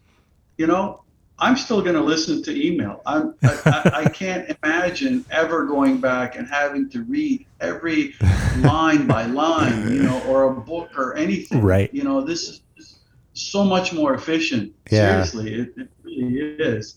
you 0.58 0.66
know, 0.66 1.04
I'm 1.40 1.56
still 1.56 1.82
going 1.82 1.96
to 1.96 2.02
listen 2.02 2.44
to 2.44 2.68
email. 2.68 3.02
I'm, 3.06 3.36
I, 3.44 3.62
I, 3.66 3.92
I 4.04 4.10
can't 4.14 4.56
imagine 4.64 5.26
ever 5.32 5.66
going 5.66 6.00
back 6.00 6.36
and 6.36 6.48
having 6.48 6.90
to 6.92 7.04
read 7.04 7.46
every 7.60 8.16
line 8.58 9.08
by 9.08 9.26
line, 9.26 9.92
you 9.92 10.04
know, 10.04 10.22
or 10.28 10.52
a 10.52 10.54
book 10.54 10.98
or 10.98 11.16
anything. 11.16 11.62
Right. 11.62 11.94
You 11.94 12.04
know, 12.04 12.22
this 12.22 12.62
is 12.78 13.00
so 13.34 13.64
much 13.64 13.94
more 13.94 14.14
efficient. 14.14 14.74
Yeah. 14.92 15.24
Seriously, 15.24 15.62
it, 15.62 15.74
it 15.78 15.90
really 16.04 16.56
is. 16.60 16.96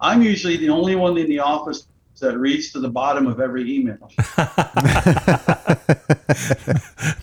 I'm 0.00 0.22
usually 0.22 0.56
the 0.56 0.70
only 0.70 0.96
one 0.96 1.16
in 1.16 1.28
the 1.28 1.38
office 1.38 1.86
that 2.20 2.38
reads 2.38 2.72
to 2.72 2.80
the 2.80 2.88
bottom 2.88 3.26
of 3.26 3.40
every 3.40 3.72
email. 3.72 4.10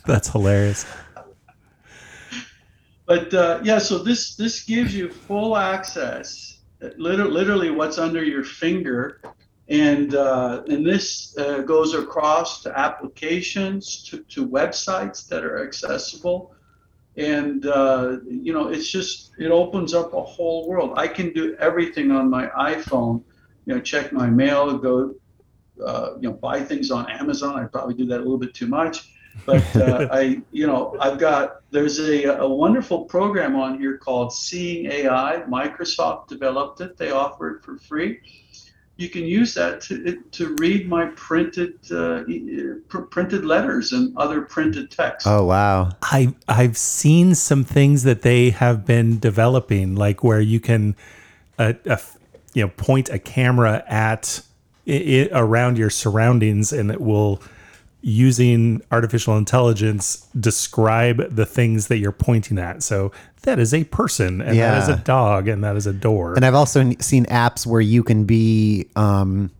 That's 0.05 0.29
hilarious. 0.29 0.85
But 3.05 3.33
uh, 3.33 3.59
yeah, 3.63 3.79
so 3.79 3.97
this 3.97 4.35
this 4.35 4.63
gives 4.63 4.95
you 4.95 5.09
full 5.09 5.57
access, 5.57 6.50
literally, 6.97 7.71
what's 7.71 7.97
under 7.97 8.23
your 8.23 8.43
finger, 8.43 9.21
and 9.69 10.15
uh, 10.15 10.63
and 10.67 10.85
this 10.85 11.37
uh, 11.37 11.59
goes 11.59 11.93
across 11.93 12.61
to 12.63 12.77
applications, 12.77 14.03
to, 14.09 14.23
to 14.23 14.47
websites 14.47 15.27
that 15.27 15.43
are 15.43 15.63
accessible, 15.63 16.55
and 17.17 17.65
uh, 17.65 18.17
you 18.27 18.53
know 18.53 18.67
it's 18.69 18.89
just 18.89 19.31
it 19.37 19.51
opens 19.51 19.93
up 19.93 20.13
a 20.13 20.21
whole 20.21 20.67
world. 20.67 20.93
I 20.97 21.07
can 21.07 21.33
do 21.33 21.55
everything 21.59 22.11
on 22.11 22.29
my 22.29 22.47
iPhone, 22.47 23.23
you 23.65 23.75
know, 23.75 23.81
check 23.81 24.11
my 24.11 24.27
mail, 24.27 24.77
go, 24.77 25.15
uh, 25.85 26.15
you 26.19 26.29
know, 26.29 26.33
buy 26.33 26.61
things 26.61 26.91
on 26.91 27.09
Amazon. 27.09 27.59
I 27.59 27.65
probably 27.65 27.95
do 27.95 28.05
that 28.07 28.17
a 28.17 28.23
little 28.23 28.37
bit 28.37 28.53
too 28.53 28.67
much 28.67 29.11
but 29.45 29.75
uh, 29.75 30.07
I, 30.11 30.41
you 30.51 30.67
know, 30.67 30.95
I've 30.99 31.19
got 31.19 31.61
there's 31.71 31.99
a, 31.99 32.25
a 32.25 32.47
wonderful 32.47 33.05
program 33.05 33.55
on 33.55 33.79
here 33.79 33.97
called 33.97 34.33
Seeing 34.33 34.91
AI. 34.91 35.43
Microsoft 35.47 36.27
developed 36.27 36.81
it. 36.81 36.97
They 36.97 37.11
offer 37.11 37.55
it 37.55 37.63
for 37.63 37.77
free. 37.77 38.19
You 38.97 39.09
can 39.09 39.23
use 39.23 39.55
that 39.55 39.81
to 39.81 40.21
to 40.31 40.55
read 40.59 40.87
my 40.87 41.07
printed 41.15 41.79
uh, 41.91 42.23
pr- 42.87 43.01
printed 43.09 43.45
letters 43.45 43.93
and 43.93 44.15
other 44.15 44.41
printed 44.41 44.91
text. 44.91 45.25
Oh 45.25 45.45
wow. 45.45 45.89
I 46.03 46.35
I've 46.47 46.77
seen 46.77 47.33
some 47.33 47.63
things 47.63 48.03
that 48.03 48.21
they 48.21 48.51
have 48.51 48.85
been 48.85 49.17
developing, 49.17 49.95
like 49.95 50.23
where 50.23 50.41
you 50.41 50.59
can, 50.59 50.95
uh, 51.57 51.73
uh, 51.89 51.97
you 52.53 52.63
know, 52.63 52.69
point 52.77 53.09
a 53.09 53.17
camera 53.17 53.83
at 53.87 54.43
it, 54.85 55.29
around 55.31 55.77
your 55.77 55.89
surroundings, 55.89 56.73
and 56.73 56.91
it 56.91 57.01
will, 57.01 57.41
using 58.01 58.81
artificial 58.91 59.37
intelligence, 59.37 60.27
describe 60.39 61.35
the 61.35 61.45
things 61.45 61.87
that 61.87 61.97
you're 61.97 62.11
pointing 62.11 62.57
at. 62.57 62.81
So 62.83 63.11
that 63.43 63.59
is 63.59 63.73
a 63.73 63.83
person, 63.85 64.41
and 64.41 64.57
that 64.57 64.83
is 64.83 64.89
a 64.89 64.97
dog, 64.97 65.47
and 65.47 65.63
that 65.63 65.75
is 65.75 65.87
a 65.87 65.93
door. 65.93 66.33
And 66.33 66.45
I've 66.45 66.55
also 66.55 66.91
seen 66.99 67.25
apps 67.25 67.65
where 67.65 67.81
you 67.81 68.03
can 68.03 68.25
be 68.25 68.87
um, 68.95 69.51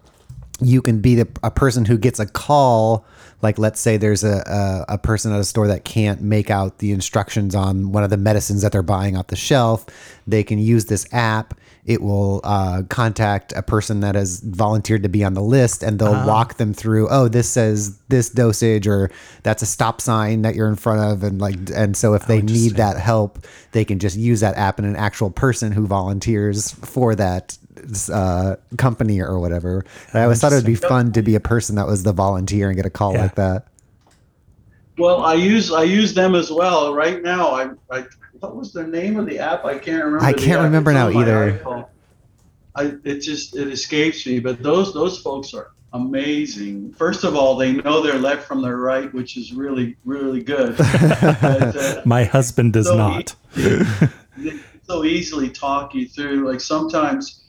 you 0.62 0.82
can 0.82 1.02
be 1.02 1.16
the, 1.16 1.28
a 1.44 1.52
person 1.52 1.86
who 1.86 1.98
gets 1.98 2.20
a 2.20 2.26
call. 2.26 3.06
Like, 3.42 3.58
let's 3.58 3.80
say 3.80 3.98
there's 3.98 4.24
a, 4.24 4.44
a, 4.88 4.94
a 4.94 4.98
person 5.00 5.34
at 5.34 5.40
a 5.40 5.44
store 5.44 5.68
that 5.68 5.84
can't 5.84 6.22
make 6.22 6.52
out 6.52 6.78
the 6.78 6.92
instructions 6.92 7.56
on 7.56 7.92
one 7.92 8.04
of 8.04 8.12
the 8.12 8.18
medicines 8.18 8.62
that 8.62 8.72
they're 8.72 8.84
buying 8.84 9.18
off 9.18 9.28
the 9.28 9.36
shelf. 9.36 9.88
They 10.28 10.44
can 10.44 10.60
use 10.60 10.86
this 10.86 11.12
app. 11.12 11.56
It 11.86 12.02
will 12.02 12.42
uh, 12.44 12.84
contact 12.90 13.54
a 13.56 13.64
person 13.64 14.02
that 14.02 14.14
has 14.16 14.40
volunteered 14.42 15.02
to 15.04 15.10
be 15.10 15.24
on 15.24 15.34
the 15.34 15.42
list 15.42 15.82
and 15.82 15.98
they'll 15.98 16.28
walk 16.28 16.58
them 16.58 16.74
through, 16.74 17.08
oh, 17.10 17.28
this 17.28 17.50
says 17.50 17.98
this 18.10 18.30
dosage 18.30 18.88
or 18.88 19.10
that's 19.42 19.64
a 19.64 19.66
stop 19.66 20.00
sign 20.00 20.44
that 20.44 20.54
you're 20.54 20.70
in 20.70 20.76
front 20.76 21.02
of. 21.12 21.24
And 21.24 21.42
like, 21.42 21.56
and 21.74 21.98
so 21.98 22.14
if 22.14 22.28
they 22.28 22.42
need 22.42 22.76
that 22.76 22.98
help, 22.98 23.46
they 23.72 23.84
can 23.84 23.98
just 23.98 24.16
use 24.16 24.42
that 24.42 24.56
app 24.58 24.78
and 24.78 24.88
an 24.88 24.96
actual 24.96 25.32
person 25.32 25.72
who 25.72 25.88
volunteers 25.88 26.72
for 26.72 27.16
that 27.16 27.58
uh, 28.14 28.58
company 28.78 29.20
or 29.20 29.40
whatever. 29.40 29.84
And 30.12 30.20
I 30.22 30.24
always 30.24 30.40
thought 30.40 30.52
it 30.54 30.58
would 30.58 30.66
be 30.66 30.76
fun 30.76 31.12
to 31.14 31.24
be 31.24 31.34
a 31.34 31.40
person 31.40 31.78
that 31.78 31.88
was 31.88 32.04
the 32.04 32.14
volunteer 32.14 32.68
and 32.68 32.76
get 32.76 32.86
a 32.86 32.92
call 32.92 33.14
Yeah. 33.14 33.24
like 33.24 33.36
that. 33.36 33.66
Well, 34.98 35.24
I 35.24 35.34
use 35.34 35.72
I 35.72 35.84
use 35.84 36.14
them 36.14 36.36
as 36.36 36.52
well. 36.52 36.94
Right 36.94 37.24
now, 37.24 37.50
I, 37.52 37.70
I 37.90 38.04
what 38.42 38.56
was 38.56 38.74
the 38.74 38.86
name 38.86 39.18
of 39.18 39.28
the 39.28 39.40
app? 39.40 39.66
I 39.66 39.78
can't 39.78 40.04
remember. 40.04 40.26
I 40.26 40.34
can't 40.34 40.62
remember 40.64 40.92
now 40.92 41.10
either. 41.10 41.88
I 42.76 42.94
it 43.04 43.20
just 43.20 43.56
it 43.56 43.68
escapes 43.68 44.26
me. 44.26 44.40
But 44.40 44.64
those 44.64 44.94
those 44.94 45.22
folks 45.22 45.54
are 45.54 45.72
amazing. 45.94 46.94
First 46.94 47.24
of 47.24 47.36
all, 47.36 47.56
they 47.56 47.74
know 47.74 48.02
their 48.02 48.18
left 48.18 48.48
from 48.48 48.62
their 48.62 48.78
right, 48.78 49.14
which 49.14 49.38
is 49.38 49.54
really 49.54 49.96
really 50.06 50.42
good. 50.42 50.76
but, 50.78 51.76
uh, 51.76 52.02
My 52.06 52.24
husband 52.24 52.74
does 52.74 52.88
so 52.88 52.98
not. 52.98 53.36
they 53.56 54.60
so 54.84 55.04
easily 55.04 55.50
talk 55.50 55.94
you 55.94 56.08
through. 56.08 56.50
Like 56.50 56.62
sometimes, 56.62 57.44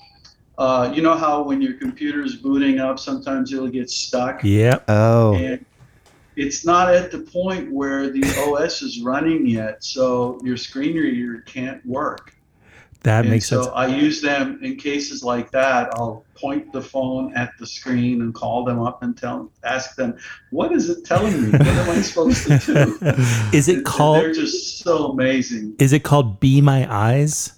uh, 0.59 0.93
you 0.95 1.01
know 1.01 1.17
how 1.17 1.43
when 1.43 1.63
your 1.63 1.75
computer 1.75 2.23
is 2.23 2.37
booting 2.37 2.81
up, 2.81 2.99
sometimes 2.99 3.53
it'll 3.53 3.69
get 3.69 3.89
stuck. 3.89 4.45
Yep. 4.45 4.85
Oh, 4.89 5.35
and 5.37 5.65
it's 6.37 6.65
not 6.65 6.93
at 6.95 7.11
the 7.11 7.21
point 7.21 7.73
where 7.73 8.11
the 8.11 8.23
OS 8.47 8.83
is 8.83 9.01
running 9.03 9.47
yet, 9.47 9.85
so 9.85 10.41
your 10.43 10.57
screen 10.57 10.97
reader 10.97 11.41
can't 11.43 11.85
work. 11.87 12.35
That 13.03 13.23
and 13.23 13.31
makes 13.31 13.47
so 13.47 13.63
sense. 13.63 13.67
So 13.67 13.73
I 13.73 13.87
use 13.89 14.21
them 14.21 14.61
in 14.63 14.77
cases 14.77 15.25
like 15.25 15.51
that. 15.51 15.91
I'll 15.95 16.25
point 16.37 16.73
the 16.73 16.81
phone 16.81 17.35
at 17.35 17.51
the 17.59 17.67
screen 17.67 18.23
and 18.23 18.33
call 18.33 18.65
them 18.65 18.81
up 18.81 19.03
and 19.03 19.17
tell, 19.17 19.51
ask 19.65 19.97
them, 19.97 20.17
"What 20.51 20.71
is 20.73 20.89
it 20.89 21.05
telling 21.05 21.43
me? 21.43 21.51
What 21.51 21.67
am 21.67 21.91
I 21.91 22.01
supposed 22.01 22.47
to 22.47 22.59
do?" 22.59 22.99
Is 23.57 23.69
it 23.69 23.79
And 23.79 23.85
called? 23.85 24.19
They're 24.19 24.33
just 24.33 24.79
so 24.79 25.09
amazing. 25.09 25.75
Is 25.81 25.93
it 25.93 26.05
called 26.05 26.39
Be 26.39 26.61
My 26.61 26.91
Eyes? 26.93 27.55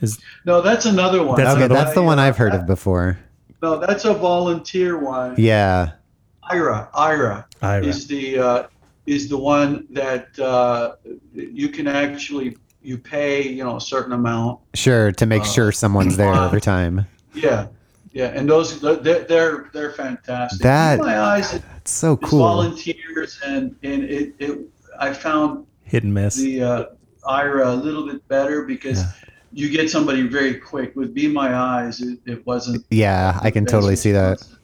Is 0.00 0.18
No, 0.44 0.60
that's 0.60 0.84
another 0.84 1.22
one. 1.22 1.36
That's 1.36 1.54
okay. 1.54 1.64
another 1.64 1.74
That's 1.74 1.94
the 1.94 2.02
one 2.02 2.18
I've 2.18 2.36
heard 2.36 2.52
of 2.52 2.66
before. 2.66 3.18
No, 3.62 3.78
that's 3.78 4.04
a 4.04 4.12
volunteer 4.12 4.98
one. 4.98 5.36
Yeah. 5.38 5.92
Aira, 6.50 6.90
Aira. 6.92 7.44
Aira. 7.62 7.84
is 7.86 8.06
the 8.06 8.38
uh, 8.38 8.66
is 9.06 9.28
the 9.28 9.36
one 9.38 9.86
that 9.90 10.36
uh, 10.38 10.96
you 11.34 11.68
can 11.68 11.86
actually 11.86 12.56
you 12.82 12.98
pay 12.98 13.48
you 13.48 13.62
know 13.64 13.76
a 13.76 13.80
certain 13.80 14.12
amount. 14.12 14.60
Sure. 14.74 15.12
To 15.12 15.26
make 15.26 15.42
Uh, 15.42 15.46
sure 15.46 15.72
someone's 15.72 16.16
there 16.16 16.32
uh, 16.32 16.46
every 16.46 16.60
time. 16.60 17.06
Yeah, 17.34 17.68
yeah, 18.12 18.26
and 18.34 18.48
those 18.48 18.80
they're 18.80 18.96
they're, 19.24 19.70
they're 19.72 19.92
fantastic. 19.92 20.60
That- 20.62 20.98
In 20.98 21.06
my 21.06 21.18
eyes, 21.18 21.54
it- 21.54 21.62
It's 21.78 21.90
so 21.92 22.16
cool. 22.16 22.40
volunteers 22.40 23.40
and 23.46 23.74
and 23.82 24.04
it, 24.04 24.34
it 24.38 24.58
I 25.00 25.12
found 25.12 25.66
Hit 25.84 26.04
and 26.04 26.12
miss. 26.14 26.36
the 26.36 26.62
uh, 26.62 26.84
Aira 27.24 27.66
a 27.66 27.74
little 27.74 28.06
bit 28.06 28.26
better 28.28 28.62
because 28.64 29.02
you 29.52 29.68
get 29.70 29.90
somebody 29.90 30.22
very 30.26 30.54
quick. 30.54 30.94
With 30.96 31.12
Be 31.14 31.28
My 31.28 31.54
Eyes, 31.54 32.00
it, 32.00 32.18
it 32.26 32.44
wasn't. 32.46 32.84
Yeah, 32.90 33.38
I 33.42 33.50
can 33.50 33.64
totally 33.66 33.96
see 33.96 34.12
that. 34.12 34.38
response. 34.40 34.58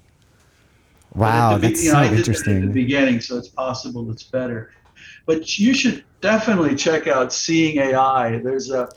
Wow, 1.19 1.57
be- 1.57 1.69
that's 1.69 1.83
you 1.83 1.91
so 1.91 1.95
know, 1.95 2.01
I 2.01 2.09
did 2.09 2.25
that 2.25 2.49
at 2.49 2.61
the 2.63 2.67
beginning, 2.69 3.21
so 3.21 3.37
it's 3.37 3.49
possible 3.49 4.11
it's 4.11 4.23
better. 4.23 4.73
But 5.27 5.59
you 5.59 5.75
should 5.75 6.05
definitely 6.21 6.75
check 6.75 7.07
out 7.07 7.33
Seeing 7.33 7.79
AI. 7.79 8.39
There's 8.39 8.71
a, 8.71 8.89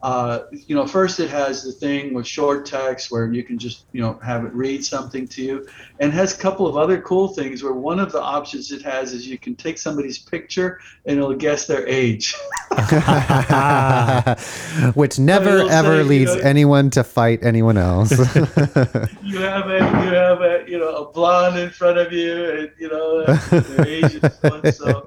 uh, 0.00 0.44
you 0.52 0.76
know, 0.76 0.86
first 0.86 1.18
it 1.18 1.28
has 1.28 1.64
the 1.64 1.72
thing 1.72 2.14
with 2.14 2.24
short 2.24 2.64
text 2.64 3.10
where 3.10 3.32
you 3.32 3.42
can 3.42 3.58
just, 3.58 3.86
you 3.92 4.00
know, 4.00 4.16
have 4.22 4.44
it 4.44 4.52
read 4.52 4.84
something 4.84 5.26
to 5.26 5.42
you, 5.42 5.66
and 5.98 6.12
has 6.12 6.36
a 6.36 6.38
couple 6.38 6.68
of 6.68 6.76
other 6.76 7.00
cool 7.00 7.26
things. 7.28 7.64
Where 7.64 7.72
one 7.72 7.98
of 7.98 8.12
the 8.12 8.22
options 8.22 8.70
it 8.70 8.80
has 8.82 9.12
is 9.12 9.26
you 9.26 9.38
can 9.38 9.56
take 9.56 9.76
somebody's 9.76 10.18
picture 10.18 10.78
and 11.04 11.18
it'll 11.18 11.34
guess 11.34 11.66
their 11.66 11.84
age. 11.88 12.36
Which 14.94 15.18
never 15.18 15.68
ever 15.68 15.70
say, 15.96 15.98
you 15.98 16.04
leads 16.04 16.36
know- 16.36 16.42
anyone 16.42 16.90
to 16.90 17.02
fight 17.02 17.42
anyone 17.42 17.76
else. 17.76 18.12
you 19.22 19.40
have 19.40 19.68
a 19.68 19.78
you 19.78 20.14
have 20.14 20.42
a 20.42 20.64
you 20.68 20.78
know 20.78 20.94
a 20.94 21.12
blonde 21.12 21.58
in 21.58 21.70
front 21.70 21.98
of 21.98 22.12
you, 22.12 22.50
and 22.50 22.70
you 22.78 22.88
know 22.88 23.24
their 23.24 23.84
age 23.84 24.14
is 24.14 24.22
so 24.40 24.54
and 24.54 24.74
so. 24.74 25.04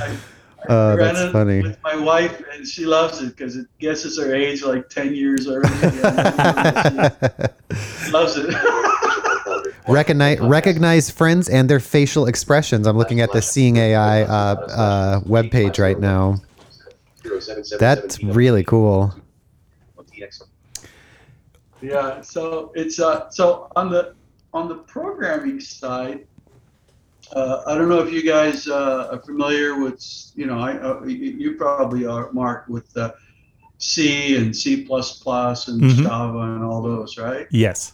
I 0.00 0.16
Oh, 0.68 0.96
that's 0.96 1.20
it 1.20 1.32
funny. 1.32 1.62
With 1.62 1.78
my 1.82 1.96
wife, 1.96 2.42
and 2.52 2.66
she 2.66 2.86
loves 2.86 3.22
it 3.22 3.36
because 3.36 3.56
it 3.56 3.66
guesses 3.78 4.18
her 4.18 4.34
age 4.34 4.62
like 4.62 4.88
ten 4.88 5.14
years 5.14 5.48
early. 5.48 5.68
she 5.68 6.00
loves 8.10 8.36
it. 8.36 8.54
recognize 9.88 10.40
recognize 10.40 11.10
friends 11.10 11.48
and 11.48 11.70
their 11.70 11.80
facial 11.80 12.26
expressions. 12.26 12.86
I'm 12.86 12.96
looking 12.96 13.20
at 13.20 13.32
the 13.32 13.42
Seeing 13.42 13.76
AI 13.76 14.22
uh, 14.22 14.26
uh, 14.26 15.20
webpage 15.20 15.78
right 15.78 15.98
now. 15.98 16.36
That's 17.78 18.22
really 18.22 18.64
cool. 18.64 19.14
yeah. 21.80 22.20
So 22.20 22.72
it's 22.74 23.00
uh 23.00 23.30
so 23.30 23.70
on 23.76 23.90
the 23.90 24.14
on 24.52 24.68
the 24.68 24.76
programming 24.76 25.60
side. 25.60 26.26
Uh, 27.32 27.62
I 27.66 27.74
don't 27.74 27.88
know 27.88 27.98
if 28.00 28.12
you 28.12 28.22
guys 28.22 28.68
uh, 28.68 29.08
are 29.12 29.18
familiar 29.20 29.80
with, 29.82 30.00
you 30.34 30.46
know, 30.46 30.58
I, 30.58 30.76
uh, 30.78 31.02
you, 31.04 31.16
you 31.16 31.54
probably 31.54 32.06
are, 32.06 32.30
Mark, 32.32 32.66
with 32.68 32.96
uh, 32.96 33.12
C 33.78 34.36
and 34.36 34.54
C++ 34.56 34.82
and 34.84 34.88
Mhm. 34.88 36.02
Java 36.04 36.38
and 36.38 36.64
all 36.64 36.82
those, 36.82 37.18
right? 37.18 37.46
Yes. 37.50 37.92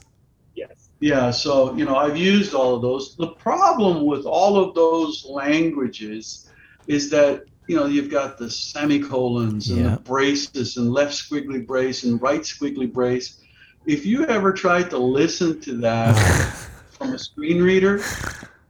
Yes. 0.55 0.91
Yeah, 1.01 1.31
so 1.31 1.75
you 1.77 1.85
know, 1.85 1.97
I've 1.97 2.17
used 2.17 2.55
all 2.55 2.77
of 2.77 2.83
those. 2.83 3.17
The 3.17 3.29
problem 3.29 4.05
with 4.07 4.25
all 4.27 4.57
of 4.59 4.75
those 4.75 5.25
languages 5.29 6.49
is 6.87 7.11
that 7.11 7.45
you 7.67 7.75
know 7.77 7.87
you've 7.87 8.11
got 8.11 8.39
the 8.39 8.49
semicolons 8.51 9.71
and 9.71 9.79
Yeah. 9.81 9.95
the 9.97 10.01
braces 10.03 10.77
and 10.77 10.93
left 10.93 11.13
squiggly 11.15 11.67
brace 11.67 12.05
and 12.05 12.21
right 12.23 12.43
squiggly 12.43 12.93
brace. 12.93 13.39
If 13.87 14.07
you 14.07 14.25
ever 14.27 14.53
tried 14.53 14.91
to 14.91 14.99
listen 14.99 15.61
to 15.63 15.73
that 15.79 16.13
from 16.91 17.15
a 17.15 17.19
screen 17.19 17.61
reader, 17.63 18.01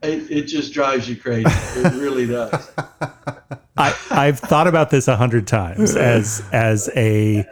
it, 0.02 0.30
it 0.30 0.42
just 0.42 0.72
drives 0.72 1.08
you 1.08 1.16
crazy. 1.16 1.48
It 1.76 1.92
really 1.94 2.26
does. 2.26 2.70
I, 3.76 3.96
I've 4.10 4.38
thought 4.38 4.66
about 4.66 4.90
this 4.90 5.08
a 5.08 5.16
hundred 5.16 5.46
times 5.46 5.96
as 5.96 6.42
as 6.52 6.90
a 6.94 7.46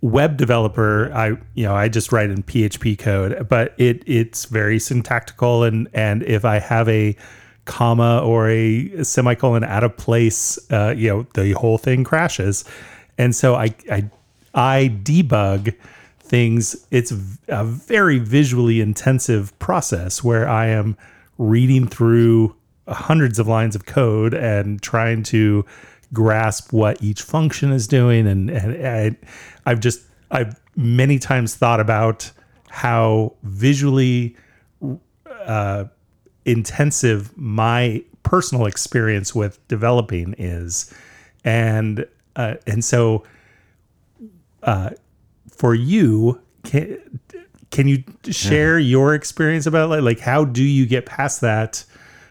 web 0.00 0.36
developer. 0.36 1.12
I 1.12 1.28
you 1.54 1.64
know 1.64 1.74
I 1.74 1.88
just 1.88 2.12
write 2.12 2.30
in 2.30 2.42
PHP 2.42 2.98
code, 2.98 3.48
but 3.48 3.74
it 3.78 4.02
it's 4.06 4.44
very 4.44 4.78
syntactical 4.78 5.64
and 5.64 5.88
and 5.92 6.22
if 6.22 6.44
I 6.44 6.58
have 6.58 6.88
a 6.88 7.16
comma 7.64 8.20
or 8.22 8.48
a 8.48 9.02
semicolon 9.02 9.64
out 9.64 9.82
of 9.82 9.96
place, 9.96 10.58
uh, 10.70 10.94
you 10.96 11.08
know 11.08 11.26
the 11.34 11.52
whole 11.52 11.78
thing 11.78 12.04
crashes, 12.04 12.64
and 13.18 13.34
so 13.34 13.54
I 13.54 13.74
I 13.90 14.08
I 14.54 14.96
debug 15.02 15.74
things. 16.20 16.86
It's 16.90 17.12
a 17.48 17.64
very 17.64 18.18
visually 18.18 18.80
intensive 18.80 19.58
process 19.58 20.22
where 20.22 20.48
I 20.48 20.66
am 20.68 20.96
reading 21.38 21.86
through 21.86 22.54
hundreds 22.88 23.38
of 23.38 23.48
lines 23.48 23.74
of 23.74 23.86
code 23.86 24.34
and 24.34 24.82
trying 24.82 25.22
to 25.22 25.64
grasp 26.12 26.72
what 26.72 27.02
each 27.02 27.22
function 27.22 27.72
is 27.72 27.88
doing. 27.88 28.26
And, 28.26 28.50
and 28.50 28.86
I, 28.86 29.70
i've 29.70 29.80
just 29.80 30.02
i've 30.30 30.60
many 30.76 31.18
times 31.18 31.54
thought 31.54 31.80
about 31.80 32.30
how 32.68 33.34
visually 33.42 34.36
uh, 35.46 35.84
intensive 36.44 37.36
my 37.36 38.02
personal 38.22 38.66
experience 38.66 39.34
with 39.34 39.66
developing 39.68 40.34
is. 40.38 40.92
And 41.44 42.06
uh, 42.36 42.56
and 42.66 42.84
so 42.84 43.22
uh, 44.64 44.90
for 45.48 45.74
you 45.74 46.40
can, 46.64 46.98
can 47.74 47.88
you 47.88 48.04
share 48.30 48.78
your 48.78 49.14
experience 49.14 49.66
about 49.66 49.90
like, 49.90 50.02
like 50.02 50.20
how 50.20 50.44
do 50.44 50.62
you 50.62 50.86
get 50.86 51.06
past 51.06 51.40
that? 51.40 51.84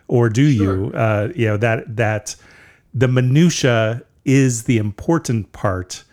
Or 0.07 0.29
do 0.29 0.41
you 0.41 0.91
uh, 0.95 1.29
you 1.35 1.47
know 1.47 1.57
that 1.57 1.95
that 1.97 2.35
the 2.93 3.07
minutia 3.07 4.03
is 4.23 4.63
the 4.63 4.77
important 4.77 5.51
part 5.51 6.05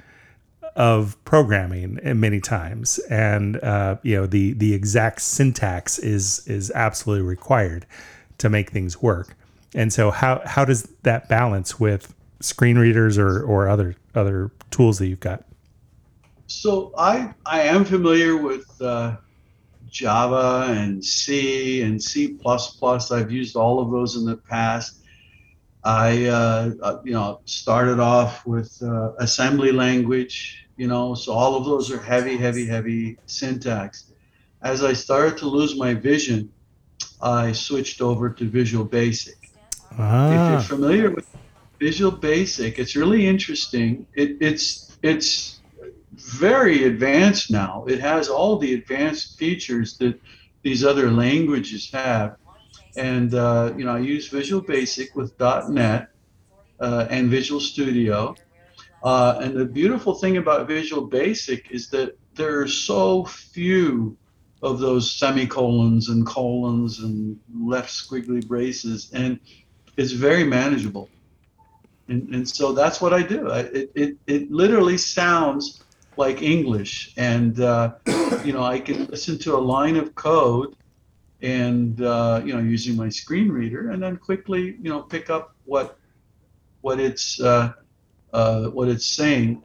of 0.75 1.17
programming 1.25 2.01
many 2.19 2.41
times. 2.41 2.99
And 3.11 3.63
uh, 3.63 3.97
you 4.03 4.17
know 4.17 4.27
the 4.27 4.55
the 4.55 4.75
exact 4.75 5.21
syntax 5.21 5.99
is 6.01 6.43
is 6.49 6.73
absolutely 6.73 7.25
required 7.25 7.87
to 8.39 8.49
make 8.49 8.71
things 8.71 9.01
work. 9.01 9.37
And 9.75 9.93
so 9.93 10.11
how 10.11 10.43
how 10.45 10.65
does 10.65 10.83
that 11.03 11.29
balance 11.29 11.79
with 11.79 12.13
screen 12.41 12.79
readers 12.79 13.17
or 13.17 13.43
or 13.43 13.69
other 13.69 13.95
other 14.15 14.51
tools 14.73 14.99
that 14.99 15.07
you've 15.07 15.21
got 15.21 15.45
So 16.51 16.93
I 16.99 17.33
I 17.47 17.61
am 17.63 17.85
familiar 17.85 18.37
with 18.37 18.67
uh, 18.83 19.17
Java 19.89 20.67
and 20.69 21.03
C 21.03 21.83
and 21.83 22.03
C++. 22.03 22.37
I've 22.45 23.31
used 23.31 23.55
all 23.55 23.79
of 23.79 23.93
those 23.93 24.17
in 24.17 24.25
the 24.25 24.37
past. 24.37 24.99
I 25.85 26.27
uh, 26.27 26.73
uh, 26.83 26.99
you 27.05 27.13
know 27.13 27.41
started 27.45 28.01
off 28.01 28.45
with 28.47 28.77
uh, 28.83 29.13
assembly 29.21 29.71
language. 29.71 30.67
You 30.77 30.89
know, 30.89 31.15
so 31.15 31.33
all 31.33 31.55
of 31.55 31.65
those 31.67 31.89
are 31.93 32.01
heavy, 32.01 32.37
heavy, 32.37 32.67
heavy 32.67 33.17
syntax. 33.27 34.11
As 34.61 34.83
I 34.83 34.93
started 34.93 35.39
to 35.39 35.47
lose 35.47 35.77
my 35.77 35.95
vision, 35.95 36.51
I 37.23 37.53
switched 37.53 38.01
over 38.03 38.29
to 38.29 38.45
Visual 38.45 38.85
Basic. 38.85 39.39
If 39.93 39.99
you're 39.99 40.59
ah, 40.59 40.65
familiar 40.67 41.11
with 41.11 41.29
Visual 41.79 42.11
Basic, 42.11 42.81
it's 42.81 42.97
really 42.97 43.29
interesting. 43.29 44.05
It, 44.15 44.39
it's 44.41 44.99
it's 45.03 45.60
very 46.31 46.85
advanced 46.85 47.51
now. 47.51 47.85
It 47.89 48.01
has 48.01 48.29
all 48.29 48.57
the 48.59 48.75
advanced 48.75 49.39
features 49.39 49.97
that 49.99 50.21
these 50.63 50.85
other 50.85 51.11
languages 51.11 51.91
have. 51.93 52.37
And 52.97 53.35
uh, 53.35 53.73
you 53.77 53.85
know, 53.85 53.95
I 53.95 53.99
use 54.01 54.29
Visual 54.29 54.63
Basic 54.63 55.15
with 55.15 55.33
.NET 55.41 56.09
uh, 56.81 57.07
and 57.11 57.31
Visual 57.31 57.61
Studio. 57.61 58.35
Uh, 59.03 59.39
and 59.41 59.57
the 59.57 59.65
beautiful 59.65 60.15
thing 60.15 60.37
about 60.37 60.67
Visual 60.67 61.07
Basic 61.07 61.71
is 61.71 61.89
that 61.91 62.17
there 62.35 62.61
are 62.61 62.69
so 62.69 63.25
few 63.25 64.17
of 64.63 64.79
those 64.79 65.11
semicolons 65.13 66.11
and 66.11 66.27
colons 66.27 67.01
and 67.01 67.39
left 67.55 67.91
squiggly 67.91 68.47
braces, 68.47 69.11
and 69.15 69.41
it's 69.97 70.13
very 70.13 70.45
manageable. 70.45 71.09
And, 72.09 72.35
and 72.35 72.49
so 72.49 72.73
that's 72.73 73.01
what 73.01 73.15
I 73.15 73.23
do. 73.23 73.51
I, 73.51 73.61
it, 73.61 73.93
it, 73.95 74.17
it 74.27 74.51
literally 74.51 74.99
sounds 74.99 75.83
like 76.17 76.43
English. 76.43 77.13
And, 77.17 77.61
uh, 77.61 77.95
you 78.45 78.53
know, 78.53 78.63
I 78.63 78.81
can 78.81 79.07
listen 79.07 79.39
to 79.41 79.57
a 79.57 79.59
line 79.59 79.97
of 79.97 80.15
code 80.15 80.77
and, 81.43 82.01
uh, 82.03 82.43
you 82.45 82.53
know, 82.53 82.61
using 82.61 82.97
my 82.97 83.09
screen 83.09 83.49
reader 83.49 83.91
and 83.91 84.03
then 84.03 84.17
quickly, 84.17 84.77
you 84.83 84.91
know, 84.91 85.03
pick 85.03 85.31
up 85.31 85.55
what, 85.65 85.99
what 86.83 87.01
it's, 87.01 87.41
uh, 87.41 87.73
uh, 88.33 88.67
what 88.67 88.89
it's 88.89 89.07
saying. 89.07 89.63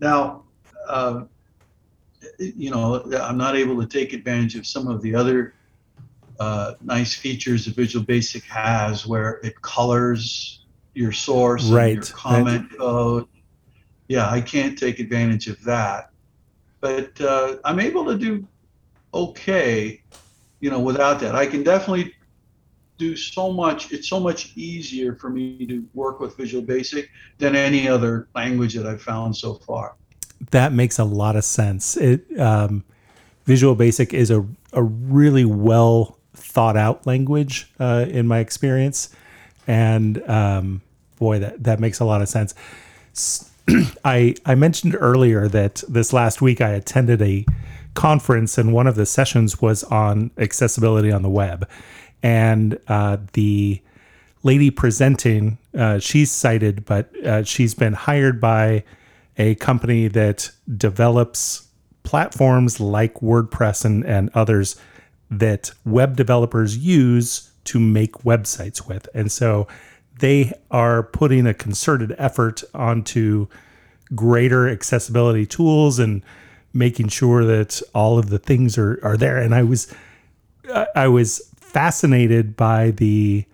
Now, 0.00 0.44
uh, 0.88 1.24
you 2.38 2.70
know, 2.70 3.02
I'm 3.20 3.38
not 3.38 3.56
able 3.56 3.80
to 3.80 3.86
take 3.86 4.12
advantage 4.12 4.56
of 4.56 4.66
some 4.66 4.88
of 4.88 5.02
the 5.02 5.14
other 5.14 5.54
uh, 6.40 6.74
nice 6.80 7.14
features 7.14 7.66
that 7.66 7.76
Visual 7.76 8.04
Basic 8.04 8.42
has, 8.44 9.06
where 9.06 9.40
it 9.44 9.60
colors 9.62 10.64
your 10.94 11.12
source, 11.12 11.66
and 11.66 11.74
Right. 11.74 11.94
your 11.94 12.04
comment 12.04 12.76
code. 12.76 13.28
Yeah, 14.12 14.28
I 14.28 14.42
can't 14.42 14.78
take 14.78 14.98
advantage 14.98 15.48
of 15.48 15.58
that, 15.64 16.10
but 16.80 17.18
uh, 17.18 17.56
I'm 17.64 17.80
able 17.80 18.04
to 18.12 18.16
do 18.18 18.46
okay, 19.14 20.02
you 20.60 20.70
know, 20.70 20.80
without 20.80 21.18
that. 21.20 21.34
I 21.34 21.46
can 21.46 21.62
definitely 21.62 22.14
do 22.98 23.16
so 23.16 23.50
much. 23.50 23.90
It's 23.90 24.08
so 24.14 24.20
much 24.20 24.54
easier 24.54 25.14
for 25.16 25.30
me 25.30 25.64
to 25.66 25.82
work 25.94 26.20
with 26.20 26.36
Visual 26.36 26.62
Basic 26.62 27.08
than 27.38 27.56
any 27.56 27.88
other 27.88 28.28
language 28.34 28.74
that 28.74 28.86
I've 28.86 29.00
found 29.00 29.34
so 29.34 29.54
far. 29.54 29.94
that 30.50 30.74
makes 30.74 30.98
a 30.98 31.04
lot 31.04 31.34
of 31.36 31.44
sense. 31.44 31.96
It 31.96 32.20
um, 32.38 32.84
Visual 33.46 33.74
Basic 33.74 34.12
is 34.12 34.30
a 34.30 34.46
a 34.74 34.82
really 34.82 35.46
well 35.46 36.18
thought 36.34 36.76
out 36.76 37.06
language 37.06 37.72
uh, 37.80 38.04
in 38.08 38.26
my 38.26 38.40
experience, 38.40 39.08
and 39.66 40.22
um, 40.28 40.82
boy, 41.18 41.38
that 41.38 41.64
that 41.64 41.80
makes 41.80 41.98
a 42.00 42.04
lot 42.04 42.20
of 42.20 42.28
sense. 42.28 42.54
S- 43.14 43.48
I 44.04 44.34
I 44.44 44.54
mentioned 44.54 44.96
earlier 44.98 45.48
that 45.48 45.82
this 45.88 46.12
last 46.12 46.42
week 46.42 46.60
I 46.60 46.70
attended 46.70 47.22
a 47.22 47.46
conference 47.94 48.58
and 48.58 48.72
one 48.72 48.86
of 48.86 48.96
the 48.96 49.06
sessions 49.06 49.60
was 49.60 49.84
on 49.84 50.30
accessibility 50.38 51.12
on 51.12 51.22
the 51.22 51.30
web, 51.30 51.68
and 52.22 52.78
uh, 52.88 53.18
the 53.34 53.80
lady 54.42 54.70
presenting 54.70 55.58
uh, 55.76 55.98
she's 55.98 56.30
sighted, 56.30 56.84
but 56.84 57.14
uh, 57.24 57.42
she's 57.44 57.74
been 57.74 57.92
hired 57.92 58.40
by 58.40 58.84
a 59.38 59.54
company 59.56 60.08
that 60.08 60.50
develops 60.76 61.68
platforms 62.02 62.80
like 62.80 63.14
WordPress 63.14 63.84
and, 63.84 64.04
and 64.04 64.30
others 64.34 64.76
that 65.30 65.70
web 65.84 66.16
developers 66.16 66.76
use 66.76 67.50
to 67.64 67.78
make 67.78 68.12
websites 68.18 68.86
with. 68.86 69.08
And 69.14 69.30
so 69.30 69.68
they 70.22 70.52
are 70.70 71.02
putting 71.02 71.48
a 71.48 71.52
concerted 71.52 72.14
effort 72.16 72.62
onto 72.72 73.48
greater 74.14 74.68
accessibility 74.68 75.44
tools 75.44 75.98
and 75.98 76.22
making 76.72 77.08
sure 77.08 77.44
that 77.44 77.82
all 77.92 78.20
of 78.20 78.30
the 78.30 78.38
things 78.38 78.78
are, 78.78 79.00
are 79.02 79.16
there. 79.16 79.38
And 79.38 79.52
I 79.52 79.64
was 79.64 79.92
I 80.94 81.08
was 81.08 81.42
fascinated 81.56 82.56
by 82.56 82.92
the 82.92 83.44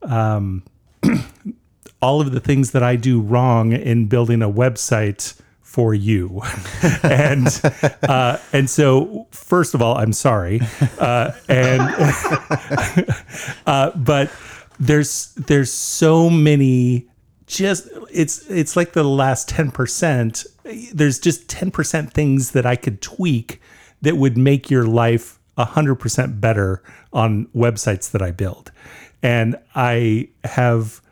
um, 0.00 0.62
all 2.00 2.22
of 2.22 2.32
the 2.32 2.40
things 2.40 2.70
that 2.70 2.82
I 2.82 2.96
do 2.96 3.20
wrong 3.20 3.72
in 3.72 4.06
building 4.06 4.40
a 4.40 4.48
website 4.48 5.38
for 5.60 5.92
you. 5.92 6.40
and 7.02 7.60
uh, 8.08 8.38
and 8.54 8.70
so 8.70 9.26
first 9.32 9.74
of 9.74 9.82
all, 9.82 9.98
I'm 9.98 10.14
sorry. 10.14 10.62
Uh, 10.98 11.32
and 11.46 11.82
uh, 13.66 13.90
but 13.96 14.30
there's 14.80 15.34
there's 15.34 15.70
so 15.70 16.30
many 16.30 17.06
just 17.46 17.88
it's 18.10 18.48
it's 18.50 18.76
like 18.76 18.92
the 18.92 19.04
last 19.04 19.48
10%. 19.50 20.46
There's 20.94 21.18
just 21.18 21.48
10% 21.48 22.10
things 22.10 22.52
that 22.52 22.64
I 22.64 22.76
could 22.76 23.02
tweak 23.02 23.60
that 24.02 24.16
would 24.16 24.38
make 24.38 24.70
your 24.70 24.84
life 24.84 25.38
100% 25.58 26.40
better 26.40 26.82
on 27.12 27.46
websites 27.46 28.10
that 28.12 28.22
I 28.22 28.30
build. 28.30 28.72
And 29.22 29.56
I 29.74 30.28
have 30.44 31.02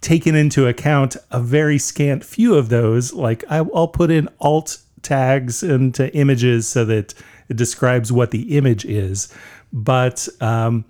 taken 0.00 0.34
into 0.34 0.66
account 0.66 1.16
a 1.30 1.40
very 1.40 1.78
scant 1.78 2.24
few 2.24 2.54
of 2.54 2.68
those. 2.68 3.12
Like 3.12 3.44
I, 3.50 3.60
will 3.60 3.88
put 3.88 4.10
in 4.10 4.28
alt 4.40 4.78
tags 5.02 5.62
into 5.62 6.14
images 6.14 6.68
so 6.68 6.84
that 6.86 7.14
it 7.48 7.56
describes 7.56 8.12
what 8.12 8.30
the 8.30 8.56
image 8.56 8.84
is, 8.84 9.32
but 9.72 10.28
um, 10.40 10.84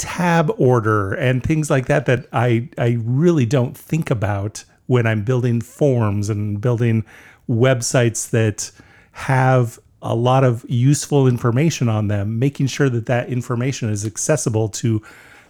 tab 0.00 0.50
order 0.56 1.12
and 1.12 1.42
things 1.42 1.68
like 1.68 1.86
that 1.86 2.06
that 2.06 2.26
I 2.32 2.70
I 2.78 2.96
really 3.04 3.44
don't 3.44 3.76
think 3.76 4.10
about 4.10 4.64
when 4.86 5.06
I'm 5.06 5.22
building 5.22 5.60
forms 5.60 6.30
and 6.30 6.58
building 6.58 7.04
websites 7.48 8.30
that 8.30 8.70
have 9.12 9.78
a 10.00 10.14
lot 10.14 10.42
of 10.42 10.64
useful 10.68 11.28
information 11.28 11.90
on 11.90 12.08
them, 12.08 12.38
making 12.38 12.66
sure 12.66 12.88
that 12.88 13.04
that 13.06 13.28
information 13.28 13.90
is 13.90 14.06
accessible 14.06 14.70
to 14.70 15.02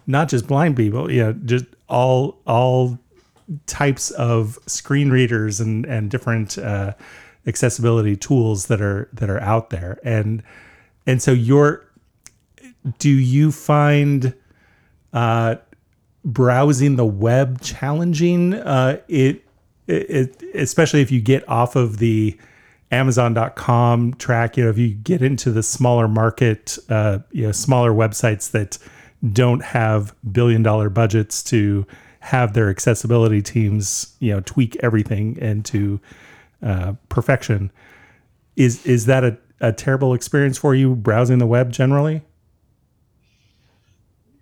not 0.09 0.29
just 0.29 0.49
blind 0.49 0.77
people, 0.77 1.09
you 1.11 1.23
know, 1.23 1.33
just 1.45 1.65
all 1.89 2.41
all 2.45 2.99
types 3.67 4.11
of 4.13 4.59
screen 4.67 5.11
readers 5.11 5.61
and 5.61 5.87
and 5.87 6.11
different 6.11 6.59
uh, 6.59 6.93
accessibility 7.47 8.17
tools 8.17 8.67
that 8.67 8.81
are 8.81 9.09
that 9.13 9.31
are 9.31 9.41
out 9.41 9.71
there. 9.71 10.01
And 10.03 10.43
and 11.07 11.23
so 11.23 11.31
you're 11.31 11.87
do 12.99 13.11
you 13.11 13.53
find 13.53 14.35
uh, 15.13 15.57
browsing 16.25 16.97
the 16.97 17.07
web 17.07 17.61
challenging? 17.61 18.55
Uh, 18.55 19.01
it, 19.09 19.45
it 19.87 20.43
especially 20.55 21.01
if 21.01 21.11
you 21.11 21.21
get 21.21 21.49
off 21.49 21.77
of 21.77 21.99
the 21.99 22.39
Amazon.com 22.93 24.15
track, 24.15 24.57
you 24.57 24.65
know, 24.65 24.71
if 24.71 24.79
you 24.79 24.91
get 24.91 25.23
into 25.23 25.53
the 25.53 25.63
smaller 25.63 26.09
market, 26.09 26.77
uh, 26.89 27.21
you 27.31 27.47
know, 27.47 27.53
smaller 27.53 27.93
websites 27.93 28.51
that 28.51 28.79
don't 29.33 29.63
have 29.63 30.15
billion 30.33 30.63
dollar 30.63 30.89
budgets 30.89 31.43
to 31.45 31.87
have 32.21 32.53
their 32.53 32.69
accessibility 32.69 33.43
teams, 33.43 34.15
you 34.19 34.33
know, 34.33 34.41
tweak 34.41 34.77
everything 34.83 35.37
into 35.37 36.01
uh, 36.63 36.95
perfection. 37.09 37.71
Is 38.57 38.85
is 38.85 39.07
that 39.07 39.25
a, 39.25 39.39
a 39.61 39.73
terrible 39.73 40.13
experience 40.13 40.59
for 40.59 40.75
you 40.75 40.97
browsing 40.97 41.39
the 41.39 41.47
web 41.47 41.71
generally? 41.71 42.23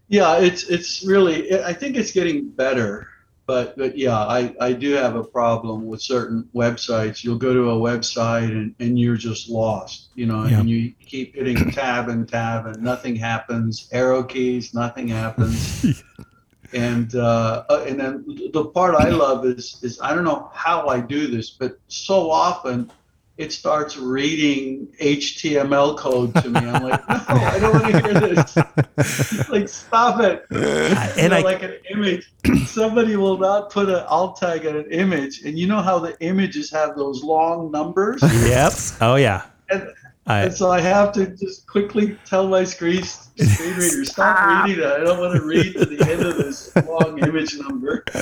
Yeah, 0.09 0.39
it's 0.39 0.65
it's 0.65 1.05
really. 1.05 1.63
I 1.63 1.73
think 1.73 1.97
it's 1.97 2.13
getting 2.13 2.49
better, 2.49 3.09
but 3.47 3.77
but 3.77 3.97
yeah, 3.97 4.17
I 4.17 4.55
I 4.59 4.73
do 4.73 4.93
have 4.93 5.17
a 5.17 5.25
problem 5.25 5.87
with 5.87 6.01
certain 6.01 6.49
websites. 6.55 7.23
You'll 7.23 7.39
go 7.39 7.53
to 7.53 7.71
a 7.71 7.75
website 7.75 8.51
and 8.51 8.75
and 8.81 8.99
you're 8.99 9.19
just 9.19 9.51
lost, 9.51 10.09
you 10.15 10.25
know, 10.27 10.47
yeah. 10.47 10.61
and 10.61 10.71
you 10.71 10.93
keep 11.05 11.35
hitting 11.35 11.71
tab 11.71 12.09
and 12.09 12.27
tab 12.27 12.67
and 12.67 12.83
nothing 12.83 13.17
happens. 13.17 13.89
Arrow 13.93 14.23
keys, 14.23 14.73
nothing 14.73 15.09
happens. 15.09 16.03
and 16.73 17.15
uh, 17.15 17.65
uh, 17.69 17.85
and 17.87 18.01
then 18.01 18.25
the 18.53 18.65
part 18.65 18.95
I 18.95 19.11
love 19.11 19.45
is 19.45 19.79
is 19.83 20.01
I 20.01 20.15
don't 20.15 20.25
know 20.25 20.51
how 20.55 20.89
I 20.89 21.01
do 21.01 21.27
this, 21.27 21.51
but 21.51 21.79
so 21.89 22.31
often 22.31 22.91
it 23.39 23.53
starts 23.53 23.97
reading 23.97 24.89
HTML 25.01 25.97
code 25.97 26.35
to 26.35 26.51
me. 26.51 26.59
I'm 26.59 26.83
like, 26.83 27.09
no, 27.09 27.15
I 27.29 27.59
don't 27.61 27.73
want 27.73 27.95
to 27.95 28.03
hear 28.03 28.21
this. 28.21 29.49
like, 29.49 29.69
stop 29.69 30.21
it. 30.21 30.45
Uh, 30.51 31.13
and 31.17 31.31
know, 31.31 31.39
I, 31.39 31.43
like 31.43 31.63
an 31.63 31.77
image, 31.89 32.33
somebody 32.67 33.15
will 33.15 33.39
not 33.39 33.71
put 33.71 33.89
an 33.89 34.05
alt 34.09 34.41
tag 34.41 34.67
on 34.67 34.77
an 34.77 34.91
image, 34.91 35.43
and 35.45 35.57
you 35.57 35.69
know 35.69 35.81
how 35.81 36.01
the 36.01 36.19
images 36.21 36.69
have 36.73 36.97
those 36.97 37.23
long 37.23 37.71
numbers. 37.71 38.21
Yep. 38.23 38.73
Oh 39.01 39.15
yeah. 39.15 39.47
And, 39.71 39.89
I, 40.29 40.43
and 40.43 40.55
so 40.55 40.71
I 40.71 40.81
have 40.83 41.13
to 41.13 41.27
just 41.27 41.67
quickly 41.67 42.19
tell 42.27 42.47
my 42.49 42.63
screen, 42.65 43.03
screen 43.03 43.77
reader, 43.77 44.05
stop 44.05 44.67
reading 44.67 44.83
that. 44.83 45.01
I 45.01 45.05
don't 45.05 45.19
want 45.19 45.35
to 45.35 45.43
read 45.43 45.73
to 45.73 45.87
the 45.87 46.01
end 46.11 46.21
of 46.23 46.37
this 46.37 46.77
long 46.77 47.19
image 47.21 47.57
number. 47.57 48.05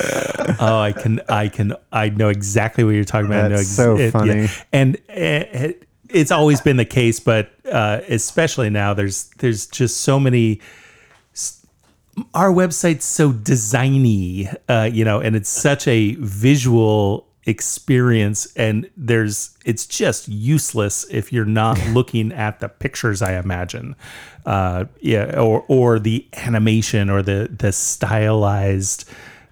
oh, 0.61 0.79
I 0.79 0.93
can, 0.93 1.19
I 1.27 1.49
can, 1.49 1.73
I 1.91 2.07
know 2.07 2.29
exactly 2.29 2.85
what 2.85 2.91
you're 2.91 3.03
talking 3.03 3.27
about. 3.27 3.51
That's 3.51 3.67
so 3.67 3.97
it, 3.97 4.11
funny. 4.11 4.43
Yeah. 4.43 4.47
And 4.71 4.97
it, 5.09 5.83
it's 6.09 6.31
always 6.31 6.61
been 6.61 6.77
the 6.77 6.85
case, 6.85 7.19
but 7.19 7.49
uh, 7.69 7.99
especially 8.07 8.69
now, 8.69 8.93
there's 8.93 9.29
there's 9.39 9.67
just 9.67 9.97
so 10.01 10.17
many. 10.17 10.61
Our 12.33 12.51
website's 12.51 13.05
so 13.05 13.31
designy, 13.31 14.55
uh, 14.69 14.89
you 14.91 15.03
know, 15.05 15.19
and 15.19 15.35
it's 15.35 15.49
such 15.49 15.87
a 15.87 16.15
visual 16.15 17.26
experience 17.47 18.45
and 18.57 18.89
there's 18.97 19.57
it's 19.65 19.85
just 19.87 20.27
useless 20.27 21.05
if 21.09 21.31
you're 21.31 21.45
not 21.45 21.79
looking 21.93 22.31
at 22.33 22.59
the 22.59 22.69
pictures 22.69 23.21
i 23.21 23.37
imagine. 23.37 23.95
Uh 24.45 24.85
yeah 25.01 25.39
or 25.39 25.65
or 25.67 25.97
the 25.97 26.25
animation 26.33 27.09
or 27.09 27.21
the 27.21 27.49
the 27.57 27.71
stylized 27.71 29.09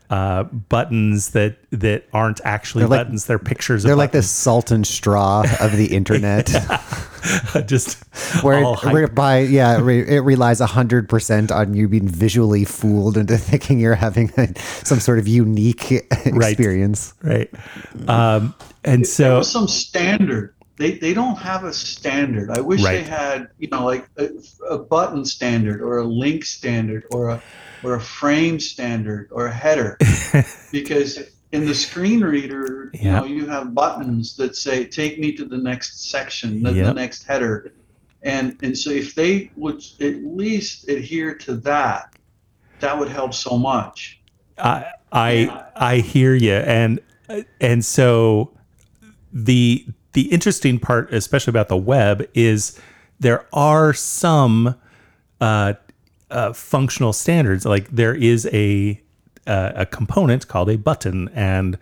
uh, 0.09 0.43
buttons 0.43 1.31
that 1.31 1.57
that 1.71 2.05
aren't 2.13 2.41
actually 2.43 2.81
they're 2.81 2.89
buttons. 2.89 3.23
Like, 3.23 3.27
they're 3.27 3.39
pictures. 3.39 3.83
They're 3.83 3.95
like 3.95 4.11
the 4.11 4.23
salt 4.23 4.71
and 4.71 4.85
straw 4.85 5.45
of 5.59 5.75
the 5.75 5.85
internet. 5.95 6.47
Just 7.65 8.03
where, 8.43 8.61
it, 8.61 8.83
where 8.83 9.07
by 9.07 9.39
yeah, 9.39 9.77
it 9.77 10.19
relies 10.19 10.59
hundred 10.59 11.09
percent 11.09 11.51
on 11.51 11.73
you 11.73 11.87
being 11.87 12.07
visually 12.07 12.65
fooled 12.65 13.17
into 13.17 13.37
thinking 13.39 13.79
you're 13.79 13.95
having 13.95 14.31
a, 14.37 14.47
some 14.59 14.99
sort 14.99 15.17
of 15.17 15.27
unique 15.27 15.91
experience. 15.91 17.13
Right. 17.23 17.49
right. 17.95 18.09
Um, 18.09 18.53
and 18.83 19.07
so 19.07 19.41
some 19.41 19.67
standard 19.67 20.55
they, 20.77 20.97
they 20.97 21.13
don't 21.13 21.37
have 21.37 21.63
a 21.63 21.73
standard. 21.73 22.51
I 22.51 22.59
wish 22.59 22.83
right. 22.83 22.97
they 22.97 23.03
had, 23.03 23.47
you 23.57 23.69
know, 23.69 23.85
like 23.85 24.09
a, 24.17 24.29
a, 24.69 24.77
button 24.77 25.23
standard 25.23 25.81
or 25.81 25.99
a 25.99 26.03
link 26.03 26.43
standard 26.43 27.05
or 27.11 27.29
a 27.29 27.41
or 27.85 27.95
a 27.95 28.01
frame 28.01 28.59
standard 28.59 29.29
or 29.31 29.47
a 29.47 29.53
header 29.53 29.97
because 30.71 31.19
in 31.51 31.65
the 31.65 31.75
screen 31.75 32.21
reader 32.21 32.89
yep. 32.93 33.03
you 33.03 33.11
know 33.11 33.23
you 33.25 33.45
have 33.45 33.73
buttons 33.73 34.35
that 34.35 34.55
say 34.55 34.85
take 34.85 35.19
me 35.19 35.31
to 35.31 35.45
the 35.45 35.57
next 35.57 36.09
section 36.09 36.63
the, 36.63 36.73
yep. 36.73 36.87
the 36.87 36.93
next 36.93 37.23
header 37.23 37.71
and 38.23 38.57
and 38.63 38.77
so 38.77 38.89
if 38.89 39.15
they 39.15 39.51
would 39.55 39.83
at 40.01 40.15
least 40.23 40.89
adhere 40.89 41.35
to 41.35 41.55
that 41.55 42.15
that 42.79 42.97
would 42.97 43.09
help 43.09 43.33
so 43.33 43.57
much 43.57 44.19
i 44.57 44.85
i 45.11 45.31
yeah. 45.31 45.65
i 45.75 45.97
hear 45.97 46.33
you 46.33 46.53
and 46.53 46.99
and 47.61 47.85
so 47.85 48.51
the 49.31 49.85
the 50.13 50.23
interesting 50.31 50.79
part 50.79 51.13
especially 51.13 51.51
about 51.51 51.67
the 51.67 51.77
web 51.77 52.27
is 52.33 52.79
there 53.19 53.45
are 53.53 53.93
some 53.93 54.75
uh, 55.41 55.73
uh, 56.35 56.53
functional 56.53 57.13
standards. 57.13 57.65
Like 57.65 57.89
there 57.89 58.13
is 58.13 58.47
a 58.51 59.01
uh, 59.47 59.71
a 59.75 59.85
component 59.85 60.47
called 60.47 60.69
a 60.69 60.77
button, 60.77 61.29
and 61.29 61.77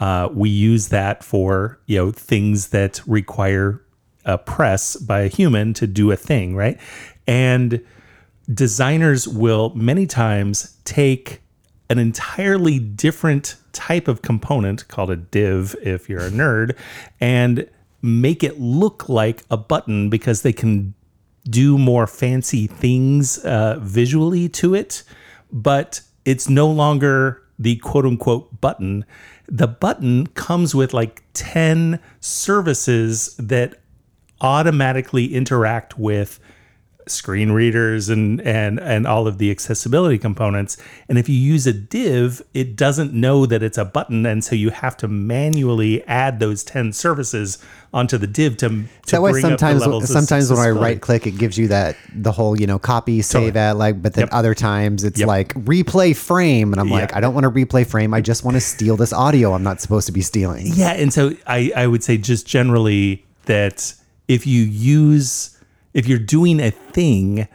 uh, 0.00 0.28
we 0.32 0.50
use 0.50 0.88
that 0.88 1.22
for 1.24 1.78
you 1.86 1.96
know 1.96 2.10
things 2.10 2.68
that 2.68 3.00
require 3.06 3.80
a 4.24 4.36
press 4.38 4.96
by 4.96 5.20
a 5.20 5.28
human 5.28 5.72
to 5.74 5.86
do 5.86 6.10
a 6.10 6.16
thing, 6.16 6.54
right? 6.54 6.78
And 7.26 7.84
designers 8.52 9.28
will 9.28 9.72
many 9.74 10.06
times 10.06 10.76
take 10.84 11.40
an 11.88 11.98
entirely 11.98 12.78
different 12.78 13.56
type 13.72 14.08
of 14.08 14.22
component 14.22 14.88
called 14.88 15.10
a 15.10 15.16
div 15.16 15.76
if 15.82 16.08
you're 16.08 16.26
a 16.26 16.30
nerd 16.30 16.76
and 17.20 17.68
make 18.00 18.42
it 18.42 18.60
look 18.60 19.08
like 19.08 19.44
a 19.50 19.56
button 19.56 20.10
because 20.10 20.42
they 20.42 20.52
can 20.52 20.94
do 21.48 21.78
more 21.78 22.06
fancy 22.06 22.66
things 22.66 23.38
uh, 23.38 23.78
visually 23.80 24.48
to 24.48 24.74
it, 24.74 25.02
but 25.50 26.00
it's 26.24 26.48
no 26.48 26.68
longer 26.70 27.42
the 27.58 27.76
quote 27.76 28.06
unquote 28.06 28.60
button. 28.60 29.04
The 29.48 29.68
button 29.68 30.28
comes 30.28 30.74
with 30.74 30.94
like 30.94 31.22
10 31.34 31.98
services 32.20 33.34
that 33.38 33.80
automatically 34.40 35.34
interact 35.34 35.98
with 35.98 36.40
screen 37.06 37.52
readers 37.52 38.08
and 38.08 38.40
and 38.42 38.78
and 38.80 39.06
all 39.06 39.26
of 39.26 39.38
the 39.38 39.50
accessibility 39.50 40.18
components 40.18 40.76
and 41.08 41.18
if 41.18 41.28
you 41.28 41.34
use 41.34 41.66
a 41.66 41.72
div 41.72 42.40
it 42.54 42.76
doesn't 42.76 43.12
know 43.12 43.44
that 43.46 43.62
it's 43.62 43.76
a 43.78 43.84
button 43.84 44.24
and 44.24 44.44
so 44.44 44.54
you 44.54 44.70
have 44.70 44.96
to 44.96 45.08
manually 45.08 46.02
add 46.06 46.38
those 46.40 46.62
10 46.64 46.92
services 46.92 47.58
onto 47.92 48.16
the 48.16 48.26
div 48.26 48.56
to, 48.56 48.68
to 48.68 48.84
that 49.10 49.22
way 49.22 49.32
bring 49.32 49.44
up 49.44 49.58
the 49.58 49.66
sometimes 49.80 50.08
sometimes 50.08 50.50
when 50.50 50.58
I 50.60 50.70
right 50.70 51.00
click 51.00 51.26
it 51.26 51.32
gives 51.32 51.58
you 51.58 51.68
that 51.68 51.96
the 52.14 52.32
whole 52.32 52.58
you 52.60 52.66
know 52.66 52.78
copy 52.78 53.20
save 53.22 53.54
Totally. 53.54 53.60
at 53.60 53.76
like 53.76 54.00
but 54.02 54.14
then 54.14 54.22
Yep. 54.22 54.28
other 54.32 54.54
times 54.54 55.04
it's 55.04 55.18
Yep. 55.18 55.26
like 55.28 55.54
replay 55.54 56.14
frame 56.16 56.72
and 56.72 56.80
I'm 56.80 56.88
like 56.90 57.10
Yeah. 57.10 57.16
I 57.18 57.20
don't 57.20 57.34
want 57.34 57.44
to 57.44 57.50
replay 57.50 57.86
frame 57.86 58.14
I 58.14 58.20
just 58.20 58.44
want 58.44 58.54
to 58.56 58.60
steal 58.60 58.96
this 58.96 59.12
audio 59.12 59.52
I'm 59.52 59.62
not 59.64 59.80
supposed 59.80 60.06
to 60.06 60.12
be 60.12 60.22
stealing. 60.22 60.66
Yeah, 60.74 60.92
and 60.92 61.12
so 61.12 61.32
I 61.46 61.72
I 61.76 61.86
would 61.86 62.02
say 62.04 62.16
just 62.16 62.46
generally 62.46 63.24
that 63.46 63.94
if 64.28 64.46
you 64.46 64.62
use 64.62 65.51
if 65.94 66.06
you're 66.06 66.18
doing 66.18 66.60
a 66.60 66.70
thing 66.70 67.48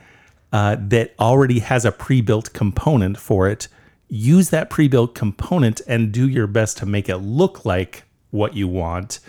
uh, 0.51 0.77
that 0.79 1.13
already 1.19 1.59
has 1.59 1.85
a 1.85 1.91
pre-built 1.91 2.53
component 2.53 3.17
for 3.17 3.49
it, 3.49 3.67
use 4.09 4.49
that 4.49 4.69
pre-built 4.69 5.15
component 5.15 5.81
and 5.87 6.11
do 6.11 6.27
your 6.27 6.47
best 6.47 6.77
to 6.77 6.85
make 6.85 7.09
it 7.09 7.17
look 7.17 7.65
like 7.65 8.03
what 8.31 8.53
you 8.53 8.67
want 8.67 9.19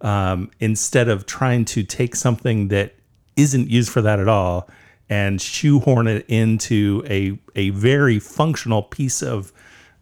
um, 0.00 0.50
instead 0.60 1.08
of 1.08 1.26
trying 1.26 1.64
to 1.64 1.82
take 1.82 2.14
something 2.14 2.68
that 2.68 2.94
isn't 3.36 3.68
used 3.68 3.90
for 3.90 4.02
that 4.02 4.20
at 4.20 4.28
all 4.28 4.68
and 5.08 5.40
shoehorn 5.40 6.06
it 6.06 6.24
into 6.28 7.02
a 7.08 7.38
a 7.56 7.70
very 7.70 8.18
functional 8.18 8.82
piece 8.82 9.22
of 9.22 9.52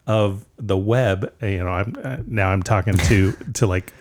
of 0.06 0.44
the 0.58 0.76
web 0.76 1.32
you 1.42 1.58
know 1.58 1.68
i'm 1.68 1.94
uh, 2.04 2.16
now 2.28 2.48
i'm 2.50 2.62
talking 2.62 2.96
to 2.96 3.32
to 3.54 3.66
like 3.66 3.92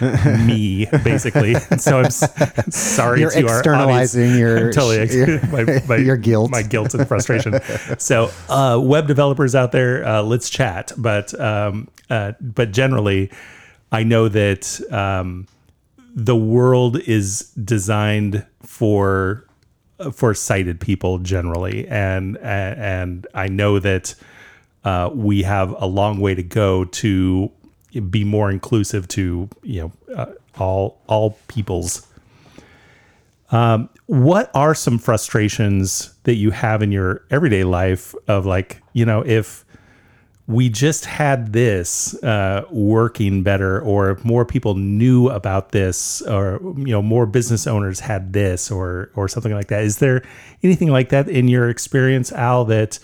me 0.44 0.86
basically 1.04 1.54
so 1.78 1.98
i'm 2.00 2.06
s- 2.06 2.74
sorry 2.74 3.20
You're 3.20 3.30
to 3.30 3.46
our 3.48 3.58
externalizing 3.58 4.22
audience. 4.32 4.38
your- 4.40 4.66
I'm 4.68 4.72
totally 4.72 4.98
ex- 4.98 5.14
your- 5.14 5.46
my, 5.46 5.82
my, 5.88 5.96
your 5.96 6.16
guilt. 6.16 6.50
my 6.50 6.62
guilt 6.62 6.92
and 6.94 7.06
frustration 7.06 7.60
so 7.98 8.30
uh 8.48 8.78
web 8.82 9.06
developers 9.06 9.54
out 9.54 9.70
there 9.72 10.04
uh 10.04 10.22
let's 10.22 10.50
chat 10.50 10.90
but 10.96 11.38
um 11.40 11.88
uh 12.10 12.32
but 12.40 12.72
generally 12.72 13.30
i 13.92 14.02
know 14.02 14.28
that 14.28 14.80
um 14.92 15.46
the 16.16 16.36
world 16.36 16.98
is 17.00 17.50
designed 17.64 18.44
for 18.62 19.46
for 20.12 20.34
sighted 20.34 20.80
people 20.80 21.18
generally 21.18 21.86
and 21.88 22.36
and 22.38 23.26
I 23.34 23.46
know 23.48 23.78
that 23.78 24.14
uh, 24.84 25.10
we 25.12 25.42
have 25.42 25.74
a 25.80 25.86
long 25.86 26.20
way 26.20 26.34
to 26.34 26.42
go 26.42 26.84
to 26.84 27.50
be 28.10 28.24
more 28.24 28.50
inclusive 28.50 29.06
to 29.08 29.48
you 29.62 29.80
know 29.80 30.14
uh, 30.14 30.32
all 30.58 31.00
all 31.06 31.38
peoples 31.48 32.06
um, 33.50 33.88
what 34.06 34.50
are 34.54 34.74
some 34.74 34.98
frustrations 34.98 36.14
that 36.24 36.34
you 36.34 36.50
have 36.50 36.82
in 36.82 36.90
your 36.90 37.24
everyday 37.30 37.64
life 37.64 38.14
of 38.26 38.46
like 38.46 38.82
you 38.92 39.04
know 39.04 39.24
if 39.24 39.64
we 40.46 40.68
just 40.68 41.06
had 41.06 41.52
this 41.54 42.14
uh, 42.22 42.66
working 42.70 43.42
better, 43.42 43.80
or 43.80 44.10
if 44.10 44.24
more 44.24 44.44
people 44.44 44.74
knew 44.74 45.28
about 45.30 45.72
this, 45.72 46.20
or 46.22 46.60
you 46.76 46.92
know, 46.92 47.00
more 47.00 47.24
business 47.24 47.66
owners 47.66 48.00
had 48.00 48.34
this, 48.34 48.70
or 48.70 49.10
or 49.14 49.26
something 49.26 49.54
like 49.54 49.68
that. 49.68 49.84
Is 49.84 49.98
there 49.98 50.22
anything 50.62 50.88
like 50.88 51.08
that 51.08 51.28
in 51.28 51.48
your 51.48 51.70
experience, 51.70 52.30
Al, 52.30 52.66
that 52.66 52.98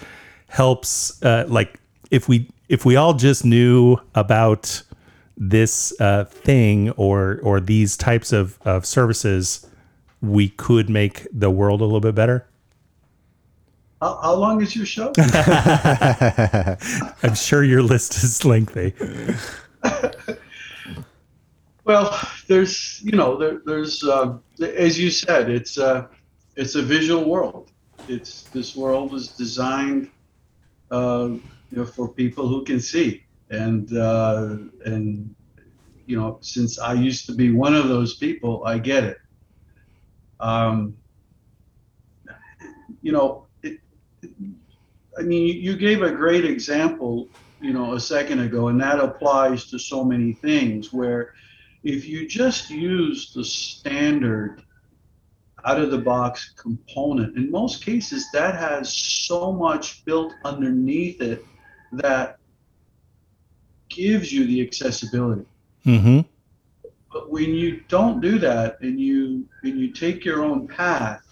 helps? 0.51 1.23
Uh, 1.23 1.45
like, 1.49 1.81
if 2.11 2.29
we 2.29 2.51
if 2.69 2.85
we 2.85 2.97
all 2.97 3.15
just 3.15 3.45
knew 3.45 3.97
about 4.15 4.83
this 5.37 5.99
uh, 6.01 6.25
thing 6.25 6.91
or 6.91 7.41
or 7.43 7.61
these 7.61 7.97
types 7.97 8.33
of 8.33 8.59
of 8.65 8.85
services, 8.85 9.67
we 10.21 10.49
could 10.51 10.91
make 10.91 11.27
the 11.33 11.51
world 11.51 11.81
a 11.81 11.85
little 11.85 12.01
bit 12.01 12.15
better. 12.15 12.47
How, 14.03 14.19
how 14.23 14.35
long 14.35 14.63
is 14.63 14.75
your 14.75 14.87
show? 14.87 15.13
I'm 17.23 17.35
sure 17.35 17.65
your 17.65 17.83
list 17.83 18.23
is 18.23 18.45
lengthy. 18.45 18.95
Well, 21.91 22.21
there's 22.47 23.01
you 23.03 23.13
know 23.13 23.37
there, 23.37 23.61
there's 23.67 24.05
uh, 24.05 24.39
as 24.61 24.97
you 24.97 25.11
said 25.11 25.51
it's 25.51 25.77
uh, 25.77 26.07
it's 26.55 26.77
a 26.77 26.83
visual 26.83 27.29
world. 27.29 27.73
It's 28.07 28.43
this 28.43 28.77
world 28.77 29.13
is 29.13 29.29
designed 29.29 30.09
you 30.91 31.76
know 31.76 31.84
for 31.84 32.09
people 32.09 32.49
who 32.49 32.64
can 32.64 32.80
see 32.80 33.24
and 33.51 33.97
uh, 33.97 34.57
and 34.84 35.34
you 36.07 36.16
know 36.16 36.38
since 36.41 36.78
I 36.78 36.95
used 36.95 37.26
to 37.26 37.34
be 37.34 37.53
one 37.53 37.74
of 37.74 37.88
those 37.88 38.16
people, 38.16 38.62
I 38.64 38.78
get 38.78 39.05
it. 39.05 39.18
Um, 40.38 40.97
you 43.03 43.12
know, 43.12 43.47
it, 43.62 43.78
I 45.18 45.22
mean, 45.22 45.62
you 45.62 45.76
gave 45.76 46.03
a 46.03 46.11
great 46.11 46.45
example, 46.45 47.28
you 47.61 47.72
know, 47.72 47.95
a 47.95 48.01
second 48.01 48.41
ago, 48.41 48.68
and 48.68 48.80
that 48.80 49.01
applies 49.01 49.66
to 49.70 49.78
so 49.78 50.05
many 50.05 50.32
things 50.32 50.93
where 50.93 51.32
if 51.82 52.07
you 52.07 52.28
just 52.28 52.70
use 52.70 53.32
the 53.32 53.45
standard 53.45 54.62
out 55.65 55.81
of 55.81 55.91
the 55.91 55.99
box 55.99 56.51
component, 56.57 57.37
in 57.37 57.51
most 57.51 57.85
cases, 57.85 58.31
that 58.33 58.55
has 58.55 58.93
so 58.93 59.53
much 59.53 60.05
built 60.05 60.35
underneath 60.45 61.21
it 61.21 61.45
that 61.93 62.39
gives 63.89 64.33
you 64.33 64.47
the 64.47 64.61
accessibility. 64.61 65.47
Mm-hmm. 65.87 66.21
But 67.13 67.31
when 67.31 67.55
you 67.55 67.81
don't 67.89 68.21
do 68.21 68.39
that 68.39 68.81
and 68.81 69.01
you 69.01 69.49
and 69.63 69.79
you 69.79 69.93
take 69.93 70.25
your 70.25 70.43
own 70.43 70.69
path, 70.69 71.23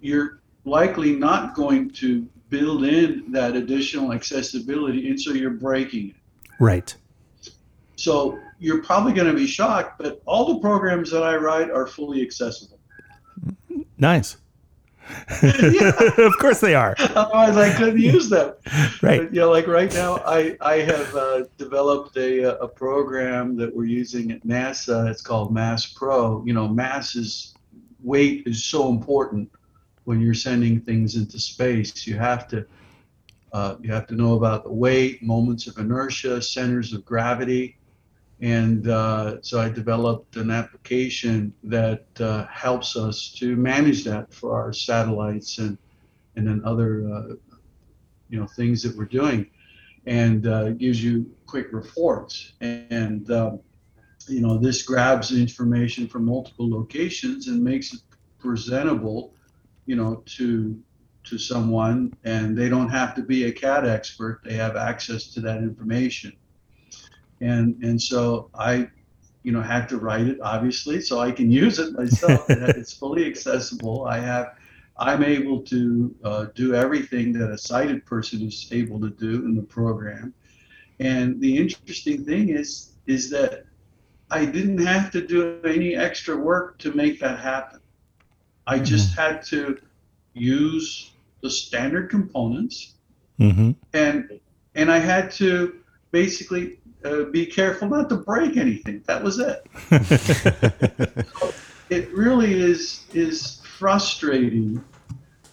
you're 0.00 0.40
likely 0.64 1.16
not 1.16 1.54
going 1.54 1.90
to 1.90 2.28
build 2.50 2.84
in 2.84 3.30
that 3.32 3.56
additional 3.56 4.12
accessibility, 4.12 5.08
and 5.08 5.18
so 5.18 5.32
you're 5.32 5.50
breaking 5.50 6.10
it. 6.10 6.16
Right. 6.58 6.94
So 7.96 8.38
you're 8.58 8.82
probably 8.82 9.12
going 9.12 9.28
to 9.28 9.34
be 9.34 9.46
shocked, 9.46 9.98
but 9.98 10.20
all 10.26 10.54
the 10.54 10.60
programs 10.60 11.10
that 11.12 11.22
I 11.22 11.36
write 11.36 11.70
are 11.70 11.86
fully 11.86 12.22
accessible. 12.22 12.79
Nice. 14.00 14.38
of 15.42 16.38
course 16.38 16.60
they 16.60 16.74
are. 16.74 16.94
Otherwise, 16.98 17.56
I 17.56 17.76
couldn't 17.76 18.00
use 18.00 18.28
them. 18.28 18.54
Right. 19.02 19.22
But, 19.22 19.34
you 19.34 19.40
know, 19.40 19.50
like 19.50 19.66
right 19.66 19.92
now, 19.94 20.18
I 20.26 20.56
I 20.60 20.76
have 20.80 21.16
uh, 21.16 21.44
developed 21.56 22.16
a 22.18 22.60
a 22.60 22.68
program 22.68 23.56
that 23.56 23.74
we're 23.74 23.86
using 23.86 24.30
at 24.30 24.46
NASA. 24.46 25.10
It's 25.10 25.22
called 25.22 25.52
Mass 25.52 25.86
Pro. 25.86 26.44
You 26.44 26.52
know, 26.52 26.68
mass 26.68 27.16
is 27.16 27.54
weight 28.02 28.42
is 28.46 28.64
so 28.64 28.90
important 28.90 29.50
when 30.04 30.20
you're 30.20 30.34
sending 30.34 30.80
things 30.80 31.16
into 31.16 31.38
space. 31.38 32.06
You 32.06 32.16
have 32.18 32.46
to 32.48 32.66
uh, 33.52 33.76
you 33.80 33.92
have 33.92 34.06
to 34.08 34.14
know 34.14 34.34
about 34.34 34.64
the 34.64 34.72
weight, 34.72 35.22
moments 35.22 35.66
of 35.66 35.78
inertia, 35.78 36.42
centers 36.42 36.92
of 36.92 37.04
gravity. 37.04 37.78
And 38.40 38.88
uh, 38.88 39.42
so 39.42 39.60
I 39.60 39.68
developed 39.68 40.36
an 40.36 40.50
application 40.50 41.52
that 41.64 42.06
uh, 42.20 42.46
helps 42.46 42.96
us 42.96 43.34
to 43.38 43.54
manage 43.54 44.04
that 44.04 44.32
for 44.32 44.58
our 44.58 44.72
satellites 44.72 45.58
and 45.58 45.76
and 46.36 46.46
then 46.46 46.62
other 46.64 47.06
uh, 47.12 47.34
you 48.30 48.40
know 48.40 48.46
things 48.46 48.82
that 48.82 48.96
we're 48.96 49.04
doing, 49.04 49.50
and 50.06 50.46
uh, 50.46 50.70
gives 50.70 51.02
you 51.02 51.30
quick 51.46 51.68
reports. 51.72 52.52
And 52.60 53.30
um, 53.30 53.60
you 54.26 54.40
know 54.40 54.56
this 54.56 54.82
grabs 54.82 55.36
information 55.36 56.08
from 56.08 56.24
multiple 56.24 56.70
locations 56.70 57.48
and 57.48 57.62
makes 57.62 57.92
it 57.92 58.00
presentable, 58.38 59.34
you 59.86 59.96
know, 59.96 60.22
to 60.36 60.80
to 61.24 61.36
someone, 61.36 62.14
and 62.24 62.56
they 62.56 62.70
don't 62.70 62.88
have 62.88 63.14
to 63.14 63.22
be 63.22 63.44
a 63.44 63.52
CAD 63.52 63.86
expert. 63.86 64.40
They 64.44 64.54
have 64.54 64.76
access 64.76 65.26
to 65.34 65.40
that 65.42 65.58
information. 65.58 66.32
And 67.40 67.82
and 67.82 68.00
so 68.00 68.50
I 68.54 68.88
you 69.42 69.52
know 69.52 69.62
had 69.62 69.88
to 69.88 69.96
write 69.96 70.26
it 70.26 70.38
obviously 70.42 71.00
so 71.00 71.20
I 71.20 71.32
can 71.32 71.50
use 71.50 71.78
it 71.78 71.92
myself. 71.92 72.44
it's 72.50 72.92
fully 72.92 73.26
accessible. 73.26 74.06
I 74.06 74.18
have 74.18 74.54
I'm 74.98 75.24
able 75.24 75.62
to 75.62 76.14
uh, 76.24 76.46
do 76.54 76.74
everything 76.74 77.32
that 77.34 77.50
a 77.50 77.56
sighted 77.56 78.04
person 78.04 78.42
is 78.42 78.68
able 78.70 79.00
to 79.00 79.10
do 79.10 79.44
in 79.46 79.54
the 79.54 79.62
program. 79.62 80.34
And 80.98 81.40
the 81.40 81.56
interesting 81.56 82.24
thing 82.24 82.50
is 82.50 82.92
is 83.06 83.30
that 83.30 83.64
I 84.30 84.44
didn't 84.44 84.78
have 84.78 85.10
to 85.12 85.26
do 85.26 85.60
any 85.64 85.96
extra 85.96 86.36
work 86.36 86.78
to 86.78 86.92
make 86.92 87.18
that 87.20 87.38
happen. 87.40 87.80
I 88.66 88.78
just 88.78 89.16
had 89.16 89.42
to 89.46 89.80
use 90.34 91.12
the 91.42 91.50
standard 91.50 92.10
components 92.10 92.94
Mm-hmm. 93.40 93.70
and 93.94 94.38
and 94.74 94.92
I 94.92 94.98
had 94.98 95.30
to 95.32 95.80
basically 96.10 96.78
uh, 97.04 97.24
be 97.24 97.46
careful 97.46 97.88
not 97.88 98.08
to 98.10 98.16
break 98.16 98.56
anything. 98.56 99.02
That 99.06 99.22
was 99.22 99.38
it. 99.38 99.66
it 101.90 102.12
really 102.12 102.60
is 102.60 103.04
is 103.14 103.60
frustrating 103.78 104.84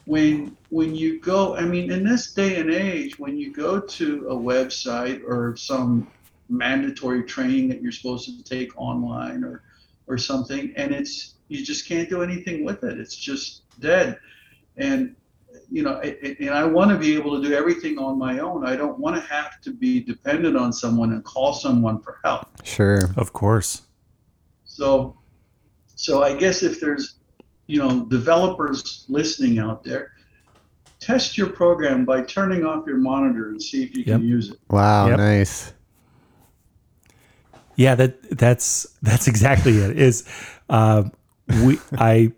when 0.05 0.57
when 0.69 0.95
you 0.95 1.19
go. 1.19 1.55
I 1.55 1.61
mean, 1.61 1.91
in 1.91 2.03
this 2.03 2.33
day 2.33 2.59
and 2.59 2.71
age, 2.71 3.17
when 3.17 3.37
you 3.37 3.53
go 3.53 3.79
to 3.79 4.27
a 4.29 4.35
website 4.35 5.23
or 5.23 5.55
some 5.55 6.07
mandatory 6.49 7.23
training 7.23 7.69
that 7.69 7.81
you're 7.81 7.91
supposed 7.91 8.25
to 8.25 8.43
take 8.43 8.77
online 8.79 9.43
or 9.43 9.63
or 10.07 10.17
something, 10.17 10.73
and 10.75 10.93
it's 10.93 11.35
you 11.47 11.63
just 11.63 11.87
can't 11.87 12.09
do 12.09 12.21
anything 12.21 12.65
with 12.65 12.83
it. 12.83 12.99
It's 12.99 13.15
just 13.15 13.61
dead. 13.79 14.19
And 14.77 15.15
you 15.69 15.83
know, 15.83 15.99
and 15.99 16.49
I 16.49 16.63
want 16.65 16.91
to 16.91 16.97
be 16.97 17.15
able 17.15 17.41
to 17.41 17.47
do 17.47 17.53
everything 17.53 17.97
on 17.97 18.17
my 18.17 18.39
own. 18.39 18.65
I 18.65 18.75
don't 18.75 18.97
want 18.97 19.15
to 19.15 19.21
have 19.21 19.59
to 19.61 19.71
be 19.71 19.99
dependent 20.01 20.55
on 20.55 20.71
someone 20.71 21.11
and 21.11 21.23
call 21.23 21.53
someone 21.53 21.99
for 22.01 22.19
help. 22.23 22.47
Sure. 22.63 22.99
Of 23.17 23.33
course. 23.33 23.83
So, 24.65 25.17
so 25.95 26.23
I 26.23 26.35
guess 26.35 26.63
if 26.63 26.79
there's, 26.79 27.15
you 27.67 27.79
know, 27.79 28.05
developers 28.05 29.05
listening 29.09 29.59
out 29.59 29.83
there, 29.83 30.11
test 30.99 31.37
your 31.37 31.49
program 31.49 32.05
by 32.05 32.21
turning 32.21 32.65
off 32.65 32.87
your 32.87 32.97
monitor 32.97 33.49
and 33.49 33.61
see 33.61 33.83
if 33.83 33.95
you 33.95 34.03
Yep. 34.05 34.19
can 34.19 34.27
use 34.27 34.51
it. 34.51 34.59
Wow. 34.69 35.09
Yep. 35.09 35.17
Nice. 35.17 35.73
Yeah, 37.75 37.95
that 37.95 38.37
that's 38.37 38.87
that's 39.01 39.27
exactly 39.33 39.77
it. 39.77 39.97
Is 39.97 40.23
uh, 40.69 41.03
we 41.63 41.79
I 41.97 42.31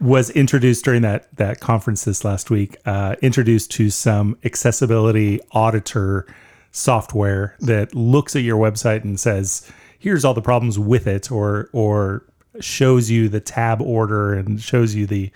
was 0.00 0.30
introduced 0.30 0.84
during 0.84 1.02
that 1.02 1.34
that 1.36 1.60
conference 1.60 2.04
this 2.04 2.24
last 2.24 2.50
week. 2.50 2.76
Uh, 2.86 3.16
introduced 3.22 3.70
to 3.72 3.90
some 3.90 4.36
accessibility 4.44 5.40
auditor 5.52 6.26
software 6.72 7.56
that 7.60 7.94
looks 7.94 8.34
at 8.34 8.42
your 8.42 8.56
website 8.56 9.04
and 9.04 9.20
says, 9.20 9.70
"Here's 9.98 10.24
all 10.24 10.34
the 10.34 10.42
problems 10.42 10.78
with 10.78 11.06
it," 11.06 11.30
or 11.30 11.68
or 11.72 12.24
shows 12.60 13.10
you 13.10 13.28
the 13.28 13.40
tab 13.40 13.80
order 13.80 14.34
and 14.34 14.60
shows 14.60 14.94
you 14.94 15.06
the 15.06 15.30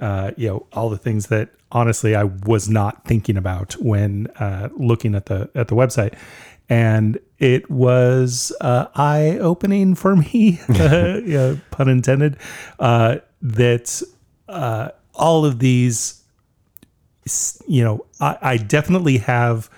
uh, 0.00 0.32
you 0.36 0.48
know 0.48 0.66
all 0.72 0.90
the 0.90 0.98
things 0.98 1.28
that 1.28 1.50
honestly 1.70 2.14
I 2.14 2.24
was 2.24 2.68
not 2.68 3.04
thinking 3.04 3.36
about 3.36 3.74
when 3.74 4.26
uh, 4.38 4.68
looking 4.76 5.14
at 5.14 5.26
the 5.26 5.48
at 5.54 5.68
the 5.68 5.76
website, 5.76 6.14
and 6.68 7.18
it 7.38 7.70
was 7.70 8.52
uh, 8.60 8.86
eye 8.94 9.38
opening 9.40 9.94
for 9.94 10.16
me, 10.16 10.60
uh, 10.68 11.20
yeah, 11.24 11.56
pun 11.70 11.88
intended, 11.88 12.36
uh, 12.78 13.16
that 13.42 14.02
uh, 14.48 14.90
all 15.14 15.44
of 15.44 15.58
these, 15.58 16.22
you 17.66 17.84
know, 17.84 18.06
I, 18.20 18.38
I 18.40 18.56
definitely 18.56 19.18
have 19.18 19.68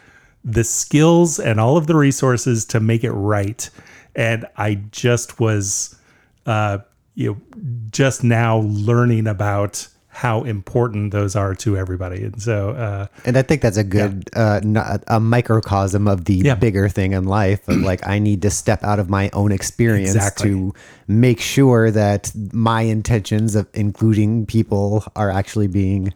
the 0.44 0.64
skills 0.64 1.40
and 1.40 1.58
all 1.58 1.76
of 1.76 1.86
the 1.86 1.96
resources 1.96 2.64
to 2.66 2.80
make 2.80 3.02
it 3.02 3.12
right, 3.12 3.68
and 4.14 4.46
I 4.56 4.74
just 4.74 5.40
was 5.40 5.98
uh, 6.46 6.78
you 7.14 7.32
know, 7.32 7.60
just 7.90 8.24
now 8.24 8.58
learning 8.58 9.26
about 9.26 9.88
how 10.14 10.44
important 10.44 11.10
those 11.10 11.34
are 11.34 11.56
to 11.56 11.76
everybody. 11.76 12.22
And 12.22 12.40
so, 12.40 12.70
uh, 12.70 13.06
And 13.24 13.36
I 13.36 13.42
think 13.42 13.62
that's 13.62 13.76
a 13.76 13.82
good 13.82 14.30
uh, 14.36 14.60
n- 14.62 15.00
a 15.08 15.18
microcosm 15.18 16.06
of 16.06 16.24
the 16.26 16.34
Yeah. 16.36 16.54
bigger 16.54 16.88
thing 16.88 17.12
in 17.14 17.24
life. 17.24 17.66
Of 17.68 17.78
like, 17.78 18.06
I 18.06 18.20
need 18.20 18.40
to 18.42 18.50
step 18.50 18.84
out 18.84 19.00
of 19.00 19.10
my 19.10 19.28
own 19.32 19.50
experience 19.50 20.14
Exactly. 20.14 20.50
to 20.50 20.74
make 21.08 21.40
sure 21.40 21.90
that 21.90 22.30
my 22.52 22.82
intentions 22.82 23.56
of 23.56 23.66
including 23.74 24.46
people 24.46 25.04
are 25.16 25.30
actually 25.30 25.66
being 25.66 26.14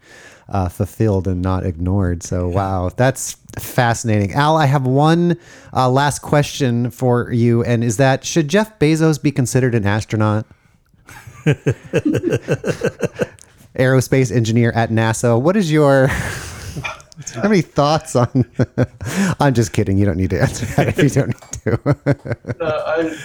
uh, 0.48 0.68
fulfilled 0.68 1.26
and 1.26 1.42
not 1.42 1.66
ignored. 1.66 2.22
So, 2.22 2.46
wow, 2.48 2.90
that's 2.96 3.36
fascinating. 3.58 4.32
Al, 4.32 4.56
I 4.56 4.66
have 4.66 4.86
one 4.86 5.36
uh, 5.74 5.90
last 5.90 6.20
question 6.22 6.90
for 6.92 7.32
you, 7.32 7.64
and 7.64 7.82
is 7.82 7.96
that 7.96 8.24
should 8.24 8.46
Jeff 8.46 8.78
Bezos 8.78 9.20
be 9.20 9.32
considered 9.32 9.74
an 9.74 9.86
astronaut? 9.86 10.46
aerospace 13.78 14.34
engineer 14.34 14.72
at 14.72 14.90
NASA. 14.90 15.40
What 15.40 15.56
is 15.56 15.70
your 15.72 16.06
how 17.34 17.42
many 17.48 17.62
thoughts 17.62 18.14
on? 18.16 18.44
I'm 19.40 19.54
just 19.54 19.72
kidding. 19.72 19.98
You 19.98 20.06
don't 20.06 20.16
need 20.16 20.30
to 20.30 20.40
answer 20.40 20.66
that 20.76 20.88
if 20.88 20.98
you 21.02 21.08
don't 21.10 21.28
need 21.28 21.52
to. 21.64 22.56
Uh, 22.60 22.82
I, 22.86 23.16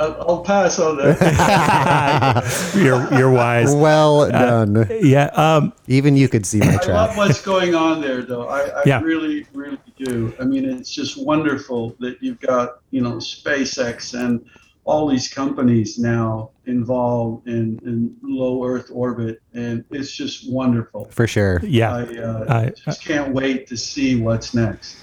I'll 0.00 0.16
I'll 0.28 0.40
pass 0.42 0.78
on 0.80 0.96
that. 0.96 2.72
you're, 2.74 3.12
you're 3.18 3.30
wise. 3.30 3.74
well 3.74 4.28
done. 4.30 4.86
Yeah. 5.02 5.26
Um, 5.34 5.72
Even 5.86 6.16
you 6.16 6.28
could 6.28 6.46
see 6.46 6.58
my 6.60 6.66
I 6.66 6.70
love 6.72 6.82
trap. 6.82 7.16
what's 7.16 7.42
going 7.42 7.74
on 7.74 8.00
there, 8.00 8.22
though. 8.22 8.48
I, 8.48 8.60
I 8.68 8.82
Yeah. 8.86 9.00
really, 9.02 9.46
really 9.52 9.78
do. 9.96 10.34
I 10.40 10.44
mean, 10.44 10.64
it's 10.68 10.90
just 10.90 11.22
wonderful 11.22 11.94
that 12.00 12.16
you've 12.22 12.40
got, 12.40 12.80
you 12.90 13.02
know, 13.02 13.16
SpaceX 13.16 14.18
and 14.18 14.44
all 14.84 15.06
these 15.08 15.28
companies 15.28 15.98
now 15.98 16.50
involved 16.66 17.46
in, 17.48 17.78
in 17.84 18.16
low 18.22 18.64
Earth 18.66 18.90
orbit, 18.92 19.40
and 19.54 19.84
it's 19.90 20.10
just 20.12 20.50
wonderful. 20.50 21.04
For 21.06 21.26
sure. 21.26 21.60
yeah. 21.64 21.94
I 21.94 22.02
uh, 22.18 22.44
I- 22.48 22.70
just 22.84 23.04
can't 23.04 23.32
wait 23.32 23.66
to 23.68 23.76
see 23.76 24.20
what's 24.20 24.54
next. 24.54 24.96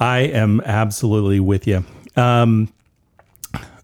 I 0.00 0.18
am 0.20 0.60
absolutely 0.60 1.40
with 1.40 1.66
you. 1.66 1.84
Um, 2.16 2.72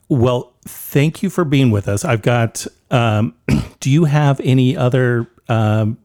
well, 0.09 0.53
thank 0.65 1.23
you 1.23 1.31
for 1.31 1.45
being 1.45 1.71
with 1.71 1.89
us. 1.89 2.05
I've 2.05 2.23
got. 2.23 2.67
Um, 2.91 3.35
do 3.81 3.91
you 3.91 4.05
have 4.05 4.41
any 4.45 4.77
other 4.77 5.27
um, 5.49 5.99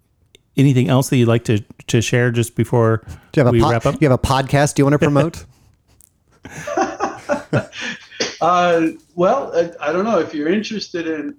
anything 0.57 0.89
else 0.89 1.09
that 1.09 1.17
you'd 1.17 1.27
like 1.27 1.43
to 1.45 1.59
to 1.87 2.01
share 2.01 2.31
just 2.31 2.55
before 2.55 3.03
Do 3.31 3.41
you 3.41 3.45
have 3.45 3.47
a 3.47 3.51
we 3.51 3.61
po- 3.61 3.69
wrap 3.69 3.85
up? 3.85 4.01
you 4.01 4.09
have 4.09 4.17
a 4.19 4.21
podcast 4.21 4.79
you 4.79 4.85
want 4.85 4.93
to 4.93 4.99
promote? 4.99 5.45
Uh, 8.41 8.89
well, 9.15 9.51
I, 9.55 9.89
I 9.89 9.91
don't 9.91 10.05
know 10.05 10.19
if 10.19 10.33
you're 10.33 10.49
interested 10.49 11.07
in 11.07 11.35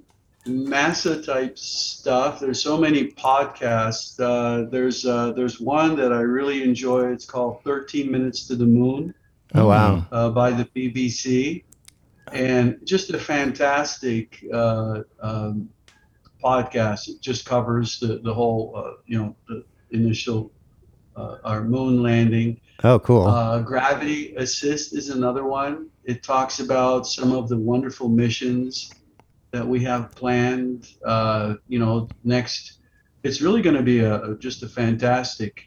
NASA 0.47 1.25
type 1.25 1.59
stuff. 1.59 2.41
There's 2.41 2.63
so 2.63 2.79
many 2.79 3.13
podcasts. 3.13 4.19
Uh, 4.19 4.69
there's 4.71 5.07
uh, 5.07 5.33
there's 5.33 5.61
one 5.61 5.97
that 5.97 6.13
I 6.13 6.21
really 6.21 6.63
enjoy. 6.63 7.11
It's 7.13 7.25
called 7.25 7.63
13 7.65 8.11
Minutes 8.11 8.47
to 8.49 8.57
the 8.57 8.67
Moon 8.67 9.15
oh 9.55 9.69
wow. 9.69 10.07
uh, 10.13 10.31
by 10.31 10.51
the 10.51 10.65
BBC, 10.65 11.65
and 12.33 12.79
just 12.85 13.11
a 13.11 13.19
fantastic 13.19 14.45
uh, 14.53 15.03
um, 15.21 15.69
podcast. 16.43 17.09
It 17.09 17.21
just 17.21 17.45
covers 17.45 17.99
the 18.01 18.19
the 18.19 18.33
whole 18.33 18.73
uh, 18.77 18.93
you 19.07 19.19
know 19.19 19.37
the 19.49 19.65
initial 19.91 20.53
uh, 21.17 21.37
our 21.45 21.63
moon 21.65 22.03
landing. 22.03 22.61
Oh 22.85 22.99
cool. 22.99 23.27
Uh, 23.27 23.61
Gravity 23.61 24.35
Assist 24.37 24.95
is 24.95 25.11
another 25.11 25.45
one. 25.45 25.89
It 26.05 26.23
talks 26.23 26.61
about 26.61 27.07
some 27.07 27.33
of 27.33 27.49
the 27.49 27.57
wonderful 27.57 28.09
missions 28.09 28.91
that 29.53 29.67
we 29.67 29.83
have 29.85 30.15
planned. 30.15 30.89
Uh, 31.05 31.55
you 31.69 31.79
know, 31.79 32.09
next, 32.25 32.79
it's 33.23 33.41
really 33.41 33.63
going 33.63 33.77
to 33.77 33.83
be 33.83 34.01
a, 34.01 34.35
just 34.39 34.63
a 34.63 34.69
fantastic. 34.69 35.67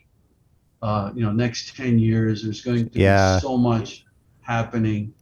Uh, 0.81 1.11
you 1.15 1.23
know, 1.23 1.31
next 1.31 1.75
ten 1.75 1.97
years, 1.99 2.43
there's 2.43 2.61
going 2.61 2.89
to 2.89 2.99
Yeah. 2.99 3.35
be 3.35 3.41
so 3.41 3.57
much 3.57 4.05
happening. 4.41 5.13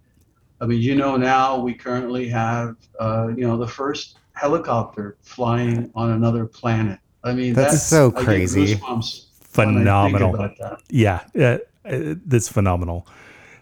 I 0.60 0.66
mean, 0.66 0.80
you 0.82 0.96
know, 0.96 1.18
now 1.18 1.60
we 1.60 1.74
currently 1.74 2.28
have, 2.30 2.76
uh, 3.00 3.30
you 3.36 3.48
know, 3.48 3.58
the 3.58 3.68
first 3.68 4.18
helicopter 4.34 5.18
flying 5.22 5.92
on 5.94 6.12
another 6.12 6.46
planet. 6.46 7.00
I 7.24 7.34
mean, 7.34 7.54
That's 7.54 7.74
that's, 7.74 7.84
so 7.84 8.12
I 8.16 8.20
get 8.20 8.26
crazy. 8.26 8.76
goosebumps 8.76 8.78
I 8.78 9.12
think 9.12 9.31
Phenomenal. 9.52 10.32
that. 10.34 10.82
yeah, 10.90 11.22
uh, 11.38 11.58
uh, 11.86 12.16
that's 12.26 12.48
phenomenal. 12.48 13.08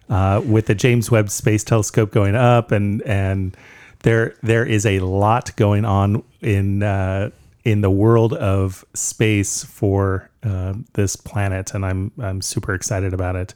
Uh, 0.10 0.42
with 0.46 0.66
the 0.66 0.76
James 0.76 1.12
Webb 1.12 1.30
Space 1.30 1.64
Telescope 1.64 2.12
going 2.12 2.36
up, 2.36 2.72
and 2.72 3.02
and 3.04 3.56
there 4.00 4.36
there 4.42 4.66
is 4.66 4.86
a 4.86 5.00
lot 5.00 5.56
going 5.56 5.86
on 5.86 6.24
in 6.42 6.84
uh, 6.84 7.30
in 7.64 7.82
the 7.82 7.90
world 7.90 8.34
of 8.34 8.86
space 8.94 9.64
for 9.64 10.30
uh, 10.44 10.74
this 10.94 11.16
planet, 11.16 11.74
and 11.74 11.86
I'm 11.86 12.12
I'm 12.20 12.42
super 12.42 12.74
excited 12.74 13.14
about 13.14 13.36
it. 13.36 13.54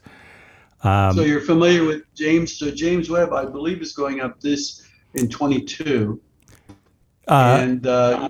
Um, 0.82 1.16
so 1.16 1.22
you're 1.22 1.40
familiar 1.40 1.84
with 1.84 2.02
James? 2.14 2.56
So 2.56 2.70
James 2.70 3.08
Webb, 3.08 3.32
I 3.32 3.44
believe, 3.44 3.80
is 3.80 3.92
going 3.92 4.20
up 4.20 4.40
this 4.40 4.86
in 5.14 5.28
22, 5.28 6.20
uh, 7.28 7.58
and 7.60 7.86
uh, 7.86 8.28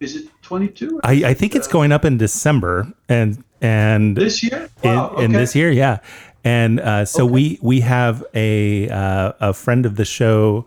is 0.00 0.16
it 0.16 0.28
22 0.42 1.00
I, 1.04 1.12
I 1.26 1.34
think 1.34 1.54
it's 1.54 1.66
going 1.66 1.92
up 1.92 2.04
in 2.04 2.18
December, 2.18 2.92
and 3.08 3.42
and 3.60 4.16
this 4.16 4.42
year? 4.42 4.70
in, 4.82 4.94
Wow, 4.94 5.16
in 5.16 5.30
okay. 5.30 5.32
this 5.32 5.54
year, 5.54 5.70
yeah. 5.70 5.98
And 6.44 6.80
uh, 6.80 7.04
so 7.04 7.26
we 7.26 7.58
we 7.60 7.80
have 7.80 8.24
a 8.34 8.88
uh, 8.88 9.32
a 9.40 9.52
friend 9.52 9.84
of 9.84 9.96
the 9.96 10.04
show, 10.04 10.64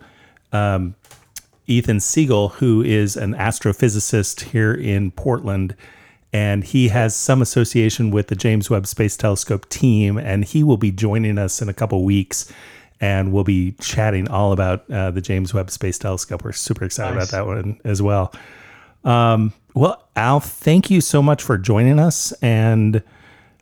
um, 0.52 0.94
Ethan 1.66 2.00
Siegel, 2.00 2.50
who 2.50 2.82
is 2.82 3.16
an 3.16 3.34
astrophysicist 3.34 4.42
here 4.50 4.74
in 4.74 5.10
Portland, 5.10 5.74
and 6.32 6.62
he 6.62 6.88
has 6.88 7.16
some 7.16 7.40
association 7.40 8.10
with 8.10 8.28
the 8.28 8.36
James 8.36 8.68
Webb 8.68 8.86
Space 8.86 9.16
Telescope 9.16 9.68
team, 9.70 10.18
and 10.18 10.44
he 10.44 10.62
will 10.62 10.76
be 10.76 10.90
joining 10.90 11.38
us 11.38 11.62
in 11.62 11.68
a 11.68 11.74
couple 11.74 12.04
weeks. 12.04 12.52
And 13.00 13.32
we'll 13.32 13.42
be 13.42 13.72
chatting 13.80 14.28
all 14.28 14.52
about 14.52 14.88
uh, 14.88 15.10
the 15.10 15.20
James 15.20 15.52
Webb 15.52 15.72
Space 15.72 15.98
Telescope. 15.98 16.44
We're 16.44 16.52
super 16.52 16.84
excited 16.84 17.16
Nice. 17.16 17.30
about 17.30 17.36
that 17.36 17.46
one 17.48 17.80
as 17.82 18.00
well. 18.00 18.32
Um, 19.04 19.52
well, 19.74 20.08
Al, 20.16 20.40
thank 20.40 20.90
you 20.90 21.00
so 21.00 21.22
much 21.22 21.42
for 21.42 21.56
joining 21.58 21.98
us. 21.98 22.32
And 22.42 23.02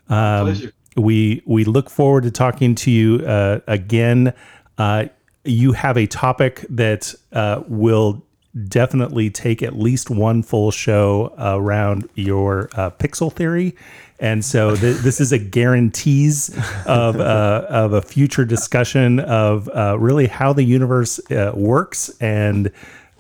um, 0.09 0.72
we 0.97 1.43
we 1.47 1.64
look 1.64 1.88
forward 1.88 2.24
to 2.24 2.30
talking 2.30 2.74
to 2.76 2.91
you 2.91 3.24
uh, 3.26 3.61
again. 3.66 4.34
Uh, 4.78 5.07
you 5.45 5.72
have 5.72 5.97
a 5.97 6.07
topic 6.07 6.64
that 6.68 7.14
uh, 7.32 7.62
will 7.68 8.24
definitely 8.68 9.30
take 9.30 9.62
at 9.62 9.78
least 9.78 10.11
one 10.11 10.43
full 10.43 10.70
show 10.70 11.32
around 11.38 12.09
your 12.14 12.68
uh, 12.74 12.91
pixel 12.91 13.32
theory. 13.32 13.74
And 14.18 14.45
so 14.45 14.76
th- 14.76 14.97
this 15.03 15.20
is 15.20 15.32
a 15.32 15.38
guarantees 15.38 16.51
of 16.86 17.18
uh, 17.20 17.66
of 17.68 17.93
a 17.93 18.03
future 18.03 18.45
discussion 18.45 19.20
of 19.20 19.68
uh, 19.68 19.97
really 19.99 20.26
how 20.26 20.53
the 20.53 20.64
universe 20.64 21.20
uh, 21.30 21.53
works. 21.55 22.11
And 22.20 22.70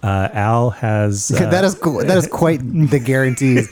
uh, 0.02 0.28
Al 0.32 0.70
has 0.70 1.30
uh, 1.30 1.50
that 1.50 1.64
is 1.64 1.74
cool. 1.74 1.98
That 1.98 2.16
is 2.16 2.26
quite 2.26 2.60
the 2.60 2.98
guarantees. 2.98 3.68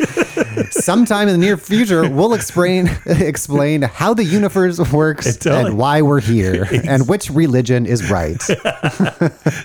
Sometime 0.70 1.28
in 1.28 1.40
the 1.40 1.46
near 1.46 1.56
future, 1.56 2.08
we'll 2.08 2.34
explain 2.34 2.90
explain 3.06 3.82
how 3.82 4.14
the 4.14 4.24
universe 4.24 4.78
works 4.92 5.36
Totally. 5.36 5.70
and 5.70 5.78
why 5.78 6.02
we're 6.02 6.20
here 6.20 6.66
and 6.84 7.08
which 7.08 7.30
religion 7.30 7.86
is 7.86 8.10
right. 8.10 8.38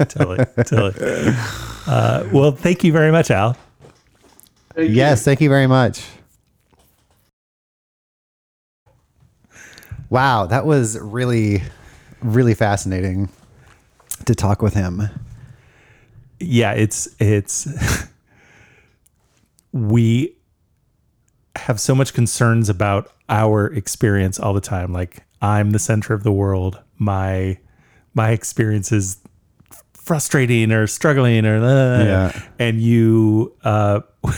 totally, 0.10 0.46
totally. 0.64 1.36
Uh, 1.86 2.28
well, 2.32 2.52
thank 2.52 2.84
you 2.84 2.92
very 2.92 3.12
much, 3.12 3.30
Al. 3.30 3.58
Thank 4.74 4.90
you. 4.90 4.96
Yes, 4.96 5.24
thank 5.24 5.42
you 5.42 5.50
very 5.50 5.68
much. 5.68 6.04
Wow, 10.10 10.46
that 10.46 10.66
was 10.66 10.98
really, 11.00 11.64
really 12.22 12.54
fascinating 12.54 13.30
to 14.26 14.36
talk 14.36 14.62
with 14.62 14.76
him. 14.76 15.10
Yeah 16.44 16.72
it's 16.74 17.08
it's 17.20 17.68
we 19.72 20.36
have 21.56 21.80
so 21.80 21.96
much 21.96 22.14
concerns 22.14 22.70
about 22.70 23.12
our 23.30 23.68
experience 23.74 24.40
all 24.40 24.54
the 24.54 24.62
time 24.62 24.92
like 24.92 25.24
i'm 25.42 25.72
the 25.72 25.80
center 25.80 26.14
of 26.14 26.24
the 26.24 26.32
world 26.32 26.80
my 26.98 27.58
my 28.14 28.32
experience 28.32 28.92
is 28.92 29.18
frustrating 29.94 30.72
or 30.72 30.86
struggling 30.88 31.46
or 31.46 31.64
uh, 31.64 32.04
Yeah. 32.04 32.42
and 32.60 32.82
you 32.82 33.56
uh 33.64 34.02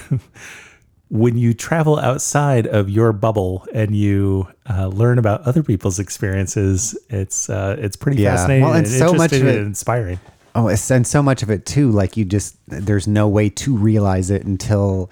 when 1.10 1.38
you 1.38 1.54
travel 1.54 2.00
outside 2.00 2.68
of 2.68 2.90
your 2.90 3.14
bubble 3.14 3.66
and 3.74 3.96
you 3.96 4.48
uh, 4.70 4.88
learn 4.88 5.18
about 5.20 5.42
other 5.42 5.64
people's 5.64 6.00
experiences 6.00 6.98
it's 7.10 7.50
uh 7.50 7.76
it's 7.80 7.96
pretty 7.96 8.22
Yeah. 8.22 8.36
fascinating 8.36 8.64
Well, 8.66 8.74
and 8.74 8.88
so 8.88 9.14
much 9.14 9.32
of 9.32 9.40
interesting 9.40 9.48
it- 9.48 9.56
and 9.58 9.68
inspiring 9.68 10.20
Oh, 10.56 10.70
and 10.70 11.06
so 11.06 11.22
much 11.22 11.44
of 11.44 11.50
it 11.50 11.66
too, 11.66 11.92
like 11.92 12.16
you 12.16 12.24
just, 12.24 12.56
there's 12.68 13.08
no 13.08 13.28
way 13.28 13.50
to 13.50 13.76
realize 13.76 14.30
it 14.32 14.46
until 14.46 15.12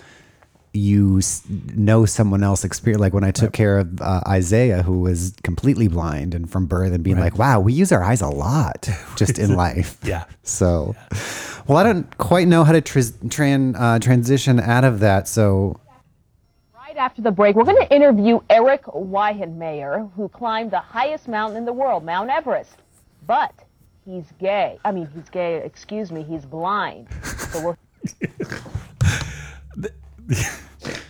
you 0.72 1.22
know 1.76 2.06
someone 2.06 2.44
else 2.44 2.64
experience. 2.64 3.02
Like 3.02 3.14
when 3.14 3.24
I 3.24 3.32
took 3.32 3.54
care 3.54 3.78
of 3.80 4.02
uh, 4.02 4.22
Isaiah, 4.28 4.82
who 4.82 5.02
was 5.02 5.34
completely 5.44 5.88
blind 5.88 6.34
and 6.34 6.50
from 6.50 6.66
birth, 6.66 6.94
and 6.94 7.04
being 7.04 7.20
like, 7.20 7.38
wow, 7.38 7.60
we 7.60 7.74
use 7.74 7.92
our 7.92 8.04
eyes 8.04 8.22
a 8.22 8.28
lot 8.30 8.90
just 9.18 9.38
in 9.38 9.54
life. 9.56 9.98
yeah 10.04 10.24
So, 10.44 10.96
well, 11.68 11.78
I 11.78 11.84
don't 11.84 12.18
quite 12.18 12.48
know 12.48 12.64
how 12.64 12.72
to 12.72 12.82
tris- 12.82 13.12
tran- 13.26 13.76
uh, 13.78 14.00
transition 14.00 14.60
out 14.60 14.84
of 14.84 15.00
that. 15.02 15.28
So, 15.28 15.80
Right 16.74 16.98
after 16.98 17.22
the 17.22 17.32
break, 17.32 17.56
we're 17.56 17.64
going 17.66 17.86
to 17.86 17.94
interview 17.94 18.40
Eric 18.50 18.84
Weihenmayer, 18.86 20.12
who 20.14 20.30
climbed 20.30 20.72
the 20.72 20.80
highest 20.80 21.28
mountain 21.28 21.58
in 21.58 21.66
the 21.66 21.74
world, 21.74 22.04
Mount 22.06 22.30
Everest. 22.30 22.78
But 23.26 23.52
he's 24.06 24.26
gay. 24.40 24.80
I 24.86 24.92
mean, 24.92 25.08
he's 25.14 25.30
gay, 25.30 25.58
excuse 25.64 26.12
me, 26.12 26.24
he's 26.24 26.46
blind. 26.46 27.08
So 27.52 27.64
we'll 27.64 27.78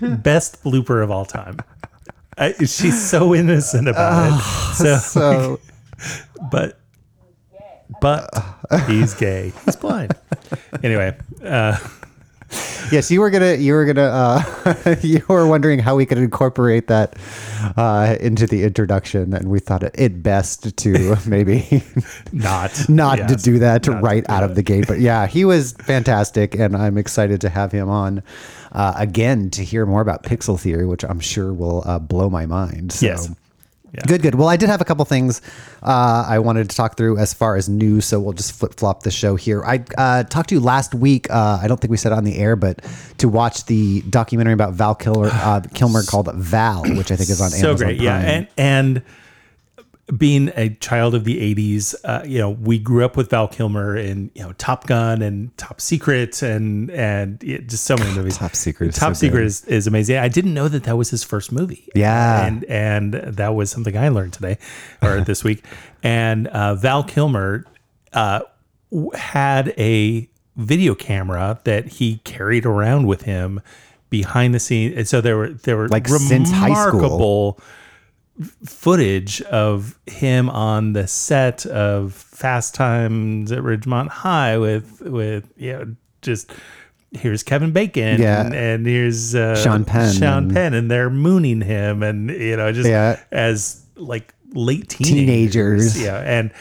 best 0.18 0.64
blooper 0.64 1.04
of 1.04 1.12
all 1.12 1.26
time. 1.26 1.58
I, 2.38 2.54
she's 2.54 3.10
so 3.10 3.36
innocent 3.36 3.88
about 3.88 4.34
it. 4.34 4.44
So, 4.76 4.98
so 4.98 5.60
but 6.52 6.80
but 8.02 8.30
he's 8.88 9.14
gay. 9.14 9.54
He's 9.66 9.76
blind. 9.76 10.14
Anyway, 10.84 11.16
uh, 11.44 11.78
yes, 12.92 13.12
you 13.12 13.22
were 13.22 13.30
gonna, 13.30 13.56
you 13.56 13.74
were 13.74 13.86
gonna, 13.86 14.02
uh, 14.02 14.96
you 15.02 15.24
were 15.28 15.48
wondering 15.48 15.80
how 15.80 15.96
we 15.96 16.06
could 16.06 16.18
incorporate 16.18 16.88
that 16.88 17.16
uh, 17.78 18.16
into 18.20 18.48
the 18.48 18.64
introduction, 18.64 19.34
and 19.34 19.50
we 19.50 19.60
thought 19.60 19.84
it, 19.84 19.96
it 19.96 20.24
best 20.24 20.76
to 20.78 21.18
maybe 21.28 21.84
not 22.32 22.72
not 22.90 23.16
to 23.28 23.36
do 23.36 23.60
that 23.60 23.84
to 23.84 23.92
right 23.92 24.28
out 24.30 24.44
of 24.44 24.56
the 24.56 24.64
gate. 24.64 24.86
But 24.88 25.00
yeah, 25.00 25.28
he 25.28 25.46
was 25.46 25.74
fantastic, 25.74 26.56
and 26.56 26.76
I'm 26.76 26.98
excited 26.98 27.42
to 27.42 27.50
have 27.50 27.72
him 27.72 27.90
on 27.90 28.24
uh, 28.72 28.94
again 28.96 29.50
to 29.52 29.64
hear 29.64 29.86
more 29.86 30.02
about 30.02 30.24
pixel 30.24 30.60
theory, 30.60 30.86
which 30.86 31.04
I'm 31.04 31.20
sure 31.20 31.54
will 31.54 31.84
uh, 31.86 32.00
blow 32.00 32.30
my 32.30 32.46
mind. 32.46 32.92
So. 32.94 33.06
Yes. 33.06 33.30
Yeah. 33.94 34.02
Good, 34.08 34.24
good. 34.24 34.34
Well, 34.36 34.48
I 34.50 34.58
did 34.58 34.70
have 34.70 34.82
a 34.82 34.86
couple 34.86 35.06
things 35.06 35.40
uh, 35.84 36.26
I 36.28 36.40
wanted 36.40 36.68
to 36.68 36.76
talk 36.76 36.98
through 36.98 37.20
as 37.20 37.32
far 37.32 37.56
as 37.56 37.70
news, 37.70 38.06
so 38.06 38.20
we'll 38.20 38.34
just 38.34 38.52
flip 38.54 38.74
flop 38.76 39.04
the 39.04 39.12
show 39.12 39.36
here. 39.36 39.64
I 39.64 39.84
uh, 39.98 40.24
talked 40.24 40.50
to 40.50 40.56
you 40.56 40.62
last 40.62 40.96
week. 40.96 41.30
Uh, 41.30 41.60
I 41.62 41.68
don't 41.68 41.80
think 41.80 41.92
we 41.92 41.98
said 41.98 42.12
it 42.12 42.16
on 42.16 42.24
the 42.24 42.38
air, 42.40 42.56
but 42.56 42.84
to 43.20 43.30
watch 43.30 43.66
the 43.68 44.02
documentary 44.10 44.54
about 44.54 44.74
Val 44.74 44.96
Kilmer, 44.96 45.30
uh, 45.32 45.62
Kilmer 45.76 46.02
called 46.02 46.34
Val, 46.34 46.82
which 46.96 47.12
I 47.12 47.16
think 47.16 47.30
is 47.30 47.40
on 47.40 47.52
so 47.52 47.58
Amazon 47.70 47.78
So 47.78 47.86
great. 47.86 48.02
Yeah, 48.02 48.20
Prime. 48.20 48.48
and 48.58 48.96
and 48.96 49.02
being 50.18 50.52
a 50.58 50.70
child 50.76 51.16
of 51.16 51.24
the 51.24 51.56
80s 51.56 51.96
uh, 52.04 52.22
you 52.26 52.38
know 52.38 52.50
we 52.50 52.78
grew 52.78 53.06
up 53.06 53.16
with 53.16 53.30
val 53.30 53.48
kilmer 53.48 53.96
in 53.96 54.30
you 54.36 54.44
know 54.44 54.52
top 54.58 54.86
gun 54.86 55.22
and 55.22 55.58
top 55.58 55.80
secret 55.80 56.42
and 56.42 56.92
and 56.92 57.42
it, 57.42 57.70
just 57.70 57.86
so 57.86 57.96
many 57.96 58.14
movies 58.14 58.38
Top 58.38 58.54
Secret 58.54 58.90
is 58.90 58.96
top 58.96 59.16
so 59.16 59.22
secret 59.22 59.38
good. 59.40 59.46
is, 59.46 59.64
is 59.66 59.88
amazing 59.88 60.18
i 60.18 60.28
didn't 60.28 60.54
know 60.54 60.68
that 60.68 60.84
that 60.84 60.98
was 60.98 61.10
his 61.10 61.24
first 61.24 61.54
movie 61.54 61.88
Yeah. 61.96 62.46
and 62.46 62.66
and 62.66 63.14
that 63.14 63.56
was 63.56 63.72
something 63.72 63.96
i 63.98 64.10
learned 64.10 64.34
today 64.34 64.58
or 65.02 65.22
this 65.22 65.42
week 65.42 65.64
and 66.04 66.48
uh, 66.50 66.76
val 66.76 67.06
kilmer 67.06 67.66
uh, 68.12 68.42
had 69.16 69.74
a 69.78 70.28
video 70.58 70.96
camera 70.96 71.60
that 71.64 71.88
he 71.88 72.18
carried 72.26 72.66
around 72.66 73.08
with 73.08 73.22
him 73.22 73.62
behind 74.10 74.54
the 74.54 74.60
scenes 74.60 74.96
and 74.98 75.08
so 75.08 75.22
there 75.22 75.38
were 75.38 75.50
there 75.50 75.78
were 75.78 75.88
Like 75.88 76.08
since 76.10 76.52
high 76.52 76.74
school. 76.90 77.58
Footage 78.66 79.42
of 79.44 79.98
him 80.08 80.50
on 80.50 80.94
the 80.94 81.08
set 81.08 81.66
of 81.68 82.14
Fast 82.14 82.74
Times 82.76 83.52
at 83.52 83.60
Ridgemont 83.60 84.08
High 84.10 84.58
with 84.58 85.02
with 85.02 85.52
you 85.58 85.74
know 85.74 85.96
just 86.22 86.52
here's 87.12 87.44
Kevin 87.44 87.72
Bacon 87.72 88.20
Yeah. 88.20 88.42
and, 88.46 88.56
and 88.56 88.86
here's 88.88 89.36
uh, 89.36 89.56
Sean 89.56 89.86
Penn 89.86 90.14
Sean 90.14 90.44
and- 90.46 90.54
Penn 90.54 90.74
and 90.74 90.90
they're 90.90 91.12
mooning 91.12 91.62
him 91.62 92.02
and 92.02 92.30
you 92.32 92.58
know 92.58 92.72
just 92.72 92.90
Yeah. 92.90 93.20
as 93.32 93.86
like 93.96 94.34
late 94.54 94.90
teenagers, 94.90 95.94
Teenagers. 95.94 96.02
yeah 96.02 96.18
and 96.22 96.52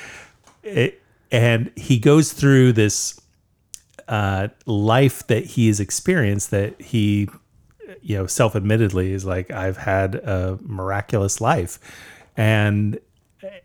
it, 0.62 1.01
and 1.31 1.70
he 1.77 1.99
goes 1.99 2.33
through 2.33 2.73
this 2.75 3.18
uh, 4.09 4.49
life 4.66 5.27
that 5.29 5.45
he 5.47 5.68
has 5.68 5.81
experienced 5.81 6.51
that 6.51 6.79
he 6.81 7.29
you 8.03 8.16
know 8.16 8.26
self-admittedly 8.26 9.12
is 9.12 9.24
like 9.24 9.50
i've 9.50 9.76
had 9.76 10.16
a 10.16 10.59
miraculous 10.62 11.40
life 11.40 11.78
and 12.36 12.98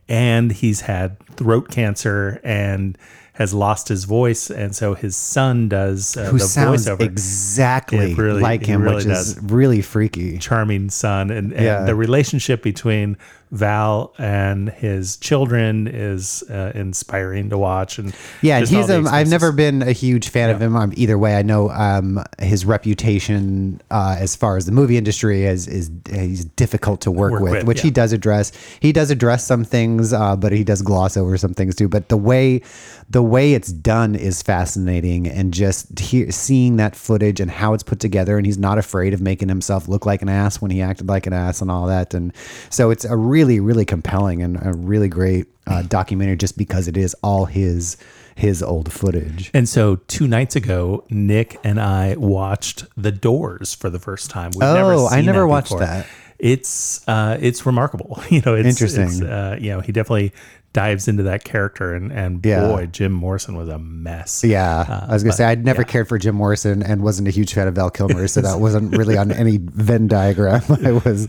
and 0.08 0.52
he's 0.52 0.82
had 0.82 1.20
throat 1.36 1.70
cancer 1.70 2.40
and 2.44 2.98
has 3.34 3.54
lost 3.54 3.88
his 3.88 4.06
voice 4.06 4.50
and 4.50 4.76
so 4.76 4.96
his 4.96 5.16
son 5.16 5.70
does 5.70 6.18
uh, 6.18 6.26
Who 6.26 6.40
the 6.40 6.46
sounds 6.46 6.88
voiceover 6.88 7.02
exactly 7.02 8.16
really- 8.16 8.42
like 8.42 8.66
him, 8.66 8.82
really 8.82 8.96
which 8.96 9.06
is 9.06 9.36
does. 9.36 9.52
really 9.52 9.82
freaky. 9.84 10.40
charming 10.40 10.90
son 10.90 11.30
and, 11.30 11.54
and 11.54 11.64
Yeah. 11.64 11.84
the 11.84 11.94
relationship 11.94 12.64
between 12.64 13.16
val 13.52 14.14
and 14.18 14.70
his 14.70 15.16
children 15.18 15.88
is 15.88 16.44
uh, 16.50 16.72
inspiring 16.76 17.50
to 17.50 17.58
watch 17.58 17.98
and 17.98 18.14
Yeah, 18.42 18.60
he's 18.60 18.90
um, 18.90 19.08
I've 19.08 19.30
never 19.30 19.52
been 19.52 19.82
a 19.82 19.94
huge 19.94 20.30
fan 20.30 20.50
of 20.50 20.62
him 20.62 20.76
um, 20.76 20.94
either 20.96 21.18
way. 21.18 21.38
I 21.38 21.44
know 21.44 21.70
um, 21.70 22.24
his 22.40 22.66
reputation 22.66 23.82
uh, 23.90 24.18
as 24.20 24.36
far 24.36 24.58
as 24.58 24.66
the 24.66 24.72
movie 24.72 24.98
industry 24.98 25.46
is 25.46 25.68
is 25.68 25.90
he's 26.10 26.44
difficult 26.46 27.02
to 27.02 27.12
work, 27.12 27.32
Work 27.32 27.42
with, 27.42 27.52
with, 27.54 27.64
which 27.68 27.82
he 27.82 27.90
does 27.90 28.12
address. 28.12 28.52
He 28.82 28.92
does 28.92 29.12
address 29.12 29.46
some 29.46 29.64
things, 29.64 30.12
uh, 30.12 30.36
but 30.36 30.52
he 30.52 30.64
does 30.64 30.82
gloss 30.82 31.16
over 31.16 31.38
some 31.38 31.54
things 31.54 31.76
too. 31.76 31.88
But 31.88 32.10
the 32.10 32.18
way 32.18 32.62
the 33.10 33.24
way 33.24 33.54
it's 33.54 33.72
done 33.72 34.16
is 34.16 34.42
fascinating, 34.42 35.28
and 35.28 35.54
just 35.54 35.98
he, 36.00 36.30
seeing 36.32 36.76
that 36.78 36.98
footage 36.98 37.40
and 37.40 37.50
how 37.50 37.74
it's 37.74 37.84
put 37.84 38.02
together, 38.02 38.36
and 38.36 38.46
he's 38.46 38.58
not 38.58 38.78
afraid 38.78 39.14
of 39.14 39.22
making 39.22 39.48
himself 39.48 39.88
look 39.88 40.06
like 40.06 40.22
an 40.22 40.28
ass 40.28 40.62
when 40.62 40.72
he 40.72 40.82
acted 40.82 41.08
like 41.08 41.26
an 41.26 41.34
ass 41.34 41.62
and 41.62 41.72
all 41.72 41.88
that. 41.88 42.14
And 42.14 42.34
so 42.70 42.92
it's 42.92 43.06
a 43.06 43.16
really 43.16 43.37
really 43.38 43.60
really 43.60 43.86
compelling 43.86 44.42
and 44.42 44.58
a 44.66 44.74
really 44.74 45.08
great 45.10 45.46
uh, 45.68 45.82
documentary 45.84 46.36
just 46.38 46.58
because 46.58 46.88
it 46.88 46.98
is 46.98 47.14
all 47.22 47.46
his 47.46 47.98
his 48.36 48.62
old 48.62 48.92
footage. 48.94 49.50
And 49.54 49.68
so 49.68 49.96
two 50.08 50.28
nights 50.28 50.56
ago, 50.56 51.04
Nick 51.10 51.60
and 51.64 51.80
I 51.80 52.16
watched 52.18 52.86
The 52.96 53.12
Doors 53.12 53.74
for 53.74 53.90
the 53.90 54.00
first 54.00 54.30
time. 54.30 54.52
We've 54.54 54.62
Oh, 54.64 55.08
I 55.08 55.16
seen 55.18 55.26
never 55.26 55.40
that 55.42 55.48
watched 55.48 55.70
before. 55.70 55.80
that. 55.80 56.06
It's 56.40 57.08
uh, 57.08 57.38
it's 57.42 57.66
remarkable. 57.66 58.22
You 58.30 58.42
know, 58.46 58.54
it's 58.56 58.68
Interesting. 58.70 59.04
It's, 59.10 59.22
uh, 59.22 59.58
you 59.60 59.72
know, 59.72 59.80
he 59.82 59.92
definitely 59.92 60.34
dives 60.74 61.08
into 61.08 61.24
that 61.24 61.44
character, 61.44 61.96
and 61.96 62.12
and 62.12 62.46
Yeah. 62.46 62.68
boy, 62.68 62.86
Jim 62.86 63.12
Morrison 63.12 63.58
was 63.58 63.70
a 63.70 63.80
mess. 63.80 64.44
Yeah, 64.44 64.82
Uh, 64.88 65.08
I 65.10 65.14
was 65.14 65.24
gonna 65.24 65.32
but, 65.32 65.38
say 65.38 65.46
I'd 65.46 65.66
never 65.66 65.82
yeah. 65.82 65.88
cared 65.94 66.08
for 66.08 66.20
Jim 66.20 66.36
Morrison 66.36 66.84
and 66.84 67.02
wasn't 67.02 67.28
a 67.28 67.32
huge 67.32 67.54
fan 67.56 67.68
of 67.68 67.74
Val 67.76 67.90
Kilmer, 67.90 68.28
so 68.28 68.42
that 68.42 68.60
wasn't 68.68 68.96
really 68.96 69.18
on 69.18 69.32
any 69.32 69.58
Venn 69.60 70.08
diagram 70.08 70.62
I 70.86 70.92
was 70.92 71.28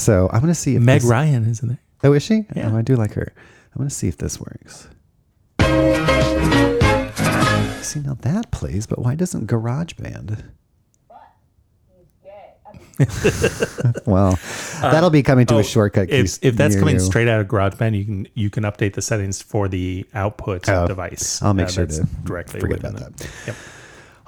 So 0.00 0.30
I'm 0.32 0.40
gonna 0.40 0.54
see 0.54 0.76
if 0.76 0.82
Meg 0.82 1.02
this- 1.02 1.10
Ryan 1.10 1.46
isn't 1.46 1.68
there? 1.68 1.78
Oh, 2.02 2.14
is 2.14 2.22
she? 2.22 2.46
Yeah. 2.56 2.70
Oh, 2.72 2.76
I 2.78 2.82
do 2.82 2.96
like 2.96 3.12
her. 3.12 3.32
I'm 3.74 3.78
gonna 3.78 3.90
see 3.90 4.08
if 4.08 4.16
this 4.16 4.40
works. 4.40 4.88
See 7.84 8.00
now 8.00 8.14
that 8.22 8.50
plays, 8.50 8.86
but 8.86 8.98
why 9.00 9.14
doesn't 9.14 9.46
GarageBand? 9.46 10.42
well, 14.06 14.38
that'll 14.80 15.08
be 15.10 15.22
coming 15.22 15.46
to 15.46 15.58
a 15.58 15.64
shortcut. 15.64 16.10
Uh, 16.10 16.16
If, 16.16 16.38
if 16.42 16.56
that's 16.56 16.76
coming 16.76 16.94
you. 16.94 17.00
straight 17.00 17.28
out 17.28 17.40
of 17.40 17.46
GarageBand, 17.48 17.96
you 17.98 18.04
can 18.04 18.28
you 18.34 18.48
can 18.50 18.64
update 18.64 18.94
the 18.94 19.02
settings 19.02 19.42
for 19.42 19.68
the 19.68 20.06
output 20.14 20.68
Oh, 20.68 20.86
device. 20.86 21.42
I'll 21.42 21.52
make 21.54 21.66
Uh, 21.68 21.70
sure 21.70 21.86
to 21.86 22.06
directly 22.24 22.60
forget 22.60 22.80
about 22.80 23.16
the- 23.16 23.28
Yep. 23.48 23.56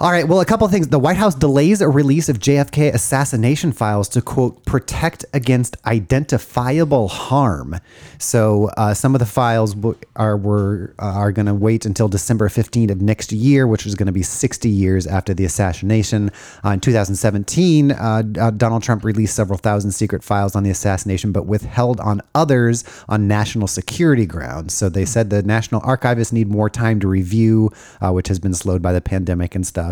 All 0.03 0.11
right. 0.11 0.27
Well, 0.27 0.41
a 0.41 0.45
couple 0.45 0.65
of 0.65 0.73
things. 0.73 0.89
The 0.89 0.99
White 0.99 1.17
House 1.17 1.37
delays 1.37 1.81
a 1.81 1.89
release 1.89 2.29
of 2.29 2.41
JFK 2.41 2.93
assassination 2.93 3.71
files 3.71 4.09
to 4.09 4.21
quote 4.21 4.65
protect 4.65 5.25
against 5.33 5.77
identifiable 5.87 7.07
harm. 7.07 7.77
So 8.19 8.69
uh, 8.77 8.95
some 8.95 9.15
of 9.15 9.21
the 9.21 9.27
files 9.27 9.77
are 10.17 10.37
were 10.37 10.93
uh, 10.99 11.05
are 11.05 11.31
going 11.31 11.47
to 11.47 11.55
wait 11.55 11.87
until 11.87 12.09
December 12.09 12.49
15 12.49 12.91
of 12.91 13.01
next 13.01 13.31
year, 13.31 13.65
which 13.69 13.87
is 13.87 13.95
going 13.95 14.07
to 14.07 14.13
be 14.13 14.25
60 14.25 14.69
years 14.69 15.07
after 15.07 15.35
the 15.35 15.45
assassination. 15.45 16.33
Uh, 16.65 16.71
in 16.71 16.81
2017, 16.81 17.93
uh, 17.93 18.25
uh, 18.41 18.51
Donald 18.51 18.83
Trump 18.83 19.05
released 19.05 19.37
several 19.37 19.57
thousand 19.57 19.93
secret 19.93 20.25
files 20.25 20.57
on 20.57 20.65
the 20.65 20.71
assassination, 20.71 21.31
but 21.31 21.47
withheld 21.47 22.01
on 22.01 22.21
others 22.35 22.83
on 23.09 23.29
national 23.29 23.69
security 23.69 24.27
grounds. 24.27 24.75
So 24.75 24.89
they 24.89 25.05
said 25.05 25.31
the 25.31 25.45
National 25.45 25.81
Archivists 25.83 26.33
need 26.33 26.49
more 26.49 26.69
time 26.69 26.99
to 26.99 27.07
review, 27.07 27.71
which 28.01 28.27
has 28.27 28.41
been 28.41 28.55
slowed 28.55 28.83
by 28.83 28.93
the 28.93 29.01
pandemic 29.01 29.55
and 29.55 29.65
stuff. 29.65 29.92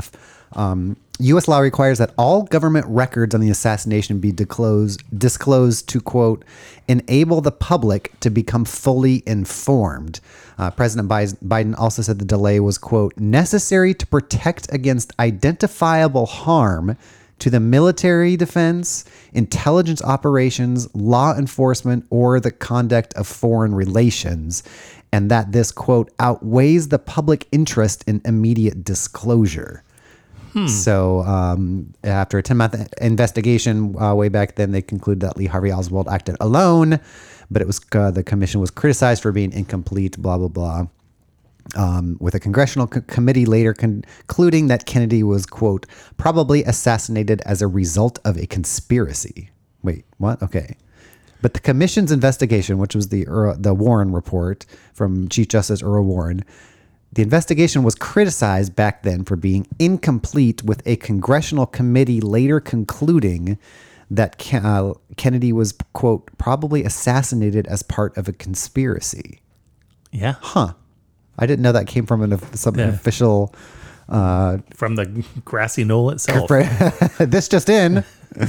Um, 0.53 0.97
U.S. 1.21 1.49
law 1.49 1.59
requires 1.59 1.99
that 1.99 2.13
all 2.17 2.45
government 2.45 2.87
records 2.89 3.35
on 3.35 3.41
the 3.41 3.51
assassination 3.51 4.21
be 4.21 4.33
disclosed, 4.33 5.03
disclosed 5.17 5.89
to 5.91 6.01
quote 6.01 6.45
enable 6.89 7.41
the 7.41 7.53
public 7.53 8.19
to 8.21 8.31
become 8.31 8.65
fully 8.65 9.23
informed. 9.27 10.21
Uh, 10.59 10.71
President 10.71 11.09
Biden 11.09 11.79
also 11.79 12.03
said 12.03 12.19
the 12.19 12.25
delay 12.25 12.59
was 12.59 12.79
quote 12.79 13.17
necessary 13.19 13.95
to 13.95 14.07
protect 14.07 14.73
against 14.73 15.13
identifiable 15.19 16.27
harm 16.27 16.97
to 17.39 17.51
the 17.51 17.61
military 17.61 18.37
defense, 18.37 19.05
intelligence 19.33 20.03
operations, 20.03 20.95
law 20.95 21.35
enforcement, 21.35 22.05
or 22.11 22.39
the 22.39 22.51
conduct 22.51 23.15
of 23.15 23.27
foreign 23.27 23.75
relations, 23.75 24.63
and 25.13 25.31
that 25.31 25.53
this 25.53 25.73
quote 25.73 26.11
outweighs 26.19 26.89
the 26.89 26.99
public 26.99 27.47
interest 27.51 28.05
in 28.07 28.21
immediate 28.25 28.85
disclosure. 28.85 29.83
So, 30.67 31.21
um, 31.21 31.93
after 32.03 32.39
a 32.39 32.43
10 32.43 32.57
month 32.57 32.93
investigation 33.01 33.95
uh, 34.01 34.15
way 34.15 34.29
back 34.29 34.57
then, 34.57 34.73
they 34.73 34.83
concluded 34.83 35.21
that 35.21 35.37
Lee 35.37 35.47
Harvey 35.47 35.73
Oswald 35.73 36.09
acted 36.09 36.37
alone, 36.41 36.99
but 37.51 37.63
it 37.63 37.67
was 37.67 37.81
uh, 37.93 38.11
the 38.11 38.23
commission 38.23 38.61
was 38.61 38.71
criticized 38.71 39.23
for 39.23 39.33
being 39.33 39.53
incomplete, 39.53 40.19
blah, 40.19 40.39
blah, 40.39 40.49
blah. 40.49 40.87
Um, 41.77 42.17
with 42.21 42.35
a 42.35 42.41
congressional 42.41 42.89
co- 42.89 43.03
committee 43.03 43.47
later 43.47 43.73
concluding 43.73 44.67
that 44.69 44.87
Kennedy 44.87 45.23
was, 45.23 45.47
quote, 45.47 45.87
probably 46.17 46.65
assassinated 46.65 47.43
as 47.43 47.63
a 47.63 47.69
result 47.69 48.19
of 48.25 48.37
a 48.37 48.47
conspiracy. 48.47 49.51
Wait, 49.83 50.05
what? 50.19 50.43
Okay. 50.43 50.77
But 51.43 51.55
the 51.55 51.61
commission's 51.61 52.13
investigation, 52.13 52.79
which 52.79 52.95
was 52.95 53.09
the 53.09 53.25
the 53.59 53.73
Warren 53.73 54.13
report 54.13 54.67
from 54.93 55.29
Chief 55.29 55.49
Justice 55.49 55.83
Earl 55.83 56.05
Warren, 56.05 56.45
the 57.13 57.23
investigation 57.23 57.83
was 57.83 57.95
criticized 57.95 58.77
back 58.77 59.03
then 59.03 59.25
for 59.25 59.37
being 59.37 59.67
incomplete, 59.79 60.63
with 60.63 60.83
a 60.87 60.97
congressional 60.97 61.67
committee 61.67 62.21
later 62.21 62.61
concluding 62.61 63.59
that 64.11 64.53
uh, 64.55 64.95
Kennedy 65.17 65.53
was, 65.53 65.73
quote, 65.93 66.31
probably 66.39 66.85
assassinated 66.85 67.67
as 67.67 67.83
part 67.83 68.17
of 68.17 68.29
a 68.29 68.33
conspiracy. 68.33 69.41
Yeah. 70.13 70.35
Huh. 70.41 70.75
I 71.39 71.47
didn't 71.47 71.63
know 71.63 71.73
that 71.73 71.87
came 71.87 72.07
from 72.07 72.23
an, 72.23 72.33
of- 72.33 72.45
some 72.55 72.77
Yeah. 72.79 72.89
official. 72.89 73.55
From 74.09 74.97
the 74.97 75.25
grassy 75.45 75.85
knoll 75.85 76.11
itself. 76.11 76.49
this 77.19 77.49
just 77.49 77.69
in. 77.69 78.05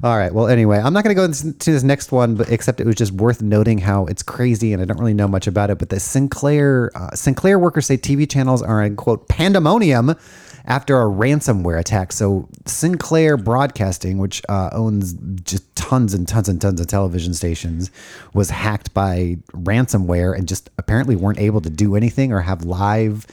All 0.00 0.16
right. 0.16 0.32
Well, 0.32 0.46
anyway, 0.46 0.78
I'm 0.78 0.92
not 0.92 1.02
going 1.02 1.14
to 1.14 1.20
go 1.20 1.24
into 1.24 1.72
this 1.72 1.82
next 1.82 2.12
one, 2.12 2.36
but 2.36 2.50
except 2.50 2.80
it 2.80 2.86
was 2.86 2.94
just 2.94 3.10
worth 3.12 3.42
noting 3.42 3.78
how 3.78 4.06
it's 4.06 4.22
crazy, 4.22 4.72
and 4.72 4.80
I 4.80 4.84
don't 4.84 4.98
really 4.98 5.14
know 5.14 5.26
much 5.26 5.48
about 5.48 5.70
it. 5.70 5.78
But 5.78 5.88
the 5.88 5.98
Sinclair 5.98 6.92
uh, 6.94 7.16
Sinclair 7.16 7.58
workers 7.58 7.86
say 7.86 7.96
TV 7.96 8.30
channels 8.30 8.62
are 8.62 8.82
in 8.82 8.94
quote 8.94 9.28
pandemonium 9.28 10.14
after 10.66 11.00
a 11.00 11.06
ransomware 11.06 11.80
attack. 11.80 12.12
So 12.12 12.48
Sinclair 12.64 13.36
Broadcasting, 13.36 14.18
which 14.18 14.40
uh, 14.48 14.70
owns 14.72 15.14
just 15.42 15.74
tons 15.74 16.14
and 16.14 16.28
tons 16.28 16.48
and 16.48 16.60
tons 16.60 16.80
of 16.80 16.86
television 16.86 17.34
stations, 17.34 17.90
was 18.34 18.50
hacked 18.50 18.94
by 18.94 19.38
ransomware 19.52 20.36
and 20.36 20.46
just 20.46 20.70
apparently 20.78 21.16
weren't 21.16 21.40
able 21.40 21.60
to 21.62 21.70
do 21.70 21.96
anything 21.96 22.32
or 22.32 22.42
have 22.42 22.64
live 22.64 23.26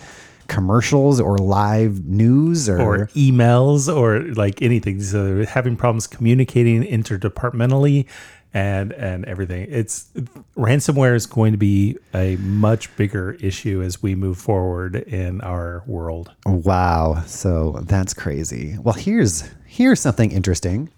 commercials 0.47 1.19
or 1.19 1.37
live 1.37 2.05
news 2.05 2.69
or, 2.69 2.81
or 2.81 3.07
emails 3.07 3.93
or 3.93 4.21
like 4.33 4.61
anything. 4.61 5.01
So 5.01 5.23
they're 5.23 5.45
having 5.45 5.75
problems 5.75 6.07
communicating 6.07 6.83
interdepartmentally 6.83 8.07
and 8.55 8.93
and 8.93 9.25
everything. 9.25 9.67
It's 9.69 10.09
ransomware 10.57 11.13
is 11.13 11.27
going 11.27 11.51
to 11.51 11.57
be 11.57 11.97
a 12.13 12.37
much 12.37 12.95
bigger 12.95 13.33
issue 13.33 13.83
as 13.83 14.01
we 14.01 14.15
move 14.15 14.37
forward 14.37 14.95
in 14.95 15.41
our 15.41 15.83
world. 15.85 16.31
Wow. 16.45 17.23
So 17.27 17.81
that's 17.83 18.13
crazy. 18.13 18.77
Well, 18.81 18.95
here's 18.95 19.49
here's 19.65 19.99
something 19.99 20.31
interesting. 20.31 20.89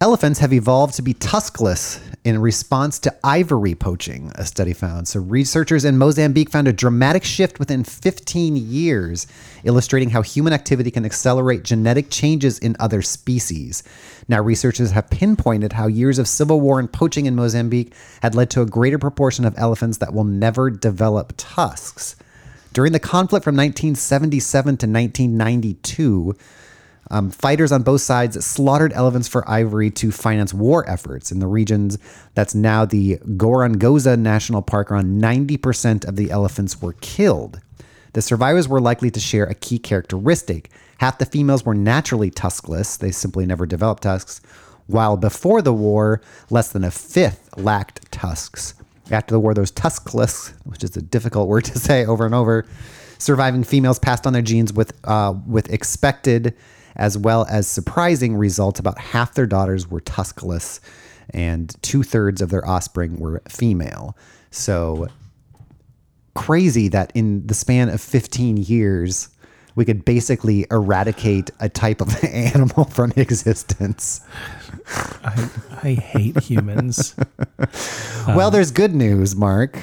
Elephants 0.00 0.38
have 0.38 0.52
evolved 0.52 0.94
to 0.94 1.02
be 1.02 1.12
tuskless 1.12 2.00
in 2.22 2.40
response 2.40 3.00
to 3.00 3.12
ivory 3.24 3.74
poaching, 3.74 4.30
a 4.36 4.44
study 4.44 4.72
found. 4.72 5.08
So, 5.08 5.18
researchers 5.18 5.84
in 5.84 5.98
Mozambique 5.98 6.50
found 6.50 6.68
a 6.68 6.72
dramatic 6.72 7.24
shift 7.24 7.58
within 7.58 7.82
15 7.82 8.54
years, 8.56 9.26
illustrating 9.64 10.10
how 10.10 10.22
human 10.22 10.52
activity 10.52 10.92
can 10.92 11.04
accelerate 11.04 11.64
genetic 11.64 12.10
changes 12.10 12.60
in 12.60 12.76
other 12.78 13.02
species. 13.02 13.82
Now, 14.28 14.40
researchers 14.40 14.92
have 14.92 15.10
pinpointed 15.10 15.72
how 15.72 15.88
years 15.88 16.20
of 16.20 16.28
civil 16.28 16.60
war 16.60 16.78
and 16.78 16.92
poaching 16.92 17.26
in 17.26 17.34
Mozambique 17.34 17.92
had 18.22 18.36
led 18.36 18.50
to 18.50 18.62
a 18.62 18.66
greater 18.66 18.98
proportion 18.98 19.44
of 19.44 19.58
elephants 19.58 19.98
that 19.98 20.14
will 20.14 20.22
never 20.22 20.70
develop 20.70 21.32
tusks. 21.36 22.14
During 22.72 22.92
the 22.92 23.00
conflict 23.00 23.42
from 23.42 23.56
1977 23.56 24.64
to 24.76 24.86
1992, 24.86 26.36
um, 27.10 27.30
fighters 27.30 27.72
on 27.72 27.82
both 27.82 28.00
sides 28.00 28.44
slaughtered 28.44 28.92
elephants 28.92 29.28
for 29.28 29.48
ivory 29.48 29.90
to 29.92 30.10
finance 30.10 30.52
war 30.52 30.88
efforts 30.88 31.32
in 31.32 31.38
the 31.38 31.46
regions 31.46 31.98
that's 32.34 32.54
now 32.54 32.84
the 32.84 33.16
Gorongosa 33.18 34.18
National 34.18 34.62
Park. 34.62 34.90
Around 34.90 35.20
90% 35.20 36.06
of 36.06 36.16
the 36.16 36.30
elephants 36.30 36.82
were 36.82 36.94
killed. 36.94 37.60
The 38.12 38.22
survivors 38.22 38.68
were 38.68 38.80
likely 38.80 39.10
to 39.10 39.20
share 39.20 39.44
a 39.44 39.54
key 39.54 39.78
characteristic. 39.78 40.70
Half 40.98 41.18
the 41.18 41.26
females 41.26 41.64
were 41.64 41.74
naturally 41.74 42.30
tuskless, 42.30 42.98
they 42.98 43.10
simply 43.10 43.46
never 43.46 43.66
developed 43.66 44.02
tusks, 44.02 44.40
while 44.86 45.16
before 45.16 45.62
the 45.62 45.72
war, 45.72 46.20
less 46.50 46.72
than 46.72 46.82
a 46.82 46.90
fifth 46.90 47.56
lacked 47.56 48.10
tusks. 48.10 48.74
After 49.10 49.34
the 49.34 49.40
war, 49.40 49.54
those 49.54 49.70
tuskless, 49.70 50.52
which 50.64 50.82
is 50.82 50.96
a 50.96 51.02
difficult 51.02 51.48
word 51.48 51.64
to 51.66 51.78
say 51.78 52.04
over 52.04 52.26
and 52.26 52.34
over, 52.34 52.66
surviving 53.18 53.64
females 53.64 53.98
passed 53.98 54.26
on 54.26 54.32
their 54.32 54.42
genes 54.42 54.72
with 54.72 54.92
uh, 55.04 55.34
with 55.46 55.70
expected 55.72 56.54
as 56.98 57.16
well 57.16 57.46
as 57.48 57.66
surprising 57.66 58.36
results. 58.36 58.80
About 58.80 58.98
half 58.98 59.34
their 59.34 59.46
daughters 59.46 59.88
were 59.90 60.00
tuskless, 60.00 60.80
and 61.30 61.74
two 61.82 62.02
thirds 62.02 62.40
of 62.42 62.50
their 62.50 62.66
offspring 62.66 63.18
were 63.18 63.42
female. 63.48 64.16
So 64.50 65.08
crazy 66.34 66.88
that 66.88 67.10
in 67.14 67.46
the 67.46 67.54
span 67.54 67.88
of 67.88 68.00
15 68.00 68.56
years, 68.58 69.28
we 69.74 69.84
could 69.84 70.04
basically 70.04 70.66
eradicate 70.70 71.50
a 71.60 71.68
type 71.68 72.00
of 72.00 72.24
animal 72.24 72.84
from 72.84 73.12
existence. 73.16 74.20
I, 75.24 75.50
I 75.82 75.90
hate 75.94 76.38
humans. 76.40 77.14
well, 78.28 78.50
there's 78.50 78.70
good 78.70 78.94
news, 78.94 79.36
Mark, 79.36 79.78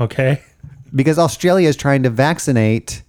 Okay. 0.00 0.42
because 0.94 1.18
Australia 1.18 1.68
is 1.68 1.76
trying 1.76 2.02
to 2.02 2.10
vaccinate. 2.10 3.02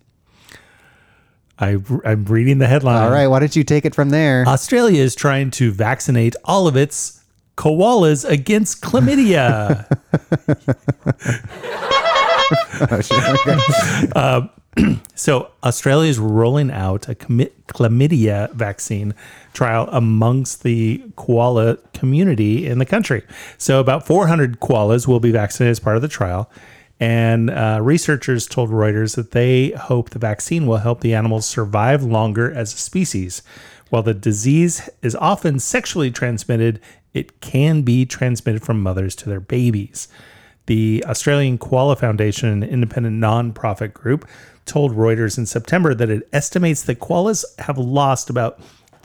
I, 1.58 1.78
I'm 2.04 2.26
reading 2.26 2.58
the 2.58 2.68
headline. 2.68 3.04
All 3.04 3.12
right, 3.12 3.28
why 3.28 3.40
don't 3.40 3.56
you 3.56 3.64
take 3.64 3.86
it 3.86 3.96
from 3.96 4.10
there? 4.10 4.46
Australia 4.48 5.02
is 5.02 5.16
trying 5.16 5.52
to 5.52 5.72
vaccinate 5.72 6.36
all 6.44 6.68
of 6.68 6.76
its 6.76 7.24
koalas 7.58 8.28
against 8.28 8.82
chlamydia. 8.82 9.86
Um, 14.16 14.16
oh. 14.16 14.50
Okay. 14.78 15.00
So 15.16 15.52
Australia 15.64 16.10
is 16.10 16.20
rolling 16.20 16.70
out 16.70 17.08
a 17.08 17.16
chlamydia 17.16 18.52
vaccine 18.54 19.14
trial 19.54 19.88
amongst 19.92 20.64
the 20.64 21.02
koala 21.16 21.78
community 21.94 22.68
in 22.68 22.80
the 22.80 22.86
country. 22.86 23.24
So 23.58 23.80
about 23.80 24.06
400 24.06 24.60
koalas 24.60 25.08
will 25.08 25.22
be 25.22 25.32
vaccinated 25.32 25.72
as 25.72 25.80
part 25.80 25.96
of 25.96 26.02
the 26.02 26.10
trial. 26.10 26.50
And 27.00 27.50
uh, 27.50 27.80
researchers 27.82 28.48
told 28.48 28.70
Reuters 28.70 29.16
that 29.16 29.32
they 29.32 29.72
hope 29.72 30.10
the 30.10 30.20
vaccine 30.20 30.66
will 30.66 30.78
help 30.78 31.02
the 31.02 31.14
animals 31.14 31.46
survive 31.46 32.04
longer 32.04 32.52
as 32.52 32.74
a 32.74 32.78
species. 32.78 33.42
While 33.90 34.04
the 34.04 34.14
disease 34.14 34.90
is 35.02 35.16
often 35.16 35.60
sexually 35.60 36.10
transmitted, 36.10 36.80
it 37.14 37.42
can 37.42 37.82
be 37.82 38.06
transmitted 38.06 38.64
from 38.64 38.82
mothers 38.82 39.16
to 39.18 39.30
their 39.30 39.40
babies. 39.40 40.08
The 40.68 41.04
Australian 41.08 41.58
Koala 41.58 41.96
Foundation, 41.96 42.50
an 42.50 42.64
independent 42.64 43.22
nonprofit 43.22 43.94
group, 43.94 44.28
told 44.66 44.96
Reuters 44.96 45.38
in 45.38 45.46
September 45.46 45.94
that 45.94 46.10
it 46.10 46.28
estimates 46.34 46.82
that 46.84 47.00
koalas 47.00 47.46
have 47.60 47.78
lost 47.78 48.30
about 48.30 48.60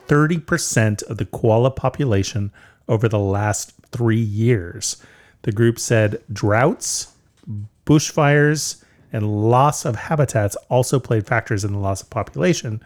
30% 0.09 1.03
of 1.05 1.19
the 1.19 1.27
koala 1.27 1.71
population 1.71 2.51
over 2.89 3.09
the 3.09 3.19
last 3.19 3.73
three 3.93 4.21
years. 4.21 4.97
The 5.43 5.53
group 5.53 5.79
said 5.79 6.23
droughts, 6.33 7.10
bushfires, 7.87 8.83
and 9.13 9.51
loss 9.51 9.85
of 9.85 9.97
habitats 9.97 10.57
also 10.69 11.01
played 11.01 11.27
factors 11.27 11.65
in 11.65 11.73
the 11.73 11.79
loss 11.79 12.03
of 12.03 12.11
population. 12.11 12.83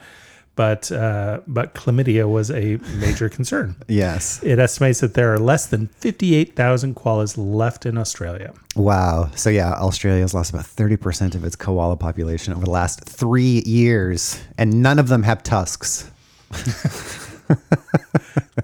But 0.56 0.92
uh, 0.92 1.40
but 1.48 1.74
chlamydia 1.74 2.30
was 2.30 2.50
a 2.50 2.76
major 2.98 3.28
concern. 3.28 3.74
Yes. 3.88 4.40
It 4.42 4.58
estimates 4.58 5.00
that 5.00 5.14
there 5.14 5.32
are 5.34 5.38
less 5.38 5.66
than 5.66 5.88
58,000 5.88 6.94
koalas 6.94 7.34
left 7.36 7.86
in 7.86 7.98
Australia. 7.98 8.54
Wow. 8.76 9.30
So 9.34 9.50
yeah, 9.50 9.72
Australia's 9.72 10.32
lost 10.32 10.50
about 10.50 10.64
30% 10.64 11.34
of 11.34 11.44
its 11.44 11.56
koala 11.56 11.96
population 11.96 12.54
over 12.54 12.64
the 12.64 12.70
last 12.70 13.04
three 13.04 13.62
years, 13.66 14.40
and 14.56 14.80
none 14.80 15.00
of 15.00 15.08
them 15.08 15.24
have 15.24 15.42
tusks. 15.42 16.10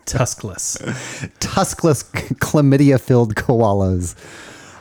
Tuskless. 0.07 0.79
Tuskless 1.41 2.05
chlamydia-filled 2.37 3.35
koalas. 3.35 4.15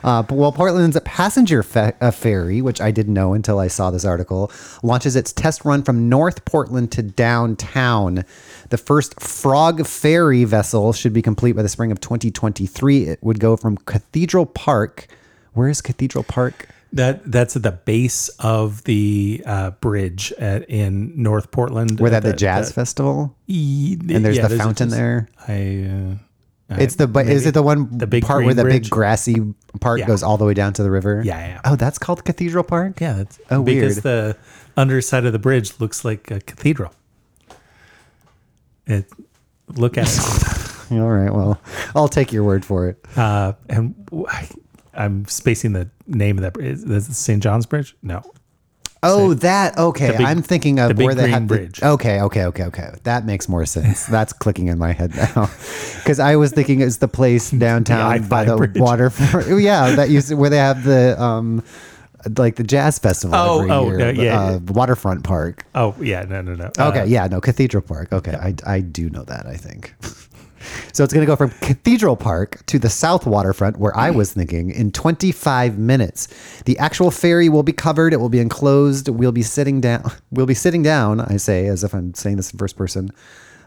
Uh, 0.02 0.22
but 0.22 0.34
well, 0.36 0.52
Portland's 0.52 0.98
passenger 1.04 1.62
fe- 1.62 1.92
uh, 2.00 2.10
ferry, 2.10 2.62
which 2.62 2.80
I 2.80 2.90
didn't 2.90 3.14
know 3.14 3.34
until 3.34 3.58
I 3.58 3.68
saw 3.68 3.90
this 3.90 4.04
article, 4.04 4.50
launches 4.82 5.16
its 5.16 5.32
test 5.32 5.64
run 5.64 5.82
from 5.82 6.08
North 6.08 6.44
Portland 6.44 6.90
to 6.92 7.02
downtown. 7.02 8.24
The 8.70 8.78
first 8.78 9.20
Frog 9.20 9.86
Ferry 9.86 10.44
vessel 10.44 10.92
should 10.92 11.12
be 11.12 11.22
complete 11.22 11.52
by 11.52 11.62
the 11.62 11.68
spring 11.68 11.92
of 11.92 12.00
2023. 12.00 13.04
It 13.08 13.18
would 13.22 13.40
go 13.40 13.56
from 13.56 13.76
Cathedral 13.78 14.46
Park. 14.46 15.06
Where 15.52 15.68
is 15.68 15.80
Cathedral 15.82 16.24
Park? 16.24 16.68
That 16.92 17.30
that's 17.30 17.54
at 17.54 17.62
the 17.62 17.70
base 17.72 18.28
of 18.40 18.82
the 18.84 19.42
uh, 19.46 19.70
bridge 19.72 20.32
at, 20.38 20.68
in 20.68 21.22
North 21.22 21.50
Portland. 21.52 22.00
Where 22.00 22.10
that 22.10 22.18
at 22.18 22.24
have 22.24 22.32
the 22.32 22.36
jazz 22.36 22.72
festival, 22.72 23.36
and 23.48 24.10
and 24.10 24.24
there's 24.24 24.40
the 24.40 24.56
fountain 24.56 24.88
there. 24.88 25.28
I. 25.46 26.18
Uh, 26.72 26.76
It's 26.78 26.96
the 26.96 27.06
but 27.08 27.26
is 27.26 27.46
it 27.46 27.54
the 27.54 27.62
one 27.62 27.96
the 27.96 28.06
big 28.06 28.24
part 28.24 28.44
where 28.44 28.54
the 28.54 28.62
bridge? 28.62 28.84
big 28.84 28.90
grassy 28.90 29.36
part 29.80 30.00
Yeah. 30.00 30.06
goes 30.06 30.22
all 30.22 30.36
the 30.36 30.44
way 30.44 30.54
down 30.54 30.72
to 30.74 30.82
the 30.82 30.90
river? 30.90 31.22
Yeah, 31.24 31.38
yeah. 31.46 31.60
Oh, 31.64 31.76
that's 31.76 31.98
called 31.98 32.24
Cathedral 32.24 32.64
Park. 32.64 33.00
Yeah, 33.00 33.12
that's 33.14 33.38
Oh, 33.50 33.62
because 33.62 33.96
weird. 33.96 34.02
the 34.02 34.36
underside 34.76 35.24
of 35.24 35.32
the 35.32 35.38
bridge 35.38 35.78
looks 35.80 36.04
like 36.04 36.30
a 36.30 36.40
cathedral. 36.40 36.92
It 38.86 39.06
look 39.68 39.96
at 39.96 40.08
it, 40.08 40.92
All 40.92 41.08
right. 41.08 41.32
Well, 41.32 41.60
I'll 41.94 42.08
take 42.08 42.32
your 42.32 42.42
word 42.42 42.64
for 42.64 42.88
it. 42.88 43.04
uh, 43.16 43.52
and 43.68 43.94
I, 44.28 44.48
am 44.94 45.26
spacing 45.26 45.72
the 45.72 45.88
name 46.08 46.36
of 46.38 46.42
that. 46.42 46.60
Is 46.60 46.82
is 46.82 47.08
it 47.08 47.14
St. 47.14 47.40
John's 47.42 47.66
Bridge? 47.66 47.94
No, 48.02 48.22
Oh, 49.02 49.32
that 49.34 49.78
okay. 49.78 50.08
The 50.08 50.18
big- 50.18 50.26
I'm 50.26 50.42
thinking 50.42 50.78
of 50.78 50.88
the 50.88 50.94
big 50.94 51.06
where 51.06 51.14
they 51.14 51.22
green 51.22 51.32
have 51.32 51.48
the 51.48 51.54
bridge. 51.56 51.82
Okay, 51.82 52.20
okay, 52.20 52.44
okay, 52.44 52.64
okay. 52.64 52.90
That 53.04 53.24
makes 53.24 53.48
more 53.48 53.64
sense. 53.64 54.04
That's 54.06 54.32
clicking 54.34 54.68
in 54.68 54.78
my 54.78 54.92
head 54.92 55.14
now. 55.16 55.50
Because 56.00 56.18
I 56.18 56.36
was 56.36 56.50
thinking 56.52 56.80
it's 56.80 56.96
the 56.98 57.08
place 57.08 57.50
downtown 57.66 58.26
by 58.28 58.42
I-5 58.42 58.46
the 58.46 58.56
bridge. 58.56 58.78
water. 58.78 59.12
Oh, 59.34 59.56
yeah, 59.70 59.94
that 59.96 60.08
used 60.10 60.32
where 60.32 60.50
they 60.50 60.56
have 60.58 60.82
the 60.84 61.20
um, 61.22 61.62
like 62.36 62.56
the 62.56 62.64
jazz 62.64 62.98
festival 62.98 63.34
Oh, 63.36 63.58
every 63.60 63.70
oh, 63.70 63.86
year. 63.86 63.98
no, 63.98 64.22
yeah, 64.22 64.40
uh, 64.40 64.58
waterfront 64.68 65.24
park. 65.24 65.64
Oh 65.74 65.94
yeah, 66.00 66.22
no, 66.24 66.42
no, 66.42 66.54
no. 66.54 66.70
Okay, 66.78 67.00
Uh, 67.00 67.04
yeah, 67.04 67.26
no, 67.26 67.40
Cathedral 67.40 67.82
Park. 67.82 68.12
Okay, 68.12 68.34
I, 68.34 68.54
I 68.66 68.80
do 68.80 69.08
know 69.08 69.24
that, 69.24 69.46
I 69.46 69.56
think. 69.56 69.94
So 70.92 71.04
it's 71.04 71.12
going 71.12 71.24
to 71.24 71.30
go 71.30 71.36
from 71.36 71.50
Cathedral 71.60 72.16
Park 72.16 72.64
to 72.66 72.78
the 72.78 72.88
South 72.88 73.26
Waterfront, 73.26 73.78
where 73.78 73.96
I 73.96 74.10
was 74.10 74.32
thinking, 74.32 74.70
in 74.70 74.92
25 74.92 75.78
minutes. 75.78 76.28
The 76.64 76.78
actual 76.78 77.10
ferry 77.10 77.48
will 77.48 77.62
be 77.62 77.72
covered. 77.72 78.12
It 78.12 78.18
will 78.18 78.28
be 78.28 78.40
enclosed. 78.40 79.08
We'll 79.08 79.32
be 79.32 79.42
sitting 79.42 79.80
down. 79.80 80.10
We'll 80.32 80.46
be 80.46 80.54
sitting 80.54 80.82
down, 80.82 81.20
I 81.20 81.38
say, 81.38 81.66
as 81.66 81.82
if 81.82 81.92
I'm 81.92 82.14
saying 82.14 82.36
this 82.36 82.52
in 82.52 82.58
first 82.58 82.76
person. 82.76 83.10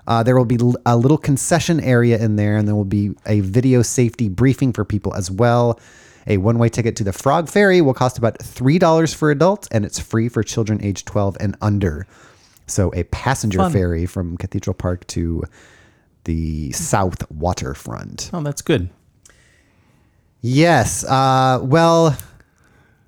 Uh, 0.08 0.24
there 0.24 0.38
will 0.38 0.46
be 0.46 0.58
a 0.86 0.96
little 0.98 1.18
concession 1.18 1.80
area 1.82 2.18
in 2.18 2.38
there, 2.38 2.56
and 2.56 2.68
there 2.68 2.76
will 2.76 2.86
be 2.86 3.12
a 3.26 3.42
video 3.42 3.82
safety 3.82 4.30
briefing 4.30 4.72
for 4.72 4.86
people 4.86 5.14
as 5.14 5.30
well. 5.30 5.80
A 6.28 6.38
one 6.38 6.58
way 6.58 6.70
ticket 6.70 6.96
to 6.98 7.04
the 7.04 7.12
Frog 7.12 7.50
Ferry 7.50 7.82
will 7.82 7.94
cost 7.94 8.18
about 8.18 8.40
$3 8.40 9.16
for 9.16 9.30
adults, 9.30 9.68
and 9.72 9.86
it's 9.86 10.00
free 10.00 10.30
for 10.30 10.42
children 10.42 10.82
age 10.82 11.06
12 11.06 11.38
and 11.40 11.58
under. 11.62 12.08
So 12.68 12.92
a 12.96 13.04
passenger 13.06 13.60
Fun. 13.60 13.72
ferry 13.72 14.06
from 14.06 14.38
Cathedral 14.38 14.74
Park 14.74 15.06
to 15.08 15.44
the 16.24 16.72
South 16.72 17.30
Waterfront. 17.32 18.30
Oh, 18.34 18.42
that's 18.42 18.62
good. 18.62 18.90
Yes. 20.42 21.04
Uh, 21.06 21.60
well, 21.64 22.18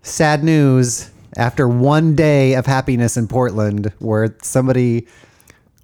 sad 0.01 0.43
news. 0.43 1.11
After 1.37 1.67
one 1.67 2.15
day 2.15 2.53
of 2.53 2.65
happiness 2.65 3.17
in 3.17 3.27
Portland, 3.27 3.91
where 3.99 4.33
somebody 4.41 5.05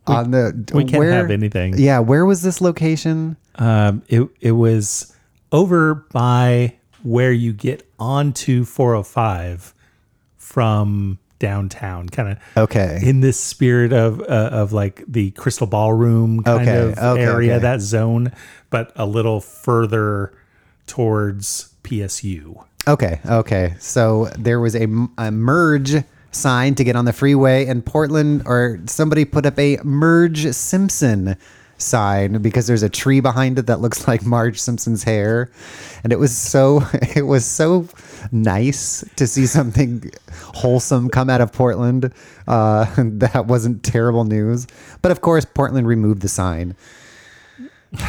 on 0.07 0.31
the 0.31 0.71
we 0.73 0.85
can't 0.85 1.03
have 1.03 1.29
anything. 1.29 1.77
Yeah, 1.77 1.99
where 1.99 2.25
was 2.25 2.41
this 2.41 2.61
location? 2.61 3.35
Um, 3.55 4.01
it 4.07 4.29
it 4.39 4.53
was 4.53 5.13
over 5.51 5.95
by 6.13 6.75
where 7.03 7.33
you 7.33 7.51
get 7.51 7.85
onto 7.99 8.63
405 8.63 9.73
from 10.37 11.19
downtown, 11.41 12.07
kind 12.07 12.29
of 12.29 12.37
Okay. 12.55 12.99
in 13.03 13.19
this 13.19 13.37
spirit 13.37 13.91
of 13.91 14.21
uh, 14.21 14.49
of 14.53 14.71
like 14.71 15.03
the 15.07 15.31
Crystal 15.31 15.67
Ballroom 15.67 16.41
kind 16.43 16.69
Okay, 16.69 16.91
of 16.93 16.97
okay, 16.97 17.21
area, 17.21 17.55
okay. 17.55 17.61
that 17.63 17.81
zone, 17.81 18.31
but 18.69 18.93
a 18.95 19.05
little 19.05 19.41
further 19.41 20.31
towards 20.87 21.73
PSU. 21.83 22.63
Okay, 22.87 23.19
okay. 23.25 23.75
So 23.79 24.29
there 24.37 24.59
was 24.59 24.75
a, 24.75 24.87
a 25.17 25.31
merge 25.31 25.95
sign 26.31 26.75
to 26.75 26.83
get 26.83 26.95
on 26.95 27.05
the 27.05 27.13
freeway, 27.13 27.65
in 27.65 27.81
Portland 27.81 28.43
or 28.45 28.79
somebody 28.85 29.25
put 29.25 29.45
up 29.45 29.57
a 29.59 29.77
merge 29.83 30.45
Simpson 30.53 31.35
sign 31.77 32.41
because 32.41 32.67
there's 32.67 32.83
a 32.83 32.89
tree 32.89 33.19
behind 33.19 33.57
it 33.57 33.65
that 33.67 33.81
looks 33.81 34.07
like 34.07 34.23
Marge 34.25 34.59
Simpson's 34.61 35.03
hair, 35.03 35.49
and 36.03 36.13
it 36.13 36.19
was 36.19 36.35
so 36.35 36.83
it 37.15 37.23
was 37.25 37.45
so 37.45 37.87
nice 38.31 39.03
to 39.15 39.27
see 39.27 39.45
something 39.45 40.11
wholesome 40.31 41.09
come 41.09 41.29
out 41.29 41.41
of 41.41 41.51
Portland. 41.51 42.13
Uh, 42.47 42.85
that 42.97 43.45
wasn't 43.47 43.83
terrible 43.83 44.23
news, 44.23 44.67
but 45.01 45.11
of 45.11 45.21
course 45.21 45.45
Portland 45.45 45.87
removed 45.87 46.21
the 46.21 46.29
sign. 46.29 46.75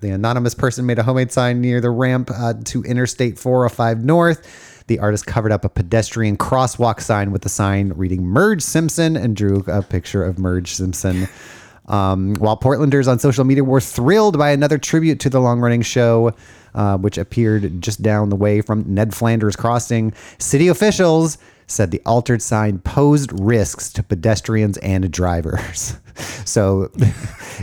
The 0.00 0.10
anonymous 0.10 0.54
person 0.54 0.84
made 0.84 0.98
a 0.98 1.02
homemade 1.02 1.32
sign 1.32 1.62
near 1.62 1.80
the 1.80 1.88
ramp 1.88 2.30
uh, 2.30 2.52
to 2.64 2.82
Interstate 2.82 3.38
405 3.38 4.04
North. 4.04 4.84
The 4.86 4.98
artist 4.98 5.24
covered 5.24 5.50
up 5.50 5.64
a 5.64 5.70
pedestrian 5.70 6.36
crosswalk 6.36 7.00
sign 7.00 7.30
with 7.32 7.46
a 7.46 7.48
sign 7.48 7.90
reading 7.94 8.22
Merge 8.22 8.60
Simpson 8.60 9.16
and 9.16 9.34
drew 9.34 9.64
a 9.66 9.80
picture 9.80 10.22
of 10.22 10.38
Merge 10.38 10.74
Simpson. 10.74 11.26
Um, 11.86 12.34
while 12.34 12.56
Portlanders 12.56 13.08
on 13.08 13.18
social 13.18 13.44
media 13.44 13.62
were 13.62 13.80
thrilled 13.80 14.38
by 14.38 14.50
another 14.50 14.78
tribute 14.78 15.20
to 15.20 15.30
the 15.30 15.40
long 15.40 15.60
running 15.60 15.82
show, 15.82 16.34
uh, 16.74 16.96
which 16.96 17.18
appeared 17.18 17.80
just 17.82 18.02
down 18.02 18.30
the 18.30 18.36
way 18.36 18.60
from 18.60 18.84
Ned 18.86 19.14
Flanders 19.14 19.56
Crossing, 19.56 20.12
city 20.38 20.68
officials 20.68 21.38
said 21.66 21.90
the 21.90 22.02
altered 22.04 22.42
sign 22.42 22.78
posed 22.78 23.32
risks 23.38 23.92
to 23.92 24.02
pedestrians 24.02 24.78
and 24.78 25.10
drivers. 25.10 25.96
So, 26.44 26.92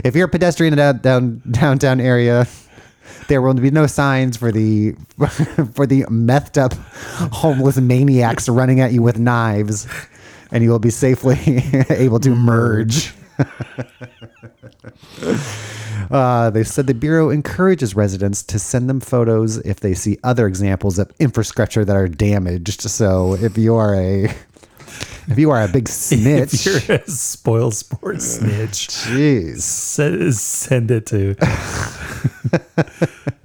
if 0.04 0.14
you're 0.14 0.26
a 0.26 0.30
pedestrian 0.30 0.74
in 0.74 0.78
a 0.78 0.92
down, 0.92 1.40
downtown 1.50 2.00
area, 2.00 2.46
there 3.28 3.40
will 3.40 3.54
be 3.54 3.70
no 3.70 3.86
signs 3.86 4.36
for 4.36 4.52
the 4.52 4.92
for 5.74 5.86
the 5.86 6.04
methed 6.10 6.58
up 6.58 6.74
homeless 7.32 7.78
maniacs 7.78 8.50
running 8.50 8.80
at 8.80 8.92
you 8.92 9.00
with 9.00 9.18
knives, 9.18 9.86
and 10.50 10.62
you 10.62 10.68
will 10.68 10.80
be 10.80 10.90
safely 10.90 11.38
able 11.88 12.20
to 12.20 12.34
merge. 12.34 13.14
Uh, 16.10 16.50
they 16.50 16.64
said 16.64 16.86
the 16.86 16.94
bureau 16.94 17.30
encourages 17.30 17.94
residents 17.94 18.42
to 18.42 18.58
send 18.58 18.88
them 18.90 19.00
photos 19.00 19.58
if 19.58 19.80
they 19.80 19.94
see 19.94 20.18
other 20.24 20.46
examples 20.46 20.98
of 20.98 21.10
infrastructure 21.20 21.84
that 21.84 21.96
are 21.96 22.08
damaged. 22.08 22.80
So 22.82 23.34
if 23.34 23.56
you 23.56 23.74
are 23.76 23.94
a 23.94 24.24
if 25.28 25.38
you 25.38 25.50
are 25.50 25.62
a 25.62 25.68
big 25.68 25.88
snitch, 25.88 26.66
If 26.66 26.88
you're 26.88 26.96
a 26.98 27.08
spoil 27.10 27.70
sport 27.70 28.20
snitch, 28.22 28.88
jeez. 28.88 29.60
send, 29.60 30.34
send 30.34 30.90
it 30.90 31.06
to 31.06 31.36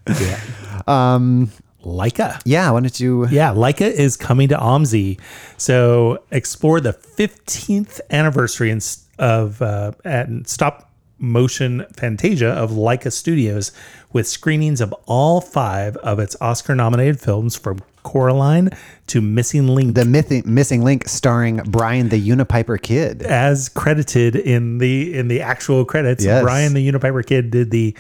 yeah. 0.08 0.42
Um, 0.88 1.52
Laika. 1.84 2.42
Yeah, 2.44 2.72
why 2.72 2.82
don't 2.82 3.00
you? 3.00 3.28
Yeah, 3.28 3.52
Laika 3.54 3.90
is 3.90 4.18
coming 4.18 4.50
to 4.50 4.56
OMSI. 4.58 5.20
So 5.58 6.24
explore 6.32 6.82
the 6.82 6.94
15th 6.94 8.02
anniversary 8.10 8.72
in, 8.72 8.80
of 9.20 9.62
uh, 9.62 9.92
at 10.06 10.28
stop 10.48 10.92
motion 11.20 11.84
Fantasia 11.96 12.50
of 12.50 12.72
Laika 12.72 13.12
Studios 13.12 13.72
with 14.14 14.28
screenings 14.28 14.82
of 14.82 14.94
all 15.08 15.42
five 15.42 15.98
of 15.98 16.20
its 16.20 16.36
Oscar 16.42 16.76
nominated 16.76 17.20
films 17.20 17.56
from 17.56 17.80
Coraline 18.04 18.70
to 19.08 19.20
Missing 19.20 19.68
Link. 19.68 19.96
The 19.96 20.04
mythi- 20.04 20.46
missing 20.46 20.84
link 20.84 21.08
starring 21.08 21.58
Brian 21.66 22.10
the 22.10 22.20
Unipiper 22.30 22.80
Kidd. 22.82 23.24
as 23.24 23.68
credited 23.68 24.36
in 24.36 24.78
the 24.78 25.14
in 25.18 25.28
the 25.28 25.42
actual 25.42 25.84
credits. 25.86 26.24
Yes. 26.24 26.44
Brian 26.44 26.74
the 26.74 26.88
Unipiper 26.92 27.26
Kidd 27.26 27.50
did 27.52 27.72
the 27.72 27.98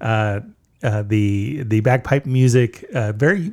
uh, 0.00 0.40
uh, 0.82 1.02
the 1.02 1.62
the 1.64 1.80
bagpipe 1.80 2.24
music, 2.26 2.84
uh, 2.94 3.12
very 3.12 3.52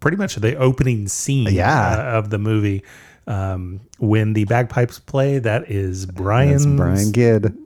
pretty 0.00 0.16
much 0.18 0.36
the 0.36 0.54
opening 0.56 1.08
scene 1.08 1.48
Yeah. 1.50 1.96
uh, 2.14 2.18
of 2.18 2.30
the 2.30 2.38
movie. 2.38 2.84
Um, 3.26 3.80
when 3.98 4.34
the 4.34 4.44
bagpipes 4.44 4.98
play, 4.98 5.38
that 5.38 5.70
is 5.70 6.06
Brian's 6.06 6.64
That's 6.66 6.76
Brian 6.76 7.12
Kidd. 7.12 7.56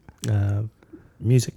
music. 1.21 1.55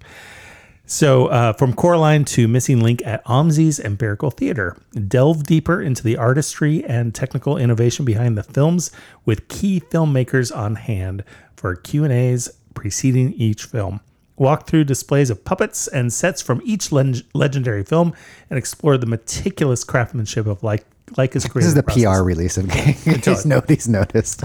So, 0.85 1.27
uh, 1.27 1.53
from 1.53 1.73
Coraline 1.73 2.25
to 2.25 2.49
Missing 2.49 2.81
Link 2.81 3.01
at 3.05 3.23
OMSI's 3.25 3.79
Empirical 3.79 4.29
Theater, 4.29 4.75
delve 5.07 5.43
deeper 5.43 5.81
into 5.81 6.03
the 6.03 6.17
artistry 6.17 6.83
and 6.83 7.15
technical 7.15 7.57
innovation 7.57 8.03
behind 8.03 8.37
the 8.37 8.43
films 8.43 8.91
with 9.23 9.47
key 9.47 9.79
filmmakers 9.79 10.53
on 10.53 10.75
hand 10.75 11.23
for 11.55 11.75
Q 11.77 12.03
and 12.03 12.11
A's 12.11 12.49
preceding 12.73 13.31
each 13.33 13.63
film. 13.63 14.01
Walk 14.35 14.67
through 14.67 14.83
displays 14.83 15.29
of 15.29 15.45
puppets 15.45 15.87
and 15.87 16.11
sets 16.11 16.41
from 16.41 16.61
each 16.65 16.91
leg- 16.91 17.23
legendary 17.33 17.83
film 17.83 18.13
and 18.49 18.57
explore 18.57 18.97
the 18.97 19.05
meticulous 19.05 19.85
craftsmanship 19.85 20.45
of 20.45 20.61
like 20.61 20.85
Laika's 21.17 21.45
creative 21.45 21.53
This 21.53 21.65
is 21.65 21.73
the 21.75 21.83
process. 21.83 22.17
PR 22.19 22.23
release 22.23 22.57
of 22.57 22.67
Gang. 22.69 22.93
Case 23.21 23.45
nobody's 23.45 23.87
noticed. 23.87 24.43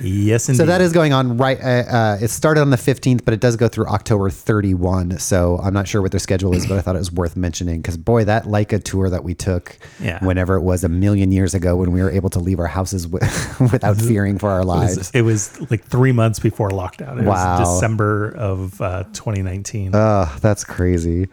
Yes, 0.00 0.48
indeed. 0.48 0.58
So 0.64 0.66
that 0.66 0.80
is 0.80 0.92
going 0.92 1.12
on 1.12 1.38
right. 1.38 1.58
Uh, 1.58 1.66
uh, 1.66 2.18
it 2.20 2.28
started 2.28 2.60
on 2.60 2.70
the 2.70 2.76
15th, 2.76 3.24
but 3.24 3.32
it 3.32 3.40
does 3.40 3.56
go 3.56 3.68
through 3.68 3.86
October 3.86 4.28
31. 4.28 5.18
So 5.18 5.58
I'm 5.62 5.72
not 5.72 5.86
sure 5.88 6.02
what 6.02 6.10
their 6.10 6.18
schedule 6.20 6.52
is, 6.54 6.66
but 6.66 6.76
I 6.76 6.80
thought 6.82 6.96
it 6.96 6.98
was 6.98 7.12
worth 7.12 7.36
mentioning 7.36 7.80
because 7.80 7.96
boy, 7.96 8.24
that 8.24 8.44
Leica 8.44 8.82
tour 8.82 9.08
that 9.08 9.22
we 9.24 9.34
took, 9.34 9.78
Yeah. 10.00 10.22
whenever 10.22 10.56
it 10.56 10.62
was 10.62 10.82
a 10.84 10.88
million 10.88 11.30
years 11.32 11.54
ago, 11.54 11.76
when 11.76 11.92
we 11.92 12.02
were 12.02 12.10
able 12.10 12.28
to 12.30 12.40
leave 12.40 12.58
our 12.58 12.66
houses 12.66 13.06
wi- 13.06 13.30
without 13.72 13.96
fearing 13.96 14.38
for 14.38 14.50
our 14.50 14.62
It 14.62 14.66
lives. 14.66 14.98
was, 14.98 15.10
it 15.14 15.22
was 15.22 15.70
like 15.70 15.84
three 15.84 16.12
months 16.12 16.38
before 16.40 16.70
lockdown. 16.70 17.20
It 17.20 17.24
Wow. 17.24 17.60
was 17.60 17.68
December 17.80 18.30
of 18.36 18.80
uh, 18.82 19.04
2019. 19.14 19.92
Oh, 19.94 20.36
that's 20.42 20.64
crazy. 20.64 21.28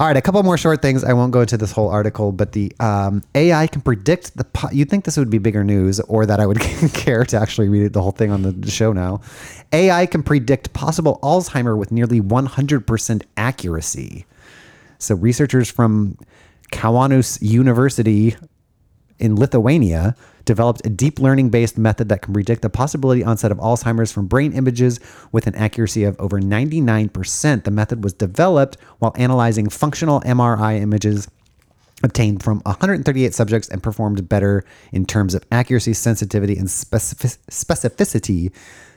All 0.00 0.06
right, 0.06 0.16
a 0.16 0.22
couple 0.22 0.42
more 0.42 0.56
short 0.56 0.80
things. 0.80 1.04
I 1.04 1.12
won't 1.12 1.30
go 1.30 1.42
into 1.42 1.58
this 1.58 1.72
whole 1.72 1.90
article, 1.90 2.32
but 2.32 2.52
the 2.52 2.72
um, 2.80 3.22
AI 3.34 3.66
can 3.66 3.82
predict 3.82 4.34
the. 4.34 4.44
Po- 4.44 4.70
you'd 4.72 4.88
think 4.88 5.04
this 5.04 5.18
would 5.18 5.28
be 5.28 5.36
bigger 5.36 5.62
news, 5.62 6.00
or 6.00 6.24
that 6.24 6.40
I 6.40 6.46
would 6.46 6.58
care 6.94 7.22
to 7.26 7.36
actually 7.36 7.68
read 7.68 7.92
the 7.92 8.00
whole 8.00 8.12
thing 8.12 8.30
on 8.30 8.40
the 8.40 8.70
show 8.70 8.94
now. 8.94 9.20
AI 9.74 10.06
can 10.06 10.22
predict 10.22 10.72
possible 10.72 11.18
Alzheimer 11.22 11.76
with 11.76 11.92
nearly 11.92 12.18
100% 12.18 13.22
accuracy. 13.36 14.24
So, 14.96 15.16
researchers 15.16 15.70
from 15.70 16.16
Kaunas 16.72 17.38
University 17.42 18.36
in 19.20 19.36
Lithuania 19.36 20.16
developed 20.44 20.84
a 20.84 20.90
deep 20.90 21.18
learning 21.18 21.50
based 21.50 21.78
method 21.78 22.08
that 22.08 22.22
can 22.22 22.32
predict 22.32 22.62
the 22.62 22.70
possibility 22.70 23.22
onset 23.22 23.52
of 23.52 23.58
Alzheimer's 23.58 24.10
from 24.10 24.26
brain 24.26 24.52
images 24.52 24.98
with 25.30 25.46
an 25.46 25.54
accuracy 25.54 26.04
of 26.04 26.18
over 26.18 26.40
99%. 26.40 27.64
The 27.64 27.70
method 27.70 28.02
was 28.02 28.12
developed 28.14 28.76
while 28.98 29.12
analyzing 29.16 29.68
functional 29.68 30.20
MRI 30.22 30.80
images 30.80 31.28
obtained 32.02 32.42
from 32.42 32.60
138 32.60 33.34
subjects 33.34 33.68
and 33.68 33.82
performed 33.82 34.28
better 34.28 34.64
in 34.92 35.04
terms 35.04 35.34
of 35.34 35.44
accuracy, 35.52 35.92
sensitivity, 35.92 36.56
and 36.56 36.68
specificity 36.68 38.52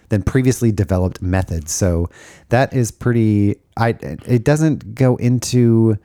than 0.09 0.23
previously 0.23 0.71
developed 0.71 1.21
methods. 1.21 1.71
So 1.71 2.09
that 2.49 2.73
is 2.73 2.91
pretty. 2.91 3.57
I 3.77 3.89
it 3.99 4.43
doesn't 4.43 4.95
go 4.95 5.15
into 5.17 5.97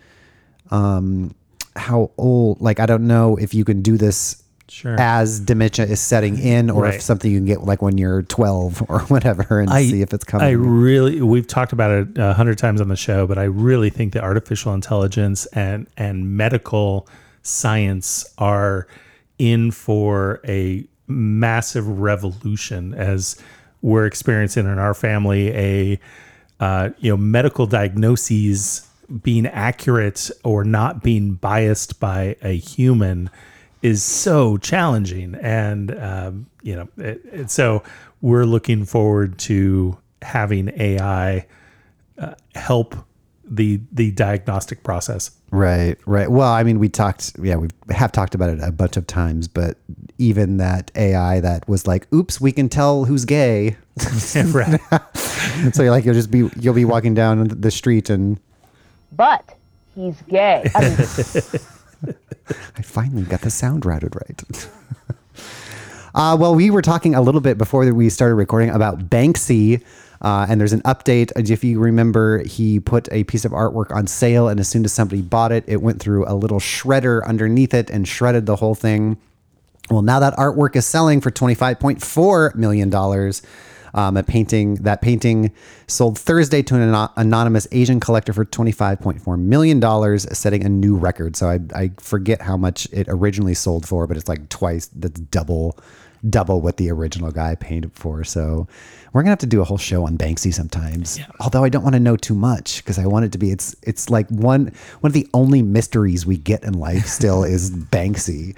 um, 0.70 1.34
how 1.78 2.10
old. 2.18 2.60
Like 2.60 2.80
I 2.80 2.86
don't 2.86 3.06
know 3.06 3.36
if 3.36 3.54
you 3.54 3.64
can 3.64 3.82
do 3.82 3.96
this. 3.96 4.42
Sure. 4.70 4.96
As 5.00 5.40
dementia 5.40 5.86
is 5.86 5.98
setting 5.98 6.38
in, 6.38 6.68
or 6.68 6.82
Right. 6.82 6.96
if 6.96 7.00
something 7.00 7.30
you 7.32 7.38
can 7.38 7.46
get 7.46 7.62
like 7.62 7.80
when 7.80 7.96
you're 7.96 8.20
12 8.24 8.82
or 8.90 9.00
whatever, 9.00 9.60
and 9.60 9.70
see 9.70 10.02
if 10.02 10.12
it's 10.12 10.24
coming. 10.24 10.46
I 10.46 10.50
really, 10.50 11.22
we've 11.22 11.46
talked 11.46 11.72
about 11.72 11.90
it 11.90 12.18
a 12.18 12.34
hundred 12.34 12.58
times 12.58 12.82
on 12.82 12.88
the 12.88 12.96
show, 12.96 13.26
but 13.26 13.38
I 13.38 13.44
really 13.44 13.88
think 13.88 14.12
that 14.12 14.22
artificial 14.22 14.74
intelligence 14.74 15.46
and 15.46 15.86
and 15.96 16.36
medical 16.36 17.08
science 17.42 18.26
are 18.36 18.86
in 19.38 19.70
for 19.70 20.40
a 20.46 20.84
massive 21.06 21.88
revolution 21.88 22.92
as 22.92 23.40
we're 23.80 24.04
experiencing 24.04 24.66
in 24.66 24.78
our 24.78 24.92
family 24.92 25.48
a 25.54 26.00
uh, 26.60 26.90
you 26.98 27.10
know 27.10 27.16
medical 27.16 27.66
diagnoses 27.66 28.87
being 29.22 29.46
accurate 29.46 30.30
or 30.44 30.64
not 30.64 31.02
being 31.02 31.34
biased 31.34 31.98
by 32.00 32.36
a 32.42 32.56
human 32.56 33.30
is 33.82 34.02
so 34.02 34.56
challenging. 34.58 35.34
And 35.36 35.96
um, 35.98 36.46
you 36.62 36.76
know 36.76 36.88
it, 36.98 37.20
it, 37.32 37.50
so 37.50 37.82
we're 38.20 38.44
looking 38.44 38.84
forward 38.84 39.38
to 39.38 39.96
having 40.20 40.68
ai 40.80 41.46
uh, 42.18 42.34
help 42.54 42.96
the 43.50 43.80
the 43.92 44.10
diagnostic 44.12 44.82
process. 44.82 45.30
Right, 45.50 45.96
right. 46.04 46.30
Well, 46.30 46.52
I 46.52 46.62
mean, 46.62 46.78
we 46.78 46.90
talked, 46.90 47.32
yeah, 47.42 47.56
we 47.56 47.68
have 47.88 48.12
talked 48.12 48.34
about 48.34 48.50
it 48.50 48.58
a 48.60 48.70
bunch 48.70 48.98
of 48.98 49.06
times, 49.06 49.48
but 49.48 49.78
even 50.18 50.58
that 50.58 50.90
AI 50.94 51.40
that 51.40 51.66
was 51.66 51.86
like, 51.86 52.12
"Oops, 52.12 52.38
we 52.40 52.52
can 52.52 52.68
tell 52.68 53.04
who's 53.04 53.24
gay," 53.24 53.76
right. 54.46 54.80
So 55.72 55.82
you're 55.82 55.90
like, 55.90 56.04
you'll 56.04 56.14
just 56.14 56.30
be, 56.30 56.48
you'll 56.60 56.74
be 56.74 56.84
walking 56.84 57.14
down 57.14 57.48
the 57.48 57.70
street, 57.70 58.10
and 58.10 58.38
But 59.12 59.56
he's 59.94 60.20
gay. 60.22 60.70
I 60.74 60.80
mean, 60.80 62.14
I 62.76 62.82
finally 62.82 63.22
got 63.22 63.40
the 63.42 63.50
sound 63.50 63.84
routed 63.84 64.14
right. 64.14 64.68
uh, 66.14 66.36
well, 66.38 66.54
we 66.54 66.70
were 66.70 66.82
talking 66.82 67.14
a 67.14 67.22
little 67.22 67.40
bit 67.40 67.58
before 67.58 67.90
we 67.92 68.08
started 68.08 68.34
recording 68.34 68.70
about 68.70 69.10
Banksy. 69.10 69.82
Uh, 70.20 70.46
and 70.48 70.60
there's 70.60 70.72
an 70.72 70.82
update. 70.82 71.30
If 71.36 71.62
you 71.62 71.78
remember, 71.78 72.42
he 72.42 72.80
put 72.80 73.08
a 73.12 73.24
piece 73.24 73.44
of 73.44 73.52
artwork 73.52 73.94
on 73.94 74.08
sale, 74.08 74.48
and 74.48 74.58
as 74.58 74.68
soon 74.68 74.84
as 74.84 74.92
somebody 74.92 75.22
bought 75.22 75.52
it, 75.52 75.64
it 75.68 75.80
went 75.80 76.00
through 76.00 76.26
a 76.26 76.34
little 76.34 76.58
shredder 76.58 77.24
underneath 77.24 77.72
it 77.72 77.88
and 77.88 78.06
shredded 78.06 78.46
the 78.46 78.56
whole 78.56 78.74
thing. 78.74 79.16
Well, 79.90 80.02
now 80.02 80.18
that 80.20 80.34
artwork 80.34 80.76
is 80.76 80.86
selling 80.86 81.20
for 81.20 81.30
$25.4 81.30 82.54
million. 82.56 82.90
Um, 83.94 84.16
a 84.16 84.22
painting 84.22 84.76
that 84.76 85.00
painting 85.00 85.52
sold 85.86 86.18
Thursday 86.18 86.62
to 86.62 86.74
an 86.74 86.82
ano- 86.82 87.12
anonymous 87.16 87.66
Asian 87.72 88.00
collector 88.00 88.32
for 88.32 88.44
$25.4 88.44 89.38
million, 89.38 90.18
setting 90.18 90.64
a 90.64 90.68
new 90.68 90.96
record. 90.96 91.36
So 91.36 91.48
I, 91.48 91.60
I 91.74 91.90
forget 91.98 92.42
how 92.42 92.56
much 92.56 92.86
it 92.92 93.06
originally 93.08 93.54
sold 93.54 93.86
for, 93.86 94.06
but 94.06 94.16
it's 94.16 94.28
like 94.28 94.48
twice, 94.48 94.86
that's 94.94 95.20
double, 95.20 95.78
double 96.28 96.60
what 96.60 96.76
the 96.76 96.90
original 96.90 97.30
guy 97.30 97.54
painted 97.54 97.92
for. 97.94 98.24
So 98.24 98.66
we're 99.12 99.22
gonna 99.22 99.30
have 99.30 99.38
to 99.40 99.46
do 99.46 99.60
a 99.60 99.64
whole 99.64 99.78
show 99.78 100.06
on 100.06 100.18
Banksy 100.18 100.52
sometimes. 100.52 101.18
Although 101.40 101.64
I 101.64 101.68
don't 101.68 101.82
want 101.82 101.94
to 101.94 102.00
know 102.00 102.16
too 102.16 102.34
much 102.34 102.78
because 102.78 102.98
I 102.98 103.06
want 103.06 103.24
it 103.24 103.32
to 103.32 103.38
be 103.38 103.50
it's 103.50 103.74
it's 103.82 104.10
like 104.10 104.28
one 104.28 104.72
one 105.00 105.10
of 105.10 105.14
the 105.14 105.28
only 105.34 105.62
mysteries 105.62 106.26
we 106.26 106.36
get 106.36 106.62
in 106.64 106.74
life 106.74 107.06
still 107.06 107.42
is 107.54 107.70
Banksy. 107.70 108.56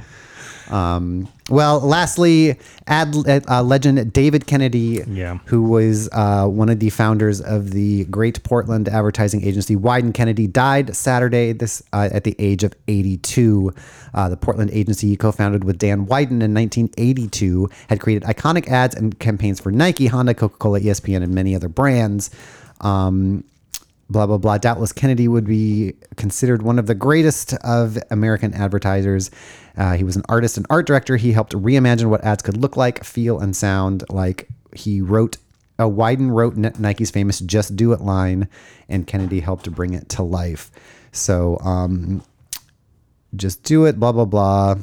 Um, 0.71 1.29
well, 1.49 1.81
lastly, 1.81 2.57
ad, 2.87 3.15
uh, 3.27 3.63
legend 3.63 4.13
David 4.13 4.47
Kennedy, 4.47 5.03
Yeah. 5.07 5.39
who 5.47 5.63
was 5.63 6.09
uh, 6.13 6.47
one 6.47 6.69
of 6.69 6.79
the 6.79 6.91
founders 6.91 7.41
of 7.41 7.73
the 7.73 8.05
great 8.05 8.43
Portland 8.45 8.89
advertising 8.89 9.43
agency 9.45 9.75
Wieden 9.75 10.15
Kennedy, 10.15 10.47
died 10.47 10.95
Saturday 10.95 11.53
this 11.53 11.83
uh, 11.93 12.09
at 12.13 12.23
the 12.25 12.37
age 12.39 12.63
of 12.63 12.73
82. 12.87 13.75
Uh, 14.15 14.29
the 14.29 14.37
Portland 14.37 14.71
agency 14.73 15.09
he 15.09 15.17
co-founded 15.17 15.65
with 15.65 15.79
Dan 15.79 16.07
Wieden 16.07 16.41
in 16.43 16.55
1982 16.55 17.69
had 17.89 18.01
created 18.01 18.23
iconic 18.29 18.69
ads 18.69 18.95
and 18.95 19.19
campaigns 19.19 19.59
for 19.61 19.73
Nike, 19.73 20.07
Honda, 20.07 20.35
Coca-Cola, 20.35 20.81
ESPN, 20.81 21.23
and 21.23 21.35
many 21.35 21.55
other 21.55 21.69
brands. 21.69 22.31
Um, 22.81 23.45
blah 24.11 24.27
blah 24.27 24.39
blah. 24.39 24.59
Doubtless 24.59 24.93
Kennedy 24.93 25.29
would 25.29 25.47
be 25.47 25.95
considered 26.17 26.63
one 26.63 26.79
of 26.79 26.87
the 26.87 26.95
greatest 26.95 27.55
of 27.65 27.97
American 28.11 28.53
advertisers. 28.53 29.31
Uh, 29.77 29.95
he 29.97 30.05
was 30.05 30.17
an 30.17 30.23
artist 30.29 30.57
and 30.57 30.67
art 30.69 30.87
director. 30.87 31.17
He 31.17 31.33
helped 31.33 31.53
reimagine 31.53 32.07
what 32.07 32.23
ads 32.25 32.43
could 32.43 32.57
look 32.57 32.77
like, 32.77 33.05
feel, 33.05 33.39
and 33.41 33.55
sound 33.57 34.05
like. 34.11 34.49
He 34.75 35.01
wrote. 35.01 35.37
Uh, 35.79 35.85
Wieden 35.85 36.31
wrote 36.31 36.57
Nike's 36.57 37.11
famous 37.11 37.41
"Just 37.41 37.75
Do 37.75 37.93
It" 37.93 38.01
line, 38.03 38.49
and 38.89 39.07
Kennedy 39.07 39.41
helped 39.41 39.65
to 39.65 39.71
bring 39.71 39.95
it 39.95 40.09
to 40.11 40.23
life. 40.23 40.71
So, 41.13 41.59
um, 41.63 42.23
just 43.35 43.63
do 43.63 43.87
it. 43.87 43.99
Blah 43.99 44.13
blah 44.13 44.27
blah. 44.27 44.77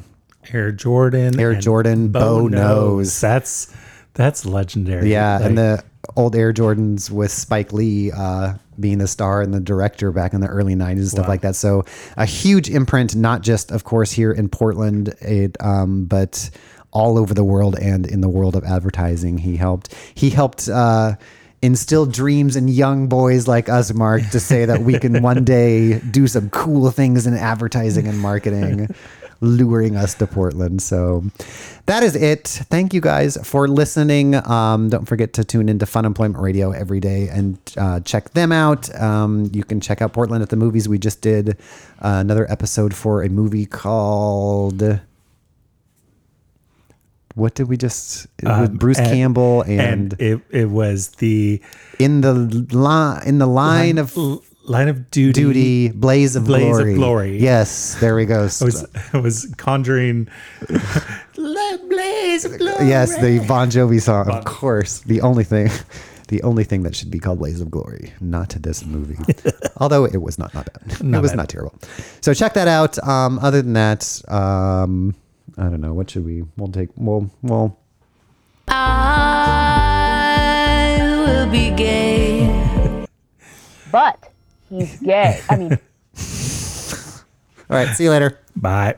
air 0.52 0.72
jordan 0.72 1.38
Air 1.38 1.54
Jordan, 1.54 2.08
Bo 2.08 2.48
Knows. 2.48 3.20
that's 3.20 3.74
that's 4.14 4.44
legendary 4.44 5.10
Yeah, 5.12 5.40
and 5.40 5.56
the 5.56 5.84
old 6.16 6.34
Air 6.34 6.52
Jordans 6.52 7.10
with 7.10 7.30
Spike 7.30 7.72
Lee 7.72 8.10
uh, 8.10 8.54
being 8.80 8.98
the 8.98 9.06
star 9.08 9.42
and 9.42 9.52
the 9.52 9.60
director 9.60 10.12
back 10.12 10.32
in 10.34 10.40
the 10.40 10.46
early 10.46 10.74
'90s 10.74 10.92
and 10.98 11.08
stuff 11.08 11.24
Wow. 11.26 11.28
like 11.32 11.40
that. 11.42 11.56
So 11.56 11.84
a 12.16 12.24
huge 12.26 12.68
imprint, 12.70 13.14
not 13.16 13.42
just, 13.42 13.70
of 13.72 13.84
course, 13.84 14.12
here 14.12 14.32
in 14.32 14.48
Portland, 14.48 15.14
it, 15.20 15.56
um, 15.60 16.04
but 16.06 16.50
all 16.90 17.18
over 17.18 17.34
the 17.34 17.44
world 17.44 17.78
and 17.78 18.06
in 18.06 18.20
the 18.22 18.28
world 18.28 18.56
of 18.56 18.64
advertising. 18.64 19.38
He 19.38 19.56
helped. 19.56 19.94
He 20.14 20.30
helped. 20.30 20.68
Uh, 20.68 21.16
Instill 21.60 22.06
dreams 22.06 22.54
in 22.54 22.68
young 22.68 23.08
boys 23.08 23.48
like 23.48 23.68
us, 23.68 23.92
Mark, 23.92 24.22
to 24.30 24.38
say 24.38 24.64
that 24.64 24.82
we 24.82 24.96
can 24.96 25.22
one 25.24 25.42
day 25.42 25.98
do 25.98 26.28
some 26.28 26.50
cool 26.50 26.92
things 26.92 27.26
in 27.26 27.34
advertising 27.34 28.06
and 28.06 28.16
marketing. 28.20 28.94
Luring 29.40 29.96
us 29.96 30.14
to 30.14 30.26
Portland. 30.26 30.82
So 30.82 31.22
that 31.86 32.02
is 32.02 32.16
it. 32.16 32.46
Thank 32.48 32.92
you 32.92 33.00
guys 33.00 33.38
for 33.44 33.68
listening. 33.68 34.34
Um, 34.34 34.88
don't 34.88 35.04
forget 35.06 35.32
to 35.34 35.44
tune 35.44 35.68
into 35.68 35.86
Fun 35.86 36.04
Employment 36.04 36.42
Radio 36.42 36.72
every 36.72 36.98
day 37.00 37.28
and 37.28 37.56
uh, 37.76 38.00
check 38.00 38.30
them 38.30 38.50
out. 38.50 38.92
Um, 39.00 39.50
you 39.52 39.62
can 39.64 39.80
check 39.80 40.02
out 40.02 40.12
Portland 40.12 40.42
at 40.42 40.48
the 40.48 40.56
movies. 40.56 40.88
We 40.88 40.98
just 40.98 41.20
did 41.20 41.50
uh, 41.50 42.18
another 42.20 42.50
episode 42.50 42.94
for 42.94 43.22
a 43.22 43.28
movie 43.28 43.64
called. 43.66 45.00
What 47.34 47.54
did 47.54 47.68
we 47.68 47.76
just 47.76 48.26
with 48.42 48.76
Bruce 48.78 48.98
Um, 48.98 49.04
and- 49.04 49.12
Campbell 49.14 49.62
and, 49.62 49.80
and 49.80 50.16
it 50.20 50.40
it 50.50 50.70
was 50.70 51.10
the 51.20 51.62
in 52.00 52.20
the 52.22 52.34
line 52.72 53.22
in 53.28 53.38
the 53.38 53.46
line 53.46 53.98
of 53.98 54.16
l- 54.16 54.42
line 54.68 54.88
of 54.88 55.10
duty. 55.10 55.40
duty, 55.40 55.88
blaze 55.88 56.36
of 56.36 56.44
Blaze 56.44 56.64
of 56.64 56.68
glory. 56.84 56.94
Glory. 56.94 57.38
Yes, 57.38 57.94
there 58.00 58.14
we 58.14 58.26
go. 58.26 58.48
It 58.60 58.62
was 58.62 58.86
it 59.14 59.22
was 59.22 59.52
conjuring. 59.56 60.28
Blaze 61.34 62.44
of 62.44 62.58
glory. 62.58 62.88
yes, 62.88 63.16
the 63.20 63.44
Bon 63.46 63.70
Jovi 63.70 64.00
song, 64.00 64.28
of 64.30 64.44
course. 64.44 65.00
The 65.00 65.20
only 65.20 65.44
thing, 65.44 65.70
the 66.28 66.42
only 66.42 66.64
thing 66.64 66.82
that 66.82 66.94
should 66.96 67.10
be 67.10 67.18
called 67.18 67.38
Blaze 67.38 67.60
of 67.60 67.70
Glory, 67.70 68.12
not 68.20 68.50
this 68.50 68.84
movie. 68.84 69.16
Although 69.78 70.04
it 70.04 70.20
was 70.20 70.38
not 70.38 70.52
not 70.54 70.66
bad. 70.72 71.00
it 71.00 71.20
was 71.20 71.30
bad. 71.30 71.36
not 71.36 71.48
terrible. 71.48 71.78
So 72.20 72.34
check 72.34 72.54
that 72.54 72.68
out. 72.68 72.98
Um, 73.06 73.38
other 73.40 73.62
than 73.62 73.74
that, 73.74 74.20
um, 74.28 75.14
I 75.56 75.64
don't 75.64 75.80
know. 75.80 75.94
What 75.94 76.10
should 76.10 76.24
we? 76.24 76.44
We'll 76.56 76.72
take. 76.72 76.90
We'll. 76.96 77.30
We'll. 77.42 77.78
I 78.68 78.84
will 81.26 81.50
be 81.50 81.70
gay. 81.70 83.06
But 83.90 84.27
he's 84.68 84.96
gay. 85.00 85.40
I 85.48 85.56
mean, 85.56 85.72
All 87.70 87.76
right. 87.76 87.94
See 87.94 88.04
you 88.04 88.10
later. 88.10 88.38
Bye. 88.56 88.96